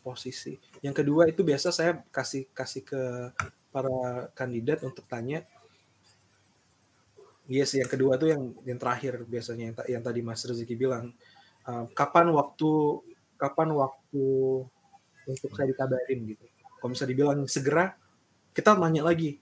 posisi. 0.02 0.58
Yang 0.82 1.02
kedua 1.02 1.30
itu 1.30 1.46
biasa 1.46 1.70
saya 1.70 2.02
kasih 2.10 2.50
kasih 2.50 2.82
ke 2.82 3.02
para 3.70 4.30
kandidat 4.34 4.82
untuk 4.82 5.06
tanya. 5.06 5.46
Iya 7.46 7.62
yes, 7.62 7.68
sih, 7.74 7.78
yang 7.78 7.90
kedua 7.90 8.18
tuh 8.18 8.34
yang 8.34 8.42
yang 8.66 8.78
terakhir 8.78 9.22
biasanya 9.22 9.70
yang, 9.70 9.76
yang 9.86 10.02
tadi 10.02 10.20
Mas 10.22 10.42
Rezeki 10.42 10.74
bilang, 10.74 11.14
uh, 11.66 11.86
kapan 11.94 12.34
waktu 12.34 12.70
kapan 13.38 13.70
waktu 13.70 14.26
untuk 15.26 15.50
saya 15.54 15.66
dikabarin 15.70 16.34
gitu. 16.34 16.44
Kalau 16.82 16.90
bisa 16.90 17.06
dibilang 17.06 17.46
segera, 17.46 17.94
kita 18.50 18.74
nanya 18.74 19.06
lagi. 19.06 19.38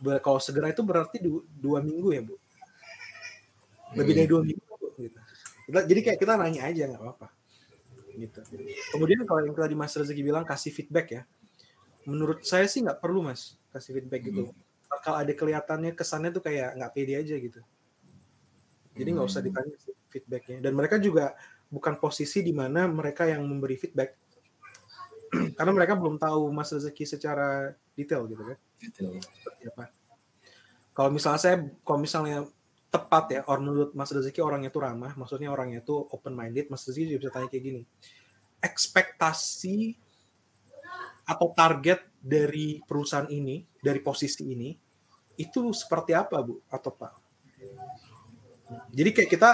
Kalau 0.00 0.40
segera 0.40 0.72
itu 0.72 0.80
berarti 0.80 1.20
dua, 1.20 1.40
dua 1.44 1.78
minggu 1.84 2.08
ya 2.12 2.22
bu. 2.24 2.36
Lebih 3.96 4.12
dari 4.16 4.26
hmm. 4.28 4.32
dua 4.32 4.40
minggu 4.44 4.64
bu. 4.76 4.88
Gitu. 5.00 5.18
Jadi 5.70 6.00
kayak 6.00 6.18
kita 6.20 6.34
nanya 6.40 6.60
aja 6.68 6.82
nggak 6.88 7.00
apa-apa. 7.00 7.28
Gitu. 8.16 8.40
Kemudian 8.96 9.24
kalau 9.24 9.40
yang 9.44 9.56
tadi 9.56 9.76
Mas 9.76 9.92
Rezeki 9.96 10.22
bilang 10.24 10.44
kasih 10.44 10.72
feedback 10.72 11.06
ya. 11.08 11.22
Menurut 12.08 12.44
saya 12.48 12.64
sih 12.64 12.80
nggak 12.80 13.00
perlu 13.00 13.20
mas 13.20 13.60
kasih 13.72 14.00
feedback 14.00 14.24
gitu. 14.24 14.48
Hmm. 14.48 14.69
Kalau 14.90 15.16
ada 15.22 15.32
kelihatannya 15.32 15.94
kesannya 15.94 16.30
tuh 16.34 16.42
kayak 16.42 16.74
nggak 16.74 16.92
pede 16.92 17.14
aja 17.14 17.34
gitu. 17.38 17.60
Jadi 18.98 19.08
nggak 19.14 19.28
usah 19.30 19.40
hmm. 19.40 19.48
ditanya 19.48 19.74
feedbacknya. 20.10 20.58
Dan 20.58 20.72
mereka 20.74 20.98
juga 20.98 21.38
bukan 21.70 21.94
posisi 22.02 22.42
di 22.42 22.50
mana 22.50 22.90
mereka 22.90 23.30
yang 23.30 23.46
memberi 23.46 23.78
feedback 23.78 24.18
karena 25.56 25.70
mereka 25.70 25.94
belum 25.94 26.18
tahu 26.18 26.50
Mas 26.50 26.74
Rezeki 26.74 27.06
secara 27.06 27.70
detail 27.94 28.26
gitu 28.26 28.42
kan. 28.42 28.58
Seperti 28.82 29.62
apa. 29.70 29.84
Kalau 30.90 31.10
misalnya 31.14 31.40
saya, 31.40 31.56
kalau 31.86 31.98
misalnya 32.02 32.50
tepat 32.90 33.24
ya, 33.30 33.40
orang 33.46 33.70
menurut 33.70 33.90
Mas 33.94 34.10
Rezeki 34.10 34.42
orangnya 34.42 34.74
itu 34.74 34.82
ramah, 34.82 35.14
maksudnya 35.14 35.54
orangnya 35.54 35.78
itu 35.86 35.94
open 36.10 36.34
minded, 36.34 36.66
Mas 36.66 36.82
Rezeki 36.82 37.14
juga 37.14 37.18
bisa 37.22 37.32
tanya 37.38 37.48
kayak 37.48 37.62
gini. 37.62 37.82
Ekspektasi 38.58 39.94
atau 41.30 41.54
target 41.54 42.02
dari 42.18 42.82
perusahaan 42.82 43.30
ini, 43.30 43.62
dari 43.78 44.02
posisi 44.02 44.50
ini, 44.50 44.74
itu 45.38 45.70
seperti 45.70 46.10
apa 46.10 46.42
Bu 46.42 46.58
atau 46.66 46.90
Pak? 46.90 47.12
Jadi 48.90 49.10
kayak 49.14 49.30
kita 49.30 49.50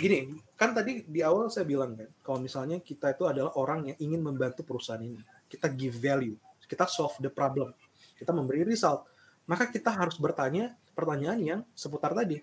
gini, 0.00 0.32
kan 0.56 0.72
tadi 0.72 1.04
di 1.04 1.20
awal 1.20 1.52
saya 1.52 1.68
bilang 1.68 1.92
kan, 1.92 2.08
kalau 2.24 2.40
misalnya 2.40 2.80
kita 2.80 3.12
itu 3.12 3.28
adalah 3.28 3.52
orang 3.60 3.92
yang 3.92 3.98
ingin 4.00 4.20
membantu 4.24 4.64
perusahaan 4.64 5.00
ini, 5.00 5.20
kita 5.44 5.68
give 5.76 6.00
value, 6.00 6.36
kita 6.64 6.88
solve 6.88 7.20
the 7.20 7.28
problem. 7.28 7.76
kita 8.18 8.34
memberi 8.34 8.66
result. 8.66 9.06
Maka 9.46 9.70
kita 9.70 9.94
harus 9.94 10.18
bertanya 10.18 10.74
pertanyaan 10.90 11.38
yang 11.38 11.60
seputar 11.78 12.18
tadi. 12.18 12.42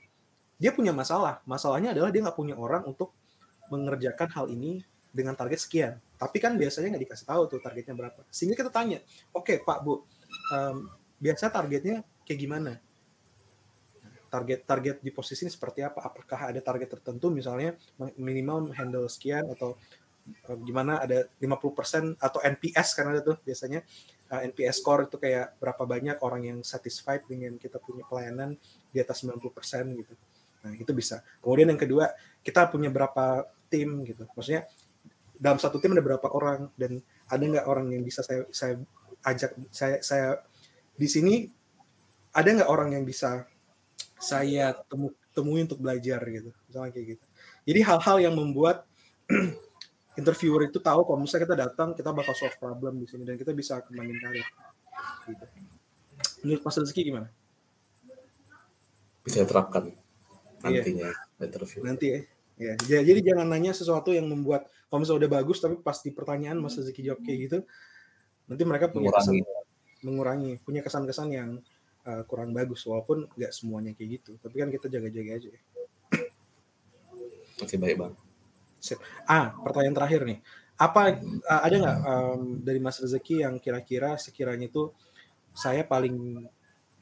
Dia 0.55 0.71
punya 0.71 0.95
masalah. 0.95 1.43
Masalahnya 1.43 1.91
adalah 1.91 2.15
dia 2.15 2.23
nggak 2.23 2.39
punya 2.39 2.55
orang 2.55 2.87
untuk 2.87 3.11
mengerjakan 3.67 4.31
hal 4.31 4.47
ini 4.47 4.87
dengan 5.15 5.31
target 5.31 5.63
sekian. 5.63 5.95
Tapi 6.19 6.37
kan 6.43 6.59
biasanya 6.59 6.91
nggak 6.91 7.03
dikasih 7.07 7.25
tahu 7.31 7.41
tuh 7.47 7.59
targetnya 7.63 7.95
berapa. 7.95 8.19
Sehingga 8.27 8.59
kita 8.59 8.67
tanya, 8.67 8.99
oke 9.31 9.47
okay, 9.47 9.57
Pak 9.63 9.79
Bu, 9.79 10.03
um, 10.51 10.91
biasa 11.23 11.47
targetnya 11.47 12.03
kayak 12.27 12.39
gimana? 12.43 12.71
Target 14.27 14.67
target 14.67 14.97
di 14.99 15.15
posisi 15.15 15.47
ini 15.47 15.51
seperti 15.55 15.79
apa? 15.79 16.03
Apakah 16.03 16.51
ada 16.51 16.59
target 16.59 16.99
tertentu 16.99 17.31
misalnya 17.31 17.79
minimal 18.19 18.75
handle 18.75 19.07
sekian 19.07 19.47
atau 19.55 19.79
uh, 20.51 20.57
gimana 20.59 20.99
ada 20.99 21.31
50% 21.39 22.19
atau 22.19 22.39
NPS 22.43 22.87
karena 22.99 23.15
ada 23.15 23.23
tuh 23.23 23.39
biasanya 23.39 23.79
uh, 24.35 24.43
NPS 24.51 24.83
score 24.83 25.07
itu 25.07 25.15
kayak 25.15 25.55
berapa 25.63 25.87
banyak 25.87 26.19
orang 26.19 26.43
yang 26.43 26.59
satisfied 26.67 27.23
dengan 27.23 27.55
kita 27.55 27.79
punya 27.79 28.03
pelayanan 28.03 28.59
di 28.91 28.99
atas 28.99 29.23
90% 29.23 29.39
gitu. 29.95 30.13
Nah, 30.65 30.73
itu 30.73 30.91
bisa. 30.97 31.21
Kemudian 31.45 31.71
yang 31.71 31.79
kedua, 31.79 32.09
kita 32.41 32.65
punya 32.73 32.89
berapa 32.89 33.45
tim 33.69 34.01
gitu. 34.01 34.25
Maksudnya 34.33 34.65
dalam 35.39 35.59
satu 35.59 35.77
tim 35.79 35.93
ada 35.95 36.03
berapa 36.03 36.27
orang 36.31 36.71
dan 36.79 36.99
ada 37.27 37.43
nggak 37.43 37.67
orang 37.67 37.91
yang 37.91 38.03
bisa 38.03 38.23
saya 38.23 38.47
saya 38.51 38.79
ajak 39.25 39.51
saya 39.73 39.97
saya 39.99 40.27
di 40.95 41.07
sini 41.09 41.49
ada 42.35 42.49
nggak 42.51 42.71
orang 42.71 42.95
yang 42.95 43.03
bisa 43.03 43.47
saya 44.19 44.75
temu, 44.87 45.11
temui 45.35 45.63
untuk 45.63 45.79
belajar 45.83 46.23
gitu 46.27 46.51
misalnya 46.67 46.91
kayak 46.95 47.07
gitu 47.17 47.25
jadi 47.67 47.79
hal-hal 47.83 48.17
yang 48.23 48.35
membuat 48.35 48.87
interviewer 50.19 50.67
itu 50.67 50.79
tahu 50.79 51.03
kalau 51.03 51.19
misalnya 51.19 51.43
kita 51.47 51.57
datang 51.67 51.89
kita 51.91 52.09
bakal 52.15 52.31
solve 52.31 52.55
problem 52.55 53.01
di 53.03 53.07
sini 53.09 53.27
dan 53.27 53.35
kita 53.35 53.51
bisa 53.51 53.83
kembangin 53.83 54.17
karir 54.23 54.47
gitu. 55.27 55.45
menurut 56.47 56.61
Mas 56.63 56.77
Rizky 56.79 57.01
gimana 57.03 57.27
bisa 59.25 59.43
terapkan 59.43 59.89
iya. 59.89 60.79
nantinya 60.79 61.09
iya. 61.11 61.43
interview 61.43 61.81
nanti 61.83 62.07
ya 62.07 62.19
Ya, 62.55 62.79
jadi 62.87 63.19
jangan 63.19 63.51
nanya 63.51 63.75
sesuatu 63.75 64.15
yang 64.15 64.31
membuat 64.31 64.71
kalau 64.89 64.99
misalnya 65.01 65.25
udah 65.25 65.31
bagus 65.41 65.57
tapi 65.59 65.75
pas 65.81 65.97
di 65.99 66.11
pertanyaan 66.13 66.57
Mas 66.61 66.77
Rizky 66.77 67.01
jawab 67.01 67.21
kayak 67.25 67.39
gitu, 67.49 67.57
nanti 68.47 68.63
mereka 68.63 68.89
punya 68.93 69.09
mengurangi. 69.09 69.41
kesan 69.41 70.05
mengurangi, 70.05 70.51
punya 70.61 70.81
kesan-kesan 70.85 71.27
yang 71.33 71.49
uh, 72.05 72.21
kurang 72.29 72.53
bagus 72.53 72.85
walaupun 72.85 73.25
nggak 73.33 73.51
semuanya 73.51 73.91
kayak 73.97 74.21
gitu. 74.21 74.31
Tapi 74.37 74.55
kan 74.61 74.69
kita 74.69 74.85
jaga-jaga 74.87 75.31
aja. 75.41 75.49
Ya. 75.49 75.61
Oke 77.63 77.75
baik 77.79 77.97
bang. 77.97 78.13
Ah 79.25 79.57
pertanyaan 79.65 79.95
terakhir 79.97 80.21
nih, 80.29 80.39
apa 80.77 81.17
uh, 81.23 81.61
ada 81.65 81.75
nggak 81.75 81.97
um, 82.05 82.41
dari 82.61 82.79
Mas 82.83 83.01
Rezeki 83.01 83.41
yang 83.41 83.57
kira-kira 83.57 84.19
sekiranya 84.21 84.69
itu 84.69 84.93
saya 85.55 85.87
paling 85.87 86.45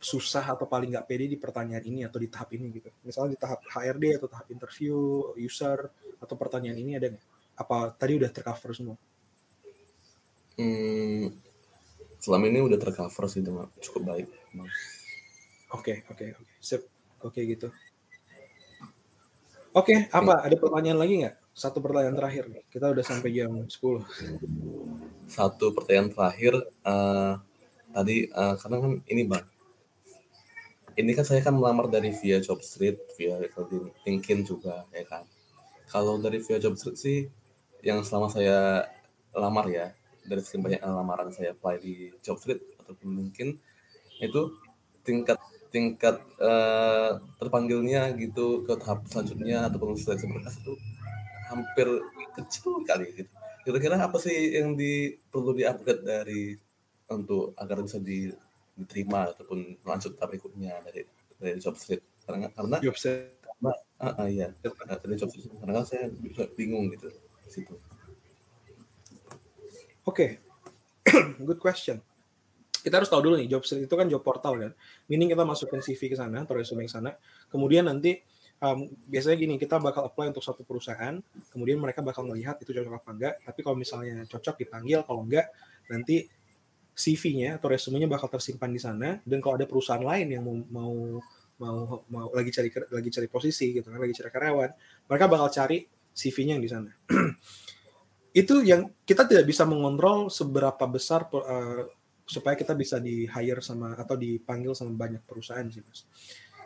susah 0.04 0.44
atau 0.44 0.68
paling 0.68 0.94
nggak 0.94 1.08
pede 1.08 1.26
di 1.32 1.40
pertanyaan 1.40 1.84
ini 1.84 2.04
atau 2.04 2.20
di 2.20 2.28
tahap 2.32 2.54
ini 2.56 2.70
gitu. 2.76 2.92
Misalnya 3.04 3.36
di 3.36 3.40
tahap 3.40 3.60
HRD 3.66 4.20
atau 4.20 4.28
tahap 4.30 4.48
interview 4.52 4.96
user 5.40 5.90
atau 6.20 6.36
pertanyaan 6.36 6.80
ini 6.80 6.92
ada 7.00 7.12
nggak? 7.12 7.33
Apa 7.54 7.94
tadi 7.94 8.18
udah 8.18 8.30
tercover 8.34 8.72
semua? 8.74 8.98
Hmm, 10.54 11.34
selama 12.22 12.46
ini 12.50 12.62
udah 12.62 12.78
tercover 12.78 13.26
sih 13.30 13.42
dengan 13.42 13.70
cukup 13.82 14.02
baik. 14.14 14.28
Oke 15.74 16.06
oke 16.08 16.38
oke 16.38 16.46
sip 16.62 16.86
oke 17.22 17.34
okay, 17.34 17.44
gitu. 17.50 17.68
Oke 19.74 19.98
okay, 19.98 19.98
apa 20.14 20.46
ada 20.46 20.54
pertanyaan 20.54 21.02
lagi 21.02 21.14
nggak? 21.26 21.36
Satu 21.54 21.82
pertanyaan 21.82 22.18
terakhir 22.18 22.46
nih. 22.50 22.64
Kita 22.70 22.94
udah 22.94 23.06
sampai 23.06 23.30
jam 23.34 23.66
10. 23.66 23.74
Satu 25.26 25.74
pertanyaan 25.74 26.14
terakhir 26.14 26.54
uh, 26.86 27.42
tadi 27.90 28.30
uh, 28.30 28.54
karena 28.62 28.78
kan 28.82 28.92
ini 29.10 29.22
bang 29.26 29.46
ini 30.94 31.12
kan 31.18 31.26
saya 31.26 31.42
kan 31.42 31.58
melamar 31.58 31.90
dari 31.90 32.14
via 32.14 32.38
job 32.38 32.62
street, 32.62 33.02
via 33.18 33.42
LinkedIn 34.06 34.46
juga 34.46 34.86
ya 34.94 35.06
kan. 35.10 35.26
Kalau 35.90 36.22
dari 36.22 36.38
via 36.38 36.62
job 36.62 36.78
street 36.78 36.98
sih 37.02 37.18
yang 37.84 38.00
selama 38.02 38.32
saya 38.32 38.88
lamar 39.36 39.68
ya 39.68 39.92
dari 40.24 40.40
sekian 40.40 40.64
banyak 40.64 40.80
lamaran 40.80 41.30
saya 41.36 41.52
apply 41.52 41.84
di 41.84 42.16
job 42.24 42.40
street 42.40 42.64
ataupun 42.80 43.12
mungkin 43.12 43.60
itu 44.24 44.42
tingkat 45.04 45.36
tingkat 45.68 46.22
uh, 46.40 47.20
terpanggilnya 47.42 48.16
gitu 48.16 48.64
ke 48.64 48.78
tahap 48.80 49.04
selanjutnya 49.10 49.68
ataupun 49.68 50.00
seleksi 50.00 50.30
berkas 50.32 50.56
itu 50.64 50.74
hampir 51.52 51.88
kecil 52.40 52.82
kali 52.88 53.10
gitu. 53.20 53.30
Kira-kira 53.64 53.96
apa 54.00 54.16
sih 54.20 54.54
yang 54.54 54.76
di, 54.76 55.16
perlu 55.32 55.56
di-upgrade 55.56 56.04
dari 56.04 56.56
untuk 57.10 57.58
agar 57.60 57.84
bisa 57.84 58.00
di 58.00 58.32
diterima 58.74 59.30
ataupun 59.30 59.86
lanjut 59.86 60.18
tahap 60.18 60.34
berikutnya 60.34 60.82
dari 60.88 61.06
dari 61.38 61.58
job 61.62 61.78
street 61.78 62.02
karena 62.26 62.50
karena 62.54 62.78
job 62.82 62.98
street 62.98 63.38
karena 63.44 63.74
uh, 64.02 64.08
uh, 64.24 64.28
iya. 64.30 64.48
Dari 64.62 65.16
job 65.18 65.30
street 65.34 65.58
karena 65.58 65.74
kan 65.82 65.86
saya 65.90 66.06
bingung 66.54 66.94
gitu 66.94 67.10
situ. 67.54 67.76
Oke. 70.04 70.42
Okay. 71.06 71.34
good 71.48 71.62
question. 71.62 72.02
Kita 72.84 73.00
harus 73.00 73.08
tahu 73.08 73.32
dulu 73.32 73.36
nih 73.40 73.48
job 73.48 73.64
itu 73.64 73.96
kan 73.96 74.08
job 74.12 74.20
portal 74.20 74.60
kan. 74.60 74.72
Meaning 75.08 75.32
kita 75.32 75.48
masukin 75.48 75.80
CV 75.80 76.12
ke 76.12 76.18
sana 76.20 76.44
atau 76.44 76.58
resume 76.60 76.84
ke 76.84 76.92
sana. 76.92 77.16
Kemudian 77.48 77.88
nanti 77.88 78.20
um, 78.60 78.92
biasanya 79.08 79.38
gini 79.40 79.56
kita 79.56 79.80
bakal 79.80 80.04
apply 80.12 80.36
untuk 80.36 80.44
satu 80.44 80.68
perusahaan 80.68 81.16
kemudian 81.56 81.80
mereka 81.80 82.04
bakal 82.04 82.28
melihat 82.28 82.60
itu 82.60 82.76
cocok 82.76 82.94
apa 83.00 83.10
enggak. 83.16 83.34
Tapi 83.48 83.60
kalau 83.64 83.78
misalnya 83.80 84.28
cocok 84.28 84.56
dipanggil. 84.60 85.00
Kalau 85.08 85.24
enggak 85.24 85.48
nanti 85.88 86.28
CV-nya 86.94 87.58
atau 87.58 87.72
resumenya 87.72 88.12
bakal 88.12 88.28
tersimpan 88.28 88.70
di 88.76 88.82
sana. 88.84 89.24
Dan 89.24 89.40
kalau 89.40 89.56
ada 89.56 89.64
perusahaan 89.64 90.04
lain 90.04 90.28
yang 90.36 90.44
mau 90.44 90.60
mau 90.68 90.94
mau, 91.64 92.04
mau 92.12 92.28
lagi 92.36 92.52
cari 92.52 92.68
lagi 92.92 93.10
cari 93.14 93.28
posisi 93.30 93.72
gitu 93.72 93.88
kan 93.88 94.02
lagi 94.02 94.12
cari 94.18 94.30
karyawan 94.34 94.72
mereka 95.06 95.26
bakal 95.30 95.48
cari 95.54 95.86
CV-nya 96.14 96.58
yang 96.58 96.64
di 96.64 96.72
sana. 96.72 96.90
Itu 98.42 98.62
yang 98.66 98.90
kita 99.06 99.30
tidak 99.30 99.46
bisa 99.46 99.66
mengontrol 99.66 100.30
seberapa 100.30 100.86
besar 100.90 101.30
uh, 101.30 101.86
supaya 102.24 102.56
kita 102.58 102.74
bisa 102.74 102.98
di 102.98 103.30
hire 103.30 103.62
sama 103.62 103.94
atau 103.94 104.18
dipanggil 104.18 104.74
sama 104.74 104.96
banyak 104.96 105.22
perusahaan 105.22 105.68
sih 105.70 105.84
mas. 105.86 106.08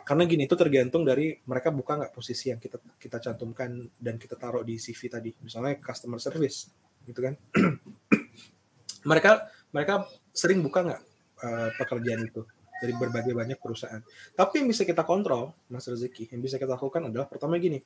Karena 0.06 0.24
gini 0.24 0.48
itu 0.48 0.56
tergantung 0.56 1.04
dari 1.04 1.36
mereka 1.44 1.68
buka 1.68 2.00
nggak 2.00 2.16
posisi 2.16 2.48
yang 2.48 2.56
kita 2.56 2.80
kita 2.96 3.20
cantumkan 3.20 3.84
dan 4.00 4.16
kita 4.16 4.40
taruh 4.40 4.64
di 4.64 4.80
CV 4.80 5.12
tadi. 5.12 5.28
Misalnya 5.44 5.76
customer 5.76 6.16
service 6.16 6.72
gitu 7.04 7.20
kan. 7.20 7.36
Mereka 9.10 9.30
mereka 9.68 10.08
sering 10.32 10.64
buka 10.64 10.80
nggak 10.88 11.02
uh, 11.44 11.68
pekerjaan 11.76 12.24
itu 12.24 12.42
dari 12.78 12.94
berbagai 12.94 13.34
banyak 13.34 13.58
perusahaan. 13.58 14.00
Tapi 14.34 14.62
yang 14.62 14.68
bisa 14.70 14.86
kita 14.86 15.02
kontrol, 15.02 15.54
Mas 15.70 15.86
Rezeki, 15.86 16.30
yang 16.30 16.40
bisa 16.42 16.56
kita 16.56 16.78
lakukan 16.78 17.10
adalah 17.10 17.26
pertama 17.26 17.58
gini, 17.58 17.82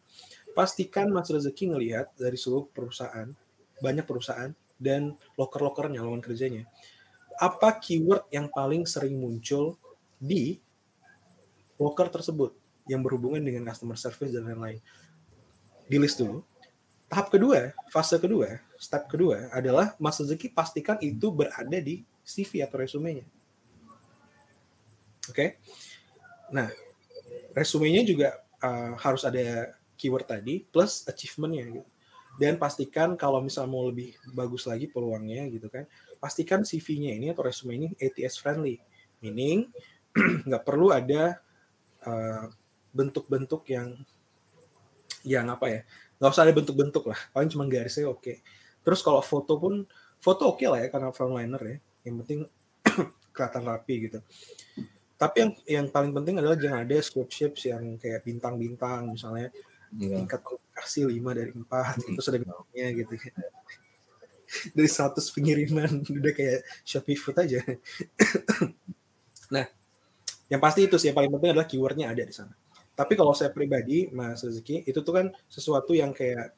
pastikan 0.53 1.09
Mas 1.09 1.33
Rezeki 1.33 1.73
ngelihat 1.73 2.13
dari 2.17 2.37
seluruh 2.37 2.69
perusahaan, 2.71 3.29
banyak 3.81 4.05
perusahaan, 4.05 4.53
dan 4.83 5.15
loker-lokernya, 5.39 6.03
lawan 6.03 6.19
kerjanya, 6.19 6.67
apa 7.39 7.79
keyword 7.81 8.27
yang 8.35 8.51
paling 8.51 8.85
sering 8.85 9.17
muncul 9.17 9.79
di 10.19 10.59
loker 11.79 12.11
tersebut 12.11 12.55
yang 12.87 13.01
berhubungan 13.01 13.43
dengan 13.43 13.67
customer 13.71 13.95
service 13.99 14.35
dan 14.35 14.47
lain-lain. 14.47 14.83
Di 15.87 15.97
list 15.99 16.19
dulu. 16.19 16.43
Tahap 17.07 17.29
kedua, 17.29 17.77
fase 17.93 18.17
kedua, 18.17 18.57
step 18.81 19.05
kedua 19.07 19.53
adalah 19.53 19.93
Mas 20.01 20.17
Rezeki 20.17 20.49
pastikan 20.51 20.97
itu 21.05 21.29
berada 21.29 21.79
di 21.79 22.03
CV 22.25 22.65
atau 22.65 22.81
resumenya. 22.81 23.27
Oke. 25.33 25.37
Okay? 25.37 25.49
Nah, 26.53 26.69
resumenya 27.57 28.05
juga 28.05 28.37
uh, 28.61 28.93
harus 29.01 29.25
ada 29.25 29.73
keyword 29.97 30.29
tadi 30.29 30.61
plus 30.69 31.09
achievementnya 31.09 31.81
gitu. 31.81 31.91
Dan 32.37 32.57
pastikan 32.57 33.17
kalau 33.17 33.41
misal 33.45 33.69
mau 33.69 33.89
lebih 33.89 34.17
bagus 34.33 34.65
lagi 34.65 34.89
peluangnya 34.89 35.49
gitu 35.53 35.69
kan, 35.69 35.85
pastikan 36.17 36.65
CV-nya 36.65 37.17
ini 37.17 37.33
atau 37.33 37.45
resume 37.45 37.77
ini 37.77 37.89
ATS 37.97 38.41
friendly. 38.41 38.81
Meaning 39.25 39.69
nggak 40.49 40.65
perlu 40.65 40.93
ada 40.93 41.41
uh, 42.05 42.45
bentuk-bentuk 42.93 43.65
uh, 43.65 43.69
yang 43.69 43.89
yang 45.23 45.47
apa 45.49 45.67
ya 45.71 45.81
nggak 46.19 46.31
usah 46.35 46.45
ada 46.47 46.55
bentuk-bentuk 46.55 47.05
lah 47.07 47.19
paling 47.31 47.51
cuma 47.51 47.65
garisnya 47.71 48.11
oke 48.11 48.23
okay. 48.23 48.37
terus 48.83 49.01
kalau 49.03 49.23
foto 49.23 49.55
pun 49.59 49.87
foto 50.19 50.51
oke 50.51 50.59
okay 50.63 50.67
lah 50.67 50.83
ya 50.83 50.89
karena 50.91 51.15
frontliner 51.15 51.63
ya 51.63 51.77
yang 52.07 52.23
penting 52.23 52.41
kelihatan 53.35 53.63
rapi 53.63 53.95
gitu 54.11 54.19
tapi 55.23 55.37
yang 55.39 55.53
yang 55.71 55.87
paling 55.87 56.11
penting 56.11 56.43
adalah 56.43 56.59
jangan 56.59 56.83
ada 56.83 56.99
scope 56.99 57.31
shapes 57.31 57.71
yang 57.71 57.95
kayak 57.95 58.27
bintang-bintang 58.27 59.07
misalnya 59.07 59.55
yeah. 59.95 60.19
tingkat 60.19 60.43
komunikasi 60.43 61.07
5 61.07 61.39
dari 61.39 61.51
4 61.55 61.63
hmm. 61.63 62.11
itu 62.11 62.21
sudah 62.27 62.39
bintangnya 62.43 62.87
gitu. 62.99 63.15
Dari 64.77 64.85
100 64.85 65.17
pengiriman 65.17 65.93
udah 66.21 66.33
kayak 66.37 66.61
Shopee 66.83 67.15
Food 67.15 67.39
aja. 67.39 67.63
Nah 69.53 69.69
yang 70.49 70.61
pasti 70.65 70.89
itu 70.89 70.97
sih 70.97 71.13
yang 71.13 71.17
paling 71.17 71.29
penting 71.29 71.53
adalah 71.53 71.69
keywordnya 71.69 72.09
ada 72.09 72.25
di 72.25 72.35
sana. 72.35 72.57
Tapi 72.97 73.15
kalau 73.15 73.37
saya 73.37 73.53
pribadi 73.53 74.09
Mas 74.11 74.41
Rezeki 74.41 74.89
itu 74.89 75.01
tuh 75.05 75.13
kan 75.13 75.27
sesuatu 75.47 75.93
yang 75.93 76.11
kayak 76.17 76.57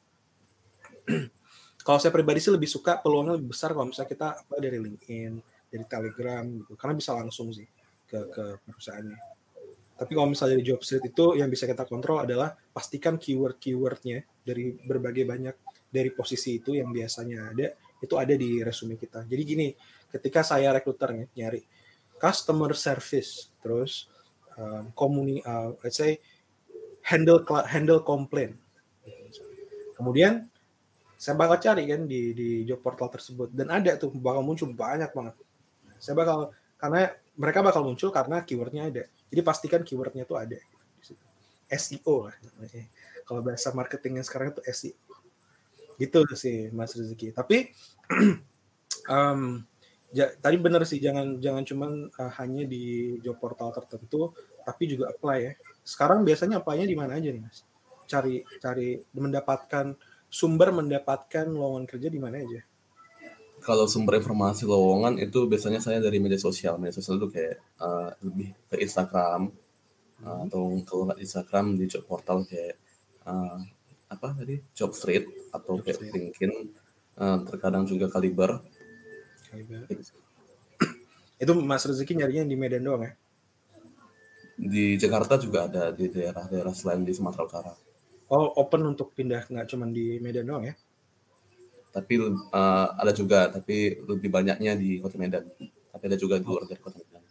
kalau 1.85 1.99
saya 1.99 2.15
pribadi 2.15 2.39
sih 2.39 2.55
lebih 2.55 2.71
suka 2.71 3.03
peluangnya 3.03 3.35
lebih 3.35 3.51
besar 3.51 3.75
kalau 3.75 3.91
misalnya 3.91 4.09
kita 4.09 4.27
apa 4.41 4.55
dari 4.57 4.79
LinkedIn 4.79 5.33
dari 5.69 5.85
Telegram 5.85 6.43
gitu. 6.47 6.73
Karena 6.79 6.93
bisa 6.95 7.11
langsung 7.13 7.51
sih 7.51 7.67
ke 8.05 8.19
ke 8.31 8.43
perusahaannya. 8.65 9.17
Tapi 9.95 10.11
kalau 10.11 10.27
misalnya 10.27 10.59
dari 10.59 10.65
job 10.67 10.83
street 10.83 11.07
itu 11.07 11.39
yang 11.39 11.47
bisa 11.47 11.63
kita 11.63 11.87
kontrol 11.87 12.19
adalah 12.19 12.51
pastikan 12.51 13.15
keyword-keywordnya 13.15 14.27
dari 14.43 14.75
berbagai 14.75 15.23
banyak 15.23 15.55
dari 15.87 16.11
posisi 16.11 16.59
itu 16.59 16.75
yang 16.75 16.91
biasanya 16.91 17.55
ada 17.55 17.67
itu 18.03 18.15
ada 18.19 18.33
di 18.35 18.59
resume 18.59 18.99
kita. 18.99 19.23
Jadi 19.23 19.41
gini 19.47 19.67
ketika 20.11 20.43
saya 20.43 20.75
rekruter 20.75 21.15
nih 21.15 21.27
nyari 21.39 21.61
customer 22.19 22.75
service 22.75 23.51
terus 23.63 24.07
um, 24.59 24.91
komuni 24.95 25.39
uh, 25.43 25.75
let's 25.83 25.99
say 25.99 26.19
handle 27.03 27.43
handle 27.67 28.01
complaint 28.03 28.55
kemudian 29.95 30.47
saya 31.15 31.39
bakal 31.39 31.57
cari 31.57 31.87
kan 31.87 32.03
di 32.05 32.35
di 32.35 32.49
job 32.67 32.83
portal 32.83 33.07
tersebut 33.07 33.49
dan 33.55 33.71
ada 33.71 33.95
tuh 33.95 34.11
bakal 34.13 34.43
muncul 34.43 34.69
banyak 34.75 35.09
banget. 35.15 35.35
Saya 35.97 36.13
bakal 36.13 36.51
karena 36.75 37.15
mereka 37.35 37.59
bakal 37.63 37.83
muncul 37.83 38.09
karena 38.11 38.43
keywordnya 38.43 38.87
ada. 38.87 39.03
Jadi 39.31 39.41
pastikan 39.43 39.81
keywordnya 39.83 40.23
tuh 40.23 40.39
ada. 40.39 40.59
SEO 41.65 42.29
lah 42.29 42.35
kalau 43.25 43.41
bahasa 43.41 43.73
marketingnya 43.73 44.21
sekarang 44.21 44.53
itu 44.53 44.61
SEO 44.69 45.13
gitu 45.97 46.19
sih 46.37 46.69
Mas 46.69 46.93
Rezeki 46.93 47.33
tapi 47.33 47.73
um, 49.15 49.65
ja, 50.13 50.29
tadi 50.37 50.57
benar 50.61 50.85
sih 50.85 51.01
jangan 51.01 51.39
jangan 51.41 51.63
cuman 51.65 51.91
uh, 52.19 52.31
hanya 52.37 52.67
di 52.67 53.17
job 53.23 53.39
portal 53.41 53.73
tertentu 53.73 54.35
tapi 54.65 54.89
juga 54.89 55.13
apply 55.13 55.37
ya. 55.41 55.53
Sekarang 55.85 56.25
biasanya 56.25 56.61
apply-nya 56.61 56.89
di 56.89 56.97
mana 56.97 57.13
aja 57.17 57.29
nih 57.29 57.41
Mas? 57.41 57.61
Cari 58.09 58.41
cari 58.57 58.97
mendapatkan 59.13 59.93
sumber 60.25 60.73
mendapatkan 60.73 61.45
lowongan 61.45 61.85
kerja 61.85 62.09
di 62.09 62.17
mana 62.17 62.41
aja? 62.41 62.61
Kalau 63.65 63.89
sumber 63.89 64.21
informasi 64.21 64.69
lowongan 64.69 65.17
itu 65.17 65.49
biasanya 65.49 65.81
saya 65.81 65.97
dari 65.97 66.21
media 66.21 66.37
sosial. 66.37 66.77
Media 66.77 66.93
sosial 66.93 67.17
itu 67.17 67.33
kayak 67.33 67.57
uh, 67.81 68.13
lebih 68.21 68.53
ke 68.69 68.77
Instagram 68.77 69.49
uh, 70.21 70.45
atau 70.45 70.77
kalau 70.85 71.09
nggak 71.09 71.17
Instagram 71.25 71.73
di 71.73 71.89
job 71.89 72.05
portal 72.05 72.45
kayak 72.45 72.77
uh, 73.25 73.57
apa 74.05 74.37
tadi 74.37 74.61
job 74.77 74.93
street 74.93 75.49
atau 75.49 75.81
job 75.81 75.83
kayak 75.89 75.97
street. 75.97 76.13
LinkedIn. 76.13 76.53
Uh, 77.17 77.41
terkadang 77.49 77.89
juga 77.89 78.05
kaliber. 78.05 78.61
Kaliber. 79.49 79.89
Gitu. 79.89 80.13
itu 81.41 81.51
Mas 81.57 81.89
Rezeki 81.89 82.21
nyarinya 82.21 82.45
di 82.45 82.55
Medan 82.61 82.85
doang 82.85 83.01
ya? 83.01 83.17
Di 84.61 84.93
Jakarta 85.01 85.41
juga 85.41 85.65
ada 85.65 85.89
di 85.89 86.05
daerah-daerah 86.05 86.69
selain 86.69 87.01
di 87.01 87.17
Sumatera 87.17 87.43
Utara. 87.49 87.73
Oh, 88.29 88.61
open 88.61 88.93
untuk 88.93 89.17
pindah 89.17 89.49
nggak 89.49 89.73
cuma 89.73 89.89
di 89.89 90.21
Medan 90.21 90.45
doang 90.45 90.69
ya? 90.69 90.77
Tapi 91.95 92.13
uh, 92.19 92.87
ada 92.99 93.15
juga, 93.15 93.47
tapi 93.47 93.95
lebih 94.03 94.27
banyaknya 94.27 94.75
di 94.75 94.99
Kota 94.99 95.15
Medan. 95.15 95.47
Tapi 95.95 96.03
ada 96.11 96.19
juga 96.19 96.35
di 96.35 96.43
luar 96.43 96.67
dari 96.67 96.81
Kota 96.83 96.99
Medan. 96.99 97.23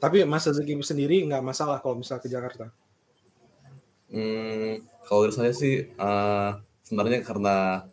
Tapi 0.00 0.24
Mas 0.24 0.48
Rezeki 0.48 0.80
sendiri 0.80 1.20
nggak 1.28 1.44
masalah 1.44 1.76
kalau 1.84 2.00
misal 2.00 2.16
ke 2.16 2.32
Jakarta? 2.32 2.72
Hmm, 4.08 4.80
kalau 5.04 5.28
dari 5.28 5.36
saya 5.36 5.52
sih 5.52 5.84
uh, 6.00 6.56
sebenarnya 6.80 7.20
karena 7.20 7.84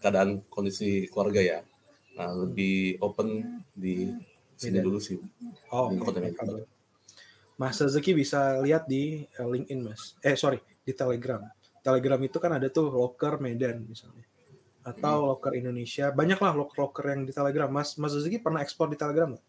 keadaan 0.00 0.40
kondisi 0.48 1.04
keluarga 1.12 1.44
ya, 1.44 1.58
uh, 2.16 2.32
lebih 2.48 2.96
open 3.04 3.60
di 3.76 4.08
sini 4.56 4.80
Medan. 4.80 4.84
dulu 4.88 4.96
sih. 4.96 5.20
Oh, 5.68 5.92
di 5.92 6.00
Kota 6.00 6.24
Medan. 6.24 6.64
Mas 7.60 7.76
Rezeki 7.76 8.16
bisa 8.16 8.56
lihat 8.64 8.88
di 8.88 9.28
LinkedIn, 9.36 9.84
Mas. 9.84 10.16
Eh, 10.24 10.32
sorry, 10.32 10.56
di 10.80 10.96
Telegram 10.96 11.44
Telegram 11.80 12.20
itu 12.20 12.36
kan 12.36 12.56
ada 12.56 12.68
tuh 12.68 12.92
locker 12.92 13.40
Medan 13.40 13.84
misalnya 13.88 14.29
atau 14.80 15.16
hmm. 15.20 15.28
locker 15.34 15.52
Indonesia. 15.56 16.08
Banyak 16.12 16.38
lah 16.40 16.52
locker-locker 16.56 17.04
yang 17.12 17.22
di 17.28 17.32
Telegram. 17.32 17.68
Mas 17.68 17.96
Mas 18.00 18.16
Zuki 18.16 18.40
pernah 18.40 18.64
ekspor 18.64 18.88
di 18.88 18.96
Telegram 18.96 19.36
nggak? 19.36 19.44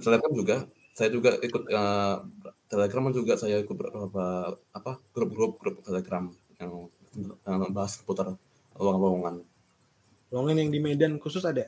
Telegram 0.00 0.32
juga. 0.32 0.56
Saya 0.94 1.10
juga 1.10 1.34
ikut 1.42 1.62
uh, 1.74 2.22
Telegram 2.70 3.04
juga 3.10 3.34
saya 3.34 3.58
ikut 3.58 3.74
beberapa 3.74 4.54
apa 4.70 4.92
grup-grup 5.10 5.58
grup 5.58 5.76
Telegram 5.82 6.30
yang, 6.62 6.86
yang 7.18 7.74
bahas 7.74 7.98
seputar 7.98 8.38
lowongan 8.78 9.42
lowongan 10.30 10.56
yang 10.66 10.70
di 10.70 10.78
Medan 10.78 11.18
khusus 11.18 11.42
ada? 11.42 11.66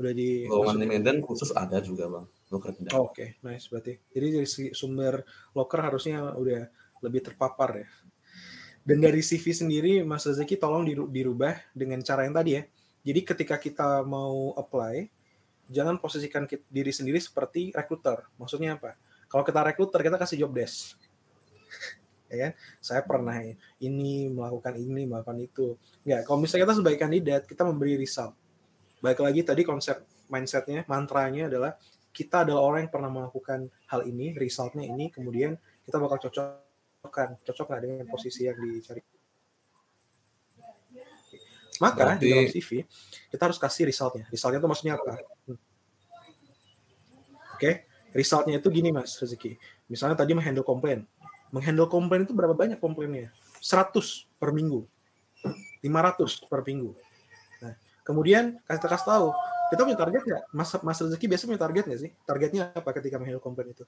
Udah 0.00 0.12
di 0.16 0.48
lowongan 0.48 0.80
di 0.80 0.86
Medan 0.88 1.20
khusus 1.20 1.52
ada 1.52 1.84
juga 1.84 2.08
bang. 2.08 2.24
Locker 2.48 2.70
Medan. 2.76 2.92
Oh, 2.96 3.12
oke. 3.12 3.16
Okay. 3.16 3.28
nice 3.44 3.68
berarti. 3.68 3.92
Jadi 4.12 4.26
dari 4.40 4.48
sumber 4.72 5.20
locker 5.52 5.80
harusnya 5.84 6.32
udah 6.32 6.68
lebih 7.02 7.20
terpapar 7.28 7.82
ya 7.82 7.88
dan 8.82 8.98
dari 8.98 9.22
CV 9.22 9.54
sendiri, 9.54 9.92
Mas 10.02 10.26
Rezeki 10.26 10.58
tolong 10.58 10.82
dirubah 10.86 11.54
dengan 11.70 12.02
cara 12.02 12.26
yang 12.26 12.34
tadi 12.34 12.58
ya. 12.58 12.62
Jadi 13.02 13.20
ketika 13.22 13.56
kita 13.58 14.02
mau 14.02 14.54
apply, 14.58 15.06
jangan 15.70 16.02
posisikan 16.02 16.50
diri 16.66 16.90
sendiri 16.90 17.18
seperti 17.22 17.70
rekruter. 17.70 18.26
Maksudnya 18.38 18.78
apa? 18.78 18.98
Kalau 19.30 19.46
kita 19.46 19.62
rekruter, 19.62 20.02
kita 20.02 20.18
kasih 20.18 20.46
job 20.46 20.52
desk. 20.54 20.98
ya 22.30 22.50
kan? 22.50 22.52
Saya 22.82 23.02
pernah 23.06 23.38
ini, 23.78 24.30
melakukan 24.30 24.74
ini, 24.74 25.06
melakukan 25.06 25.38
itu. 25.38 25.78
Enggak, 26.02 26.26
kalau 26.26 26.38
misalnya 26.42 26.62
kita 26.66 26.74
sebagai 26.82 26.98
kandidat, 26.98 27.42
kita 27.46 27.62
memberi 27.62 27.94
result. 27.94 28.34
Baik 28.98 29.22
lagi 29.22 29.46
tadi 29.46 29.62
konsep 29.62 30.02
mindsetnya, 30.26 30.86
mantranya 30.90 31.46
adalah 31.50 31.78
kita 32.12 32.44
adalah 32.46 32.62
orang 32.66 32.86
yang 32.86 32.92
pernah 32.92 33.10
melakukan 33.10 33.66
hal 33.88 34.06
ini, 34.06 34.34
resultnya 34.36 34.84
ini, 34.86 35.08
kemudian 35.08 35.54
kita 35.86 35.96
bakal 35.98 36.28
cocok 36.28 36.61
cocokkan 37.02 37.34
cocok 37.42 37.66
nggak 37.66 37.82
dengan 37.82 38.06
posisi 38.06 38.46
yang 38.46 38.54
dicari? 38.62 39.02
Maka 41.82 41.98
Berarti... 41.98 42.22
di 42.22 42.30
dalam 42.30 42.46
CV 42.46 42.70
kita 43.26 43.42
harus 43.42 43.58
kasih 43.58 43.90
resultnya. 43.90 44.30
Resultnya 44.30 44.62
itu 44.62 44.70
maksudnya 44.70 44.94
apa? 44.94 45.18
Hmm. 45.50 45.58
oke 45.58 45.58
okay? 47.58 47.90
resultnya 48.14 48.62
itu 48.62 48.70
gini 48.70 48.94
mas 48.94 49.18
rezeki. 49.18 49.58
Misalnya 49.90 50.14
tadi 50.14 50.30
menghandle 50.30 50.62
komplain. 50.62 51.02
Menghandle 51.50 51.90
komplain 51.90 52.22
itu 52.22 52.38
berapa 52.38 52.54
banyak 52.54 52.78
komplainnya? 52.78 53.34
100 53.58 53.98
per 54.38 54.54
minggu. 54.54 54.86
500 55.82 56.46
per 56.46 56.62
minggu. 56.62 56.94
Nah 57.66 57.74
kemudian 58.06 58.62
kita 58.62 58.86
kasih 58.86 59.10
tahu 59.10 59.28
kita 59.74 59.82
punya 59.82 59.98
target 59.98 60.22
nggak? 60.22 60.42
Mas 60.54 60.70
mas 60.86 61.02
rezeki 61.02 61.26
biasa 61.34 61.42
punya 61.50 61.58
target 61.66 61.82
nggak 61.90 61.98
sih? 61.98 62.10
Targetnya 62.22 62.70
apa 62.70 62.94
ketika 62.94 63.18
menghandle 63.18 63.42
komplain 63.42 63.74
itu 63.74 63.82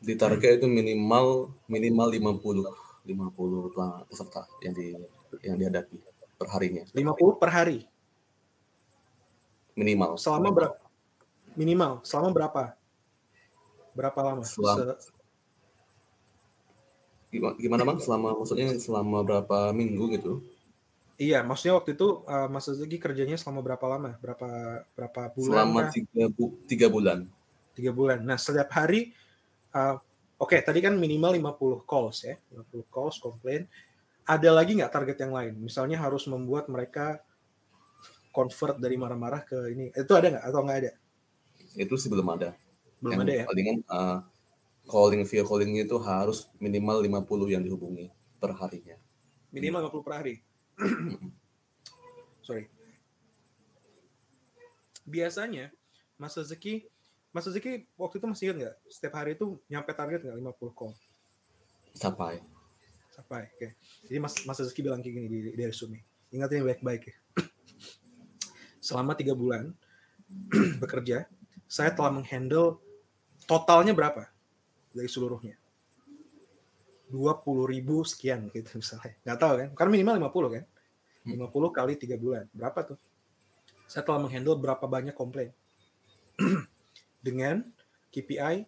di 0.00 0.16
target 0.16 0.58
itu 0.58 0.66
minimal 0.66 1.52
minimal 1.68 2.08
50 2.08 2.64
50 3.04 4.08
peserta 4.08 4.48
yang 4.64 4.72
di 4.72 4.96
yang 5.44 5.56
dihadapi 5.60 5.96
per 6.40 6.48
harinya. 6.56 6.84
50 6.96 7.40
per 7.40 7.50
hari. 7.52 7.78
Minimal. 9.76 10.16
Selama 10.16 10.48
berapa? 10.52 10.76
Minimal. 11.56 12.00
Selama 12.04 12.28
berapa? 12.32 12.62
Berapa 13.92 14.20
lama? 14.24 14.42
Selama, 14.44 14.96
Se 17.30 17.38
gimana 17.62 17.82
bang? 17.86 17.98
Selama 18.02 18.34
maksudnya 18.34 18.74
selama 18.80 19.22
berapa 19.22 19.70
minggu 19.70 20.04
gitu? 20.18 20.32
Iya, 21.20 21.44
maksudnya 21.44 21.76
waktu 21.76 21.92
itu 21.94 22.24
uh, 22.24 22.48
Mas 22.48 22.64
Zeki 22.64 22.96
kerjanya 22.96 23.36
selama 23.36 23.60
berapa 23.60 23.84
lama? 23.84 24.16
Berapa 24.24 24.48
berapa 24.96 25.20
bulan? 25.36 25.52
Selama 25.52 25.80
tiga, 25.92 26.24
bu 26.32 26.56
tiga 26.64 26.86
bulan. 26.88 27.28
Tiga 27.76 27.92
bulan. 27.92 28.24
Nah, 28.24 28.40
setiap 28.40 28.72
hari 28.72 29.12
uh, 29.74 29.96
oke 30.40 30.50
okay, 30.50 30.60
tadi 30.64 30.80
kan 30.80 30.96
minimal 30.96 31.36
50 31.36 31.84
calls 31.88 32.24
ya 32.26 32.34
50 32.54 32.88
calls 32.92 33.16
komplain. 33.18 33.66
Ada 34.24 34.54
lagi 34.54 34.78
nggak 34.78 34.92
target 34.94 35.16
yang 35.26 35.34
lain? 35.34 35.54
Misalnya 35.58 35.98
harus 35.98 36.28
membuat 36.30 36.70
mereka 36.70 37.18
convert 38.30 38.78
dari 38.78 38.94
marah-marah 38.94 39.42
ke 39.42 39.58
ini. 39.74 39.90
Itu 39.90 40.14
ada 40.14 40.30
nggak 40.30 40.44
atau 40.46 40.60
nggak 40.62 40.78
ada? 40.86 40.92
Itu 41.74 41.98
sih 41.98 42.06
belum 42.06 42.28
ada. 42.30 42.54
Belum 43.02 43.18
yang 43.18 43.26
ada 43.26 43.34
ya? 43.42 43.44
palingan 43.48 43.78
uh, 43.90 44.18
calling 44.86 45.22
via 45.26 45.42
calling 45.42 45.70
itu 45.82 45.96
harus 45.98 46.46
minimal 46.62 47.02
50 47.02 47.54
yang 47.54 47.62
dihubungi 47.64 48.06
per 48.38 48.54
harinya. 48.54 48.96
Minimal 49.50 49.90
50 49.90 50.06
per 50.06 50.14
hari? 50.14 50.34
Sorry. 52.46 52.70
Biasanya 55.06 55.74
Mas 56.20 56.38
Rezeki 56.38 56.86
Mas 57.30 57.46
Zeki 57.46 57.86
waktu 57.94 58.18
itu 58.18 58.26
masih 58.26 58.44
ingat 58.50 58.56
nggak 58.58 58.76
setiap 58.90 59.14
hari 59.22 59.38
itu 59.38 59.54
nyampe 59.70 59.94
target 59.94 60.26
nggak 60.26 60.36
50 60.58 60.74
call? 60.78 60.92
Sampai. 61.94 62.42
Sampai, 63.14 63.46
oke. 63.46 63.54
Okay. 63.54 63.70
Jadi 64.10 64.18
Mas 64.18 64.34
Mas 64.42 64.58
Zeki 64.58 64.82
bilang 64.82 64.98
kayak 64.98 65.14
gini 65.14 65.26
di, 65.30 65.38
di 65.54 65.62
resume. 65.62 66.02
Ingatin 66.34 66.66
baik-baik 66.66 67.02
ya. 67.06 67.16
Selama 68.86 69.14
tiga 69.14 69.38
bulan 69.38 69.70
bekerja, 70.82 71.30
saya 71.70 71.90
telah 71.94 72.10
menghandle 72.10 72.82
totalnya 73.46 73.94
berapa 73.94 74.26
dari 74.90 75.06
seluruhnya? 75.06 75.54
20 77.10 77.66
ribu 77.66 78.06
sekian 78.06 78.50
gitu 78.54 78.78
misalnya. 78.78 79.14
Nggak 79.26 79.38
tahu 79.38 79.54
kan? 79.58 79.68
Karena 79.78 79.90
minimal 79.94 80.14
50 80.30 80.56
kan? 80.58 80.64
50 81.26 81.78
kali 81.78 81.92
tiga 81.98 82.16
bulan. 82.18 82.46
Berapa 82.54 82.94
tuh? 82.94 82.98
Saya 83.90 84.06
telah 84.06 84.22
menghandle 84.22 84.54
berapa 84.54 84.86
banyak 84.86 85.18
komplain 85.18 85.50
dengan 87.20 87.62
KPI 88.10 88.66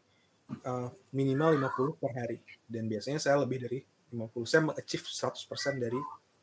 uh, 0.68 0.88
minimal 1.16 1.56
50 1.56 2.00
per 2.00 2.12
hari 2.14 2.38
dan 2.68 2.86
biasanya 2.86 3.18
saya 3.18 3.40
lebih 3.40 3.64
dari 3.64 3.78
50 4.12 4.44
saya 4.44 4.60
mengachieve 4.68 5.04
100% 5.08 5.82
dari 5.82 6.00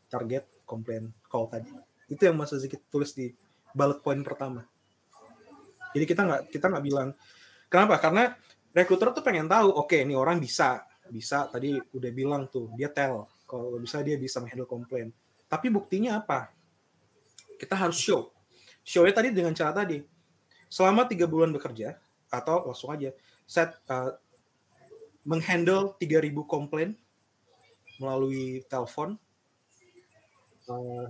target 0.10 0.44
komplain 0.66 1.14
call 1.30 1.48
tadi 1.48 1.70
itu 2.10 2.22
yang 2.26 2.36
Mas 2.36 2.50
Ziki 2.52 2.82
tulis 2.90 3.14
di 3.14 3.30
bullet 3.72 4.02
point 4.02 4.22
pertama 4.26 4.66
Jadi 5.90 6.06
kita 6.06 6.22
nggak 6.22 6.42
kita 6.54 6.70
nggak 6.70 6.86
bilang 6.86 7.10
kenapa? 7.66 7.98
Karena 7.98 8.30
rekruter 8.74 9.10
tuh 9.10 9.26
pengen 9.26 9.50
tahu, 9.50 9.74
oke 9.74 9.90
okay, 9.90 10.06
ini 10.06 10.14
orang 10.14 10.38
bisa, 10.38 10.86
bisa 11.10 11.50
tadi 11.50 11.78
udah 11.78 12.12
bilang 12.14 12.46
tuh 12.46 12.70
dia 12.78 12.94
tell 12.94 13.26
kalau 13.50 13.82
bisa 13.82 14.06
dia 14.06 14.14
bisa 14.22 14.38
menghandle 14.38 14.70
komplain. 14.70 15.10
Tapi 15.50 15.74
buktinya 15.74 16.22
apa? 16.22 16.54
Kita 17.58 17.74
harus 17.74 17.98
show. 17.98 18.30
Show-nya 18.86 19.14
tadi 19.18 19.34
dengan 19.34 19.58
cara 19.58 19.74
tadi. 19.74 19.98
Selama 20.70 21.10
tiga 21.10 21.26
bulan 21.26 21.50
bekerja 21.50 21.98
atau 22.30 22.70
langsung 22.70 22.94
aja 22.94 23.10
set 23.50 23.74
uh, 23.90 24.14
menghandle 25.26 25.98
3000 25.98 26.30
komplain 26.46 26.94
melalui 27.98 28.64
telepon 28.70 29.18
uh, 30.70 31.10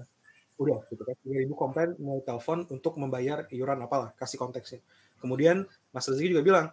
udah 0.60 0.80
gitu 0.91 1.03
kan 1.03 1.15
3000 1.23 1.48
komplain 1.56 1.90
melalui 1.99 2.23
telepon 2.23 2.68
untuk 2.68 2.95
membayar 2.99 3.48
iuran 3.52 3.80
apalah 3.84 4.11
kasih 4.15 4.40
konteksnya. 4.40 4.80
Kemudian 5.19 5.68
Mas 5.91 6.07
Rezeki 6.07 6.36
juga 6.36 6.44
bilang 6.44 6.68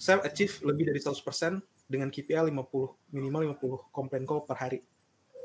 saya 0.00 0.20
achieve 0.24 0.52
lebih 0.64 0.92
dari 0.92 1.00
100% 1.00 1.16
dengan 1.88 2.08
KPI 2.08 2.48
50 2.48 3.12
minimal 3.12 3.56
50 3.60 3.92
komplain 3.92 4.24
call 4.24 4.48
per 4.48 4.56
hari. 4.56 4.80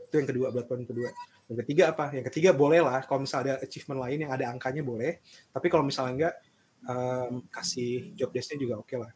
Itu 0.08 0.16
yang 0.16 0.28
kedua 0.28 0.48
blood 0.56 0.68
point 0.72 0.88
kedua. 0.88 1.12
Yang 1.52 1.58
ketiga 1.68 1.92
apa? 1.92 2.16
Yang 2.16 2.26
ketiga 2.32 2.50
boleh 2.56 2.80
lah 2.80 3.04
kalau 3.04 3.24
misalnya 3.28 3.60
ada 3.60 3.64
achievement 3.64 4.00
lain 4.00 4.28
yang 4.28 4.32
ada 4.32 4.48
angkanya 4.48 4.84
boleh 4.84 5.20
tapi 5.52 5.68
kalau 5.68 5.84
misalnya 5.84 6.14
enggak 6.16 6.36
um, 6.88 7.44
kasih 7.52 8.16
job 8.16 8.32
desk-nya 8.32 8.58
juga 8.64 8.80
oke 8.80 8.88
okay 8.88 8.98
lah. 8.98 9.12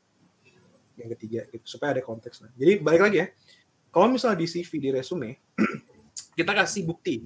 Yang 0.99 1.10
ketiga 1.18 1.41
gitu 1.49 1.65
supaya 1.65 1.98
ada 1.98 2.03
konteks 2.03 2.43
lah. 2.43 2.52
Jadi 2.60 2.84
balik 2.84 3.02
lagi 3.07 3.18
ya 3.23 3.27
kalau 3.91 4.07
misalnya 4.07 4.39
di 4.39 4.48
CV 4.48 4.72
di 4.80 4.89
resume 4.91 5.30
kita 6.38 6.52
kasih 6.52 6.84
bukti. 6.88 7.26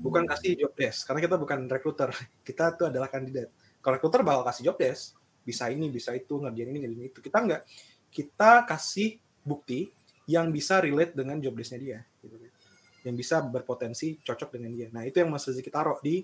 Bukan 0.00 0.24
kasih 0.24 0.56
job 0.56 0.72
desk 0.72 1.04
karena 1.08 1.20
kita 1.20 1.36
bukan 1.36 1.68
rekruter 1.68 2.10
kita 2.48 2.74
tuh 2.76 2.88
adalah 2.88 3.12
kandidat. 3.12 3.52
Kalau 3.80 3.96
rekruter 3.96 4.24
bakal 4.24 4.42
kasih 4.48 4.72
job 4.72 4.76
desk 4.80 5.16
bisa 5.40 5.72
ini 5.72 5.88
bisa 5.88 6.12
itu 6.12 6.40
ngerjain 6.40 6.68
ini 6.72 6.78
ngerjain 6.84 7.06
itu. 7.12 7.20
Kita 7.20 7.38
enggak 7.40 7.62
kita 8.10 8.66
kasih 8.66 9.20
bukti 9.44 9.88
yang 10.28 10.52
bisa 10.52 10.78
relate 10.78 11.16
dengan 11.16 11.40
job 11.40 11.56
desk-nya 11.56 11.80
dia 11.80 11.98
gitu 12.20 12.36
kan. 12.36 12.52
Yang 13.00 13.14
bisa 13.24 13.36
berpotensi 13.40 14.20
cocok 14.20 14.60
dengan 14.60 14.70
dia. 14.76 14.88
Nah, 14.92 15.08
itu 15.08 15.24
yang 15.24 15.32
Mas 15.32 15.48
Rizky 15.48 15.72
taruh 15.72 15.96
di 16.04 16.20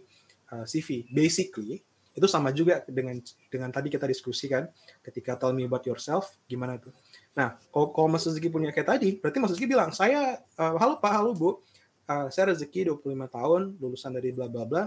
uh, 0.52 0.60
eh, 0.60 0.66
CV. 0.68 1.08
Basically, 1.08 1.80
itu 2.16 2.24
sama 2.24 2.48
juga 2.48 2.80
dengan 2.88 3.20
dengan 3.52 3.68
tadi 3.68 3.92
kita 3.92 4.08
diskusikan 4.08 4.64
ketika 5.04 5.36
tell 5.36 5.52
me 5.52 5.68
about 5.68 5.84
yourself, 5.84 6.32
gimana 6.48 6.80
tuh. 6.80 6.90
Nah, 7.36 7.60
kalau, 7.68 7.92
kalau 7.92 8.08
Mas 8.08 8.24
Rizky 8.24 8.48
punya 8.48 8.72
kayak 8.72 8.96
tadi, 8.96 9.20
berarti 9.20 9.36
Mas 9.36 9.52
Rizky 9.52 9.68
bilang, 9.68 9.92
saya, 9.92 10.40
uh, 10.56 10.74
halo 10.80 10.96
Pak, 10.96 11.12
halo 11.12 11.36
Bu, 11.36 11.60
uh, 12.08 12.26
saya 12.32 12.56
Rezeki 12.56 12.96
25 12.96 13.28
tahun, 13.28 13.62
lulusan 13.76 14.16
dari 14.16 14.32
bla 14.32 14.48
bla 14.48 14.64
bla. 14.64 14.82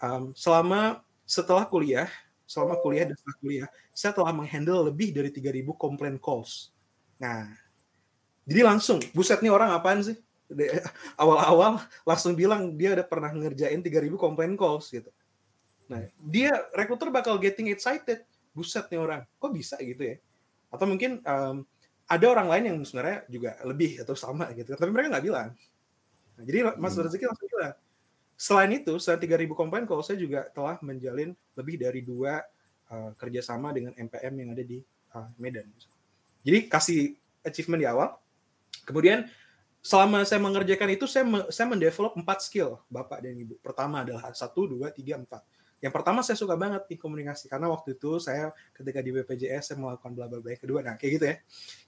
Um, 0.00 0.32
selama 0.32 1.04
setelah 1.28 1.68
kuliah, 1.68 2.08
selama 2.48 2.80
kuliah 2.80 3.12
dan 3.12 3.16
setelah 3.20 3.36
kuliah, 3.44 3.68
saya 3.92 4.16
telah 4.16 4.32
menghandle 4.32 4.88
lebih 4.88 5.12
dari 5.12 5.28
3000 5.28 5.68
komplain 5.76 6.16
calls. 6.16 6.72
Nah, 7.20 7.52
jadi 8.48 8.64
langsung, 8.64 9.04
buset 9.12 9.44
nih 9.44 9.52
orang 9.52 9.76
apaan 9.76 10.00
sih? 10.00 10.16
awal-awal 11.22 11.80
langsung 12.04 12.36
bilang 12.36 12.76
dia 12.76 12.92
udah 12.92 13.06
pernah 13.08 13.32
ngerjain 13.32 13.80
3000 13.80 14.16
complaint 14.16 14.56
calls 14.56 14.92
gitu. 14.92 15.08
Nah, 15.90 16.00
dia 16.24 16.52
rekruter 16.72 17.12
bakal 17.12 17.36
getting 17.36 17.68
excited. 17.68 18.24
Buset 18.54 18.86
nih 18.86 19.00
orang, 19.02 19.22
kok 19.42 19.50
bisa 19.50 19.74
gitu 19.82 20.14
ya? 20.14 20.16
Atau 20.70 20.86
mungkin 20.86 21.18
um, 21.26 21.66
ada 22.06 22.26
orang 22.30 22.46
lain 22.46 22.64
yang 22.70 22.78
sebenarnya 22.86 23.26
juga 23.26 23.58
lebih 23.66 23.98
atau 24.06 24.14
sama 24.14 24.46
gitu, 24.54 24.78
tapi 24.78 24.94
mereka 24.94 25.18
nggak 25.18 25.26
bilang. 25.26 25.48
Nah, 26.38 26.44
jadi 26.46 26.58
Mas 26.78 26.94
hmm. 26.94 27.02
Rezeki 27.10 27.24
langsung 27.26 27.48
bilang, 27.50 27.74
selain 28.38 28.70
itu, 28.78 28.92
selain 29.02 29.20
3000 29.22 29.58
complaint 29.58 29.86
call, 29.90 30.06
saya 30.06 30.18
juga 30.22 30.46
telah 30.54 30.78
menjalin 30.86 31.34
lebih 31.58 31.82
dari 31.82 32.00
dua 32.06 32.46
uh, 32.94 33.10
kerjasama 33.18 33.74
dengan 33.74 33.92
MPM 33.98 34.34
yang 34.38 34.50
ada 34.54 34.62
di 34.62 34.78
uh, 35.18 35.28
Medan. 35.42 35.66
Jadi 36.46 36.58
kasih 36.70 37.00
achievement 37.42 37.80
di 37.82 37.88
awal, 37.90 38.14
kemudian 38.86 39.26
selama 39.84 40.24
saya 40.24 40.40
mengerjakan 40.40 40.96
itu 40.96 41.04
saya 41.04 41.24
me, 41.28 41.44
saya 41.52 41.68
mendevelop 41.68 42.16
empat 42.16 42.40
skill 42.40 42.80
bapak 42.88 43.20
dan 43.20 43.36
ibu 43.36 43.60
pertama 43.60 44.00
adalah 44.00 44.32
satu 44.32 44.64
dua 44.64 44.88
tiga 44.88 45.20
empat 45.20 45.44
yang 45.84 45.92
pertama 45.92 46.24
saya 46.24 46.40
suka 46.40 46.56
banget 46.56 46.88
di 46.88 46.96
komunikasi 46.96 47.44
karena 47.44 47.68
waktu 47.68 48.00
itu 48.00 48.16
saya 48.16 48.48
ketika 48.72 49.04
di 49.04 49.12
BPJS 49.12 49.62
saya 49.68 49.76
melakukan 49.76 50.16
bla 50.16 50.32
bla 50.32 50.40
bla 50.40 50.56
yang 50.56 50.62
kedua. 50.64 50.80
Nah 50.80 50.96
kayak 50.96 51.12
gitu 51.20 51.24
ya. 51.28 51.36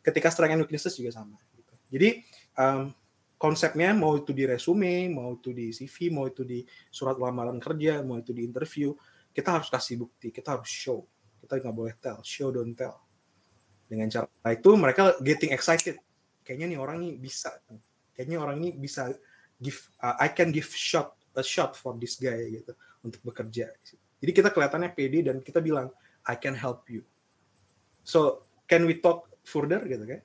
Ketika 0.05 0.29
strength 0.29 0.53
and 0.53 0.61
weaknesses 0.69 0.93
juga 1.01 1.17
sama 1.17 1.41
gitu. 1.57 1.73
jadi 1.97 2.21
um, 2.61 2.93
konsepnya 3.41 3.97
mau 3.97 4.21
itu 4.21 4.37
di 4.37 4.45
resume 4.45 5.09
mau 5.09 5.41
itu 5.41 5.57
di 5.57 5.73
CV 5.73 6.13
mau 6.13 6.29
itu 6.29 6.45
di 6.45 6.61
surat 6.93 7.17
lamaran 7.17 7.57
kerja 7.57 8.05
mau 8.05 8.21
itu 8.21 8.37
di 8.37 8.45
interview 8.45 8.93
kita 9.33 9.57
harus 9.57 9.73
kasih 9.73 10.05
bukti 10.05 10.29
kita 10.29 10.61
harus 10.61 10.69
show. 10.69 11.01
Kita 11.41 11.57
nggak 11.57 11.73
boleh 11.73 11.97
tell 11.97 12.21
show 12.21 12.53
don't 12.53 12.77
tell. 12.77 13.01
Dengan 13.89 14.13
cara 14.13 14.29
itu 14.53 14.77
mereka 14.77 15.17
getting 15.25 15.57
excited. 15.57 15.97
Kayaknya 16.45 16.77
nih 16.77 16.79
orang 16.85 17.01
nih 17.01 17.17
bisa 17.17 17.49
kayaknya 18.13 18.45
orang 18.45 18.61
ini 18.61 18.77
bisa 18.77 19.09
give 19.57 19.89
uh, 20.05 20.21
I 20.21 20.37
can 20.37 20.53
give 20.53 20.69
shot 20.69 21.17
a 21.33 21.41
shot 21.41 21.77
for 21.77 21.97
this 21.97 22.21
guy 22.21 22.61
gitu 22.61 22.77
untuk 23.07 23.23
bekerja. 23.23 23.71
Jadi 24.21 24.33
kita 24.33 24.51
kelihatannya 24.51 24.91
pede 24.93 25.31
dan 25.31 25.39
kita 25.45 25.63
bilang 25.63 25.93
I 26.27 26.35
can 26.35 26.59
help 26.59 26.89
you. 26.91 27.07
So 28.03 28.43
can 28.67 28.87
we 28.87 28.99
talk 28.99 29.31
further 29.47 29.83
gitu 29.87 30.05
kan? 30.05 30.21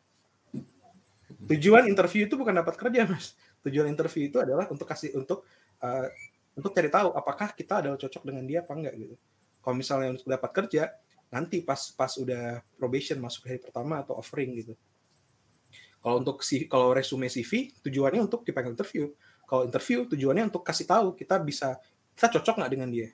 Tujuan 1.47 1.89
interview 1.89 2.25
itu 2.29 2.35
bukan 2.37 2.53
dapat 2.57 2.75
kerja 2.77 3.05
mas. 3.05 3.37
Tujuan 3.61 3.89
interview 3.89 4.29
itu 4.29 4.37
adalah 4.41 4.65
untuk 4.69 4.89
kasih 4.89 5.13
untuk 5.17 5.45
uh, 5.81 6.07
untuk 6.57 6.73
cari 6.73 6.89
tahu 6.89 7.13
apakah 7.13 7.53
kita 7.53 7.85
adalah 7.85 7.97
cocok 7.97 8.23
dengan 8.25 8.43
dia 8.45 8.65
apa 8.65 8.73
enggak 8.73 8.93
gitu. 8.97 9.15
Kalau 9.61 9.75
misalnya 9.77 10.17
untuk 10.17 10.27
dapat 10.27 10.51
kerja 10.53 10.83
nanti 11.31 11.63
pas 11.63 11.79
pas 11.95 12.11
udah 12.19 12.59
probation 12.75 13.17
masuk 13.21 13.47
hari 13.47 13.61
pertama 13.61 14.03
atau 14.03 14.19
offering 14.19 14.51
gitu. 14.57 14.73
Kalau 16.01 16.17
untuk 16.19 16.41
si 16.41 16.65
kalau 16.65 16.91
resume 16.91 17.29
CV 17.29 17.71
tujuannya 17.85 18.25
untuk 18.25 18.41
dipanggil 18.41 18.73
interview. 18.73 19.09
Kalau 19.45 19.67
interview 19.67 20.07
tujuannya 20.07 20.49
untuk 20.49 20.63
kasih 20.65 20.87
tahu 20.87 21.13
kita 21.13 21.37
bisa 21.43 21.77
kita 22.15 22.39
cocok 22.39 22.61
nggak 22.61 22.71
dengan 22.71 22.89
dia. 22.89 23.09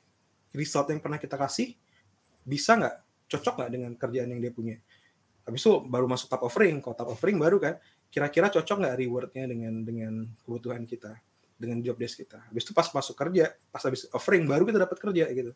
Result 0.55 0.87
yang 0.91 1.01
pernah 1.03 1.19
kita 1.19 1.35
kasih 1.35 1.75
bisa 2.47 2.79
nggak 2.79 2.95
cocok 3.27 3.53
nggak 3.59 3.71
dengan 3.71 3.91
kerjaan 3.95 4.29
yang 4.31 4.41
dia 4.41 4.53
punya. 4.53 4.75
Habis 5.47 5.63
itu 5.63 5.71
baru 5.87 6.07
masuk 6.07 6.27
top 6.27 6.43
offering. 6.43 6.83
Kalau 6.83 6.95
top 6.95 7.09
offering 7.15 7.37
baru 7.39 7.57
kan 7.59 7.75
kira-kira 8.07 8.47
cocok 8.47 8.77
nggak 8.83 8.95
rewardnya 8.99 9.45
dengan 9.47 9.73
dengan 9.83 10.13
kebutuhan 10.47 10.83
kita 10.87 11.15
dengan 11.57 11.81
job 11.81 11.97
desk 11.97 12.23
kita. 12.23 12.39
Habis 12.51 12.63
itu 12.69 12.73
pas 12.75 12.87
masuk 12.91 13.15
kerja, 13.17 13.51
pas 13.73 13.81
habis 13.81 14.05
offering 14.13 14.45
baru 14.45 14.63
kita 14.63 14.79
dapat 14.79 14.97
kerja 15.01 15.25
gitu. 15.33 15.51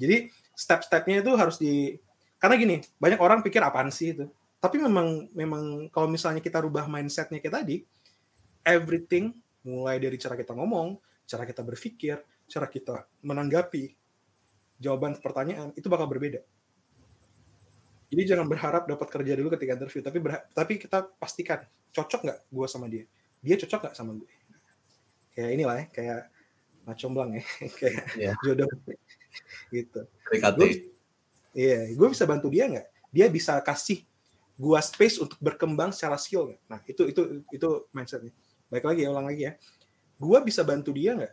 Jadi 0.00 0.32
step-stepnya 0.56 1.20
itu 1.20 1.32
harus 1.36 1.56
di 1.60 1.96
karena 2.40 2.56
gini 2.56 2.76
banyak 2.96 3.20
orang 3.20 3.44
pikir 3.44 3.60
apaan 3.60 3.92
sih 3.92 4.16
itu 4.16 4.24
tapi 4.60 4.80
memang 4.80 5.28
memang 5.36 5.88
kalau 5.92 6.08
misalnya 6.08 6.40
kita 6.40 6.64
rubah 6.64 6.88
mindsetnya 6.88 7.36
kayak 7.40 7.64
tadi 7.64 7.76
everything 8.64 9.36
mulai 9.64 10.00
dari 10.00 10.16
cara 10.16 10.36
kita 10.36 10.56
ngomong 10.56 10.96
cara 11.28 11.44
kita 11.44 11.60
berpikir 11.60 12.16
cara 12.50 12.66
kita 12.66 13.06
menanggapi 13.22 13.94
jawaban 14.82 15.14
pertanyaan 15.22 15.70
itu 15.78 15.86
bakal 15.86 16.10
berbeda 16.10 16.42
jadi 18.10 18.34
jangan 18.34 18.50
berharap 18.50 18.90
dapat 18.90 19.06
kerja 19.06 19.38
dulu 19.38 19.54
ketika 19.54 19.78
interview 19.78 20.02
tapi 20.02 20.18
tapi 20.50 20.72
kita 20.82 21.06
pastikan 21.16 21.62
cocok 21.94 22.20
nggak 22.26 22.38
gue 22.50 22.66
sama 22.66 22.86
dia 22.90 23.04
dia 23.38 23.54
cocok 23.54 23.86
nggak 23.86 23.94
sama 23.94 24.18
gue 24.18 24.30
kayak 25.38 25.50
inilah 25.54 25.76
ya 25.78 25.86
kayak 25.94 26.20
macomblang 26.82 27.38
ya 27.38 27.42
kayak 27.80 28.02
yeah. 28.18 28.34
jodoh 28.42 28.66
gitu 29.70 30.00
iya 31.54 31.86
gue 31.94 32.08
bisa 32.10 32.26
bantu 32.26 32.50
dia 32.50 32.66
nggak 32.66 32.86
dia 33.14 33.26
bisa 33.30 33.54
kasih 33.62 34.02
gua 34.60 34.84
space 34.84 35.16
untuk 35.16 35.40
berkembang 35.40 35.88
secara 35.88 36.20
skill 36.20 36.52
gak? 36.52 36.60
Nah, 36.68 36.80
itu 36.84 37.08
itu 37.08 37.20
itu 37.48 37.68
mindsetnya. 37.96 38.36
Baik 38.68 38.84
lagi 38.84 39.00
ya, 39.02 39.08
ulang 39.08 39.24
lagi 39.24 39.48
ya. 39.48 39.52
Gua 40.20 40.44
bisa 40.44 40.60
bantu 40.60 40.92
dia 40.92 41.16
nggak? 41.16 41.32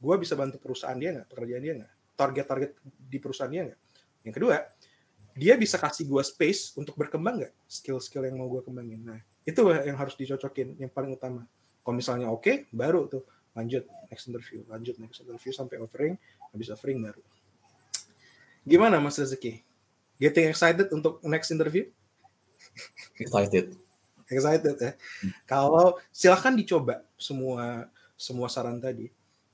Gua 0.00 0.16
bisa 0.16 0.34
bantu 0.34 0.56
perusahaan 0.56 0.96
dia 0.96 1.12
nggak? 1.12 1.28
Pekerjaan 1.28 1.62
dia 1.62 1.74
nggak? 1.76 1.92
Target-target 2.16 2.70
di 2.84 3.18
perusahaan 3.20 3.52
dia 3.52 3.62
nggak? 3.68 3.80
Yang 4.24 4.34
kedua, 4.40 4.56
dia 5.36 5.54
bisa 5.60 5.76
kasih 5.76 6.08
gua 6.08 6.24
space 6.24 6.74
untuk 6.74 6.96
berkembang 6.96 7.44
nggak? 7.44 7.54
Skill-skill 7.68 8.24
yang 8.26 8.40
mau 8.40 8.48
gua 8.48 8.64
kembangin. 8.64 9.04
Nah, 9.04 9.20
itu 9.44 9.60
yang 9.60 9.96
harus 10.00 10.16
dicocokin, 10.16 10.80
yang 10.80 10.90
paling 10.90 11.12
utama. 11.12 11.44
Kalau 11.84 11.94
misalnya 11.96 12.32
oke, 12.32 12.44
okay, 12.44 12.56
baru 12.72 13.06
tuh 13.08 13.24
lanjut 13.52 13.84
next 14.08 14.24
interview, 14.30 14.64
lanjut 14.70 14.96
next 14.96 15.20
interview 15.20 15.52
sampai 15.52 15.76
offering, 15.82 16.14
habis 16.52 16.70
offering 16.72 17.02
baru. 17.02 17.20
Gimana 18.64 19.00
Mas 19.00 19.16
Rezeki? 19.16 19.64
Getting 20.20 20.52
excited 20.52 20.92
untuk 20.92 21.18
next 21.24 21.48
interview? 21.48 21.88
Excited. 23.16 23.72
Excited 24.30 24.76
ya. 24.78 24.92
Hmm. 24.94 25.32
Kalau 25.48 25.98
silahkan 26.14 26.54
dicoba 26.54 27.02
semua 27.18 27.88
semua 28.14 28.46
saran 28.52 28.78
tadi. 28.78 29.08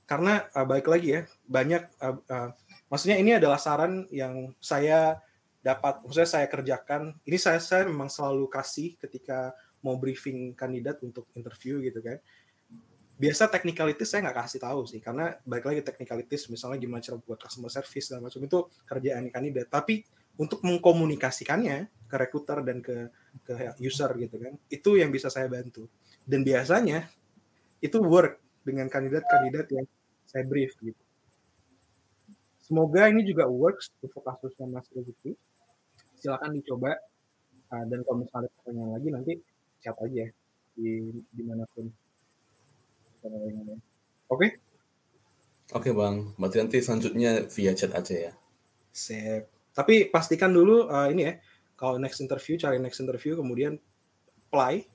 Karena 0.07 0.47
uh, 0.55 0.63
baik 0.63 0.87
lagi 0.87 1.19
ya, 1.19 1.21
banyak 1.45 1.83
uh, 1.99 2.17
uh, 2.31 2.49
maksudnya 2.87 3.19
ini 3.19 3.35
adalah 3.35 3.59
saran 3.59 4.07
yang 4.07 4.55
saya 4.63 5.19
dapat 5.59 5.99
maksudnya 6.07 6.31
saya 6.31 6.47
kerjakan. 6.47 7.19
Ini 7.27 7.37
saya 7.37 7.59
saya 7.59 7.83
memang 7.83 8.07
selalu 8.07 8.47
kasih 8.47 8.95
ketika 8.95 9.51
mau 9.83 9.99
briefing 9.99 10.55
kandidat 10.55 11.03
untuk 11.03 11.27
interview 11.35 11.83
gitu 11.83 12.01
kan. 12.01 12.17
biasa 13.17 13.49
technicalities 13.49 14.13
saya 14.13 14.29
nggak 14.29 14.45
kasih 14.45 14.61
tahu 14.61 14.85
sih 14.85 15.01
karena 15.01 15.33
baik 15.41 15.65
lagi 15.65 15.81
technicalities 15.81 16.53
misalnya 16.53 16.77
gimana 16.77 17.01
cara 17.01 17.17
buat 17.17 17.41
customer 17.41 17.73
service 17.73 18.13
dan 18.13 18.21
macam 18.21 18.45
itu 18.45 18.69
kerjaan 18.85 19.25
kandidat 19.33 19.73
tapi 19.73 20.05
untuk 20.37 20.61
mengkomunikasikannya 20.61 21.89
ke 22.05 22.13
recruiter 22.13 22.61
dan 22.61 22.77
ke 22.77 23.09
ke 23.41 23.73
user 23.81 24.13
gitu 24.21 24.37
kan 24.37 24.53
itu 24.69 25.01
yang 25.01 25.09
bisa 25.09 25.33
saya 25.33 25.49
bantu 25.49 25.89
dan 26.29 26.45
biasanya 26.45 27.09
itu 27.81 27.97
work 28.05 28.37
dengan 28.61 28.85
kandidat-kandidat 28.85 29.65
yang 29.73 29.85
saya 30.27 30.43
brief 30.45 30.75
gitu 30.83 31.01
semoga 32.61 33.07
ini 33.07 33.23
juga 33.23 33.47
works 33.47 33.89
untuk 34.03 34.21
kasusnya 34.21 34.67
Mas 34.67 34.87
Rezeki 34.91 35.33
silakan 36.19 36.51
dicoba 36.53 36.93
uh, 37.71 37.85
dan 37.87 38.03
kalau 38.03 38.21
misalnya 38.21 38.51
ada 38.51 38.55
pertanyaan 38.59 38.91
lagi 38.93 39.07
nanti 39.09 39.33
chat 39.79 39.95
aja 40.03 40.25
di 40.77 41.09
di 41.31 41.43
mana 41.47 41.63
pun 41.73 41.87
Oke? 43.27 43.43
Okay? 44.29 44.49
Oke 45.75 45.89
bang, 45.91 46.31
berarti 46.39 46.57
nanti 46.63 46.77
selanjutnya 46.79 47.43
via 47.51 47.75
chat 47.75 47.91
aja 47.91 48.31
ya. 48.31 48.33
Sip. 48.87 49.51
Tapi 49.75 50.07
pastikan 50.07 50.55
dulu 50.55 50.87
uh, 50.87 51.11
ini 51.11 51.27
ya, 51.27 51.33
kalau 51.75 51.99
next 51.99 52.23
interview 52.23 52.55
cari 52.55 52.79
next 52.79 53.03
interview 53.03 53.35
kemudian 53.35 53.75
apply, 54.47 54.87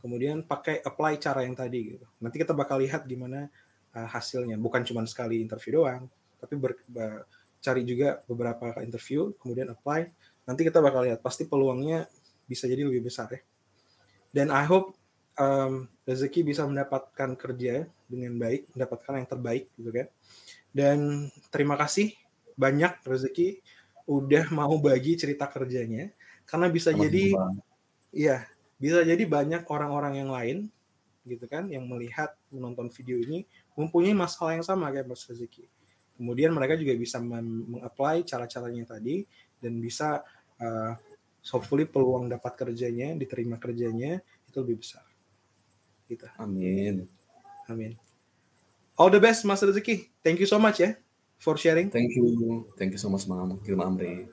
kemudian 0.00 0.40
pakai 0.48 0.80
apply 0.80 1.20
cara 1.20 1.44
yang 1.44 1.52
tadi 1.52 1.94
gitu. 1.94 2.06
Nanti 2.24 2.36
kita 2.40 2.56
bakal 2.56 2.80
lihat 2.80 3.04
gimana 3.04 3.52
uh, 3.96 4.08
hasilnya. 4.12 4.60
Bukan 4.60 4.84
cuma 4.84 5.02
sekali 5.08 5.40
interview 5.40 5.80
doang, 5.80 6.04
tapi 6.36 6.54
ber, 6.60 6.76
ber, 6.92 7.24
cari 7.64 7.82
juga 7.82 8.20
beberapa 8.28 8.76
interview, 8.84 9.32
kemudian 9.40 9.72
apply. 9.72 10.12
Nanti 10.44 10.60
kita 10.62 10.84
bakal 10.84 11.08
lihat 11.08 11.24
pasti 11.24 11.48
peluangnya 11.48 12.04
bisa 12.44 12.68
jadi 12.68 12.84
lebih 12.84 13.08
besar 13.08 13.32
ya. 13.32 13.40
Dan 14.30 14.52
I 14.52 14.68
hope 14.68 14.94
um, 15.40 15.88
rezeki 16.04 16.44
bisa 16.44 16.68
mendapatkan 16.68 17.34
kerja 17.34 17.88
dengan 18.06 18.36
baik, 18.36 18.76
mendapatkan 18.76 19.12
yang 19.18 19.28
terbaik 19.28 19.64
gitu 19.74 19.90
kan. 19.90 20.06
Dan 20.70 20.98
terima 21.48 21.74
kasih 21.80 22.12
banyak 22.54 23.00
rezeki 23.02 23.64
udah 24.06 24.48
mau 24.54 24.78
bagi 24.78 25.18
cerita 25.18 25.50
kerjanya 25.50 26.14
karena 26.46 26.70
bisa 26.70 26.94
Sama 26.94 27.04
jadi 27.06 27.34
iya, 28.14 28.46
bisa 28.78 29.02
jadi 29.02 29.24
banyak 29.26 29.66
orang-orang 29.66 30.14
yang 30.22 30.30
lain 30.30 30.58
gitu 31.26 31.50
kan 31.50 31.66
yang 31.66 31.90
melihat 31.90 32.38
menonton 32.54 32.86
video 32.94 33.18
ini 33.18 33.42
mempunyai 33.76 34.16
masalah 34.16 34.56
yang 34.56 34.66
sama 34.66 34.88
kayak 34.90 35.06
Mas 35.06 35.22
Rezeki. 35.28 35.68
Kemudian 36.16 36.50
mereka 36.56 36.80
juga 36.80 36.96
bisa 36.96 37.20
mengapply 37.20 38.24
cara-caranya 38.24 38.96
tadi 38.96 39.20
dan 39.60 39.76
bisa 39.78 40.24
uh, 40.58 40.92
hopefully 41.52 41.84
peluang 41.84 42.32
dapat 42.32 42.56
kerjanya, 42.56 43.12
diterima 43.12 43.60
kerjanya 43.60 44.24
itu 44.48 44.56
lebih 44.64 44.80
besar 44.80 45.04
gitu. 46.08 46.26
Amin. 46.38 47.04
Amin. 47.66 47.98
All 48.96 49.12
the 49.12 49.20
best 49.20 49.44
Mas 49.44 49.60
Rezeki. 49.60 50.08
Thank 50.24 50.40
you 50.40 50.48
so 50.48 50.56
much 50.56 50.80
ya 50.80 50.96
for 51.36 51.60
sharing. 51.60 51.92
Thank 51.92 52.16
you. 52.16 52.64
Thank 52.80 52.96
you 52.96 53.00
so 53.00 53.12
much 53.12 53.28
Bang 53.28 53.60
Gilma 53.60 53.90
Amri. 53.90 54.24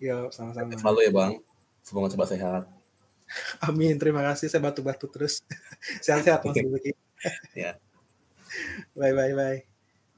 Yo, 0.00 0.32
sama-sama. 0.32 0.72
Selalu 0.72 1.00
ya 1.04 1.12
Bang. 1.12 1.32
Semoga 1.84 2.08
coba 2.16 2.24
sehat. 2.24 2.64
Amin. 3.60 4.00
Terima 4.00 4.24
kasih. 4.24 4.48
Saya 4.48 4.64
batu-batu 4.64 5.04
terus. 5.12 5.44
Sehat-sehat 6.06 6.40
Mas 6.40 6.56
Rezeki. 6.56 6.92
ya. 7.52 7.76
Bye 8.98 9.14
bye 9.14 9.34
bye. 9.34 9.58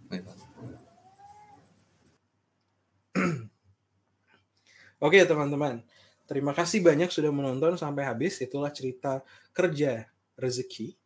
Bye 0.08 0.20
bye. 0.24 0.52
Oke 5.04 5.18
teman-teman, 5.26 5.82
terima 6.24 6.54
kasih 6.56 6.80
banyak 6.80 7.10
sudah 7.10 7.28
menonton 7.34 7.76
sampai 7.76 8.06
habis. 8.06 8.40
Itulah 8.40 8.72
cerita 8.72 9.20
kerja 9.52 10.06
rezeki 10.38 10.96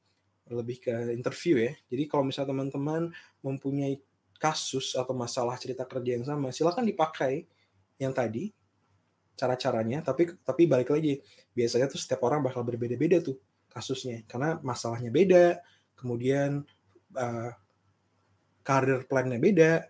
lebih 0.52 0.78
ke 0.78 0.94
interview 1.16 1.58
ya. 1.58 1.72
Jadi 1.90 2.06
kalau 2.06 2.22
misalnya 2.22 2.54
teman-teman 2.54 3.10
mempunyai 3.42 3.98
kasus 4.38 4.94
atau 4.94 5.16
masalah 5.16 5.58
cerita 5.58 5.82
kerja 5.88 6.20
yang 6.20 6.26
sama, 6.28 6.54
silakan 6.54 6.86
dipakai 6.86 7.48
yang 7.98 8.14
tadi 8.14 8.52
cara-caranya. 9.34 10.04
Tapi 10.06 10.38
tapi 10.44 10.62
balik 10.70 10.94
lagi, 10.94 11.18
biasanya 11.56 11.90
tuh 11.90 11.98
setiap 11.98 12.22
orang 12.22 12.44
bakal 12.46 12.62
berbeda-beda 12.62 13.18
tuh 13.18 13.40
kasusnya 13.72 14.22
karena 14.30 14.56
masalahnya 14.62 15.10
beda, 15.10 15.60
kemudian 15.98 16.62
uh, 17.16 17.51
karir 18.60 19.09
plannya 19.09 19.40
beda, 19.40 19.88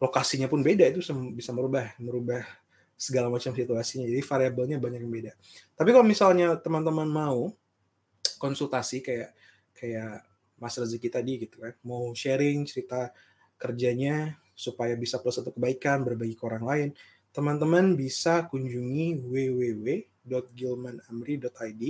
lokasinya 0.00 0.48
pun 0.50 0.64
beda 0.64 0.88
itu 0.88 1.04
bisa 1.36 1.52
merubah 1.54 1.94
merubah 2.00 2.42
segala 2.96 3.28
macam 3.28 3.54
situasinya. 3.54 4.08
Jadi 4.08 4.22
variabelnya 4.24 4.80
banyak 4.80 5.00
yang 5.04 5.12
beda. 5.12 5.32
Tapi 5.76 5.90
kalau 5.92 6.06
misalnya 6.06 6.56
teman-teman 6.58 7.06
mau 7.06 7.52
konsultasi 8.42 9.02
kayak 9.02 9.30
kayak 9.78 10.26
Mas 10.62 10.78
Rezeki 10.78 11.10
tadi 11.10 11.42
gitu 11.42 11.58
kan 11.58 11.74
mau 11.82 12.14
sharing 12.14 12.62
cerita 12.66 13.10
kerjanya 13.58 14.38
supaya 14.54 14.94
bisa 14.94 15.18
plus 15.18 15.34
satu 15.42 15.50
kebaikan 15.50 16.06
berbagi 16.06 16.38
ke 16.38 16.46
orang 16.46 16.62
lain 16.62 16.94
teman-teman 17.34 17.98
bisa 17.98 18.46
kunjungi 18.46 19.26
www.gilmanamri.id 19.26 21.82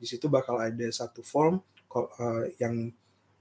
di 0.00 0.06
situ 0.08 0.24
bakal 0.32 0.56
ada 0.56 0.88
satu 0.88 1.20
form 1.20 1.60
uh, 1.92 2.48
yang 2.56 2.88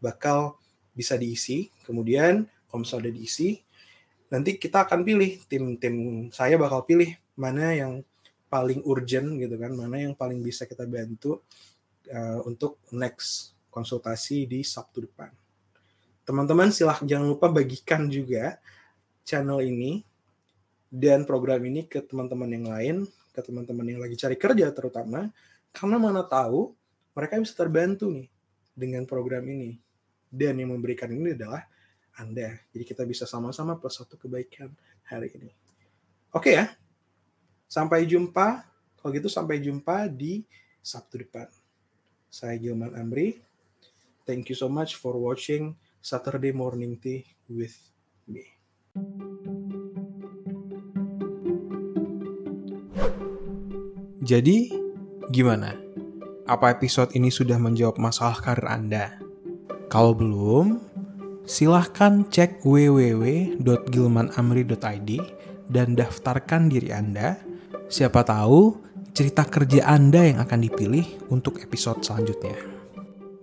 bakal 0.03 0.59
bisa 0.93 1.17
diisi 1.17 1.69
kemudian 1.83 2.45
kalau 2.69 2.85
misalnya 2.85 3.09
udah 3.09 3.15
diisi 3.17 3.49
nanti 4.29 4.57
kita 4.57 4.85
akan 4.85 5.05
pilih 5.05 5.41
tim-tim 5.45 6.29
saya 6.33 6.57
bakal 6.57 6.85
pilih 6.85 7.13
mana 7.37 7.73
yang 7.73 8.01
paling 8.49 8.85
urgent 8.85 9.41
gitu 9.41 9.57
kan 9.57 9.73
mana 9.73 10.05
yang 10.05 10.13
paling 10.13 10.41
bisa 10.41 10.69
kita 10.69 10.85
bantu 10.85 11.41
uh, 12.13 12.39
untuk 12.45 12.81
next 12.93 13.53
konsultasi 13.73 14.45
di 14.45 14.61
Sabtu 14.61 15.09
depan. 15.09 15.33
Teman-teman 16.23 16.69
silahkan 16.69 17.03
jangan 17.09 17.27
lupa 17.33 17.49
bagikan 17.49 18.05
juga 18.05 18.61
channel 19.25 19.65
ini 19.65 20.05
dan 20.93 21.25
program 21.25 21.65
ini 21.65 21.89
ke 21.89 22.05
teman-teman 22.05 22.49
yang 22.53 22.65
lain, 22.69 22.95
ke 23.33 23.41
teman-teman 23.41 23.97
yang 23.97 23.99
lagi 23.99 24.15
cari 24.15 24.37
kerja 24.37 24.69
terutama, 24.69 25.33
karena 25.73 25.97
mana 25.97 26.21
tahu 26.21 26.71
mereka 27.17 27.41
bisa 27.41 27.57
terbantu 27.57 28.13
nih 28.13 28.29
dengan 28.77 29.03
program 29.09 29.43
ini. 29.49 29.81
Dan 30.33 30.57
yang 30.57 30.73
memberikan 30.73 31.13
ini 31.13 31.37
adalah 31.37 31.61
Anda. 32.17 32.57
Jadi 32.73 32.81
kita 32.81 33.05
bisa 33.05 33.29
sama-sama 33.29 33.77
plus 33.77 34.01
satu 34.01 34.17
kebaikan 34.17 34.73
hari 35.05 35.29
ini. 35.37 35.53
Oke 36.33 36.57
ya, 36.57 36.73
sampai 37.69 38.09
jumpa. 38.09 38.65
Kalau 38.97 39.11
gitu 39.13 39.29
sampai 39.29 39.61
jumpa 39.61 40.09
di 40.09 40.41
Sabtu 40.81 41.21
depan. 41.21 41.45
Saya 42.33 42.57
Gilman 42.57 42.97
Amri. 42.97 43.37
Thank 44.25 44.49
you 44.49 44.57
so 44.57 44.65
much 44.71 44.97
for 44.97 45.13
watching 45.21 45.77
Saturday 46.01 46.49
Morning 46.49 46.97
Tea 46.97 47.27
with 47.45 47.77
me. 48.25 48.47
Jadi, 54.23 54.71
gimana? 55.29 55.75
Apa 56.47 56.71
episode 56.71 57.11
ini 57.13 57.27
sudah 57.27 57.59
menjawab 57.59 57.99
masalah 57.99 58.39
karir 58.39 58.71
Anda? 58.71 59.22
Kalau 59.93 60.17
belum, 60.17 60.81
silahkan 61.45 62.25
cek 62.25 62.65
www.gilmanamri.id 62.65 65.09
dan 65.69 65.87
daftarkan 65.93 66.65
diri 66.65 66.89
Anda. 66.89 67.37
Siapa 67.93 68.25
tahu 68.25 68.73
cerita 69.13 69.45
kerja 69.45 69.85
Anda 69.85 70.33
yang 70.33 70.41
akan 70.41 70.65
dipilih 70.65 71.29
untuk 71.29 71.61
episode 71.61 72.01
selanjutnya. 72.01 72.57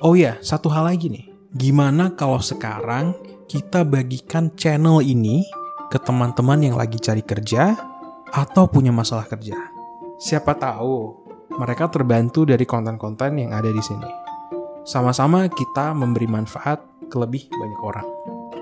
Oh 0.02 0.18
ya, 0.18 0.42
satu 0.42 0.66
hal 0.74 0.90
lagi 0.90 1.06
nih. 1.06 1.30
Gimana 1.54 2.18
kalau 2.18 2.42
sekarang 2.42 3.14
kita 3.46 3.86
bagikan 3.86 4.50
channel 4.58 5.06
ini 5.06 5.46
ke 5.86 6.02
teman-teman 6.02 6.66
yang 6.66 6.74
lagi 6.74 6.98
cari 6.98 7.22
kerja 7.22 7.78
atau 8.26 8.66
punya 8.66 8.90
masalah 8.90 9.30
kerja? 9.30 9.54
Siapa 10.18 10.58
tahu 10.58 11.14
mereka 11.62 11.86
terbantu 11.86 12.42
dari 12.42 12.66
konten-konten 12.66 13.38
yang 13.38 13.54
ada 13.54 13.70
di 13.70 13.78
sini. 13.78 14.29
Sama-sama 14.86 15.44
kita 15.52 15.92
memberi 15.92 16.24
manfaat 16.24 16.80
ke 17.10 17.16
lebih 17.20 17.50
banyak 17.52 17.80
orang. 17.84 18.08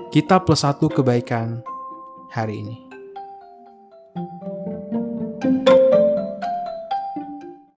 Kita 0.09 0.41
plus 0.43 0.65
satu 0.65 0.89
kebaikan 0.91 1.63
hari 2.33 2.65
ini. 2.65 2.88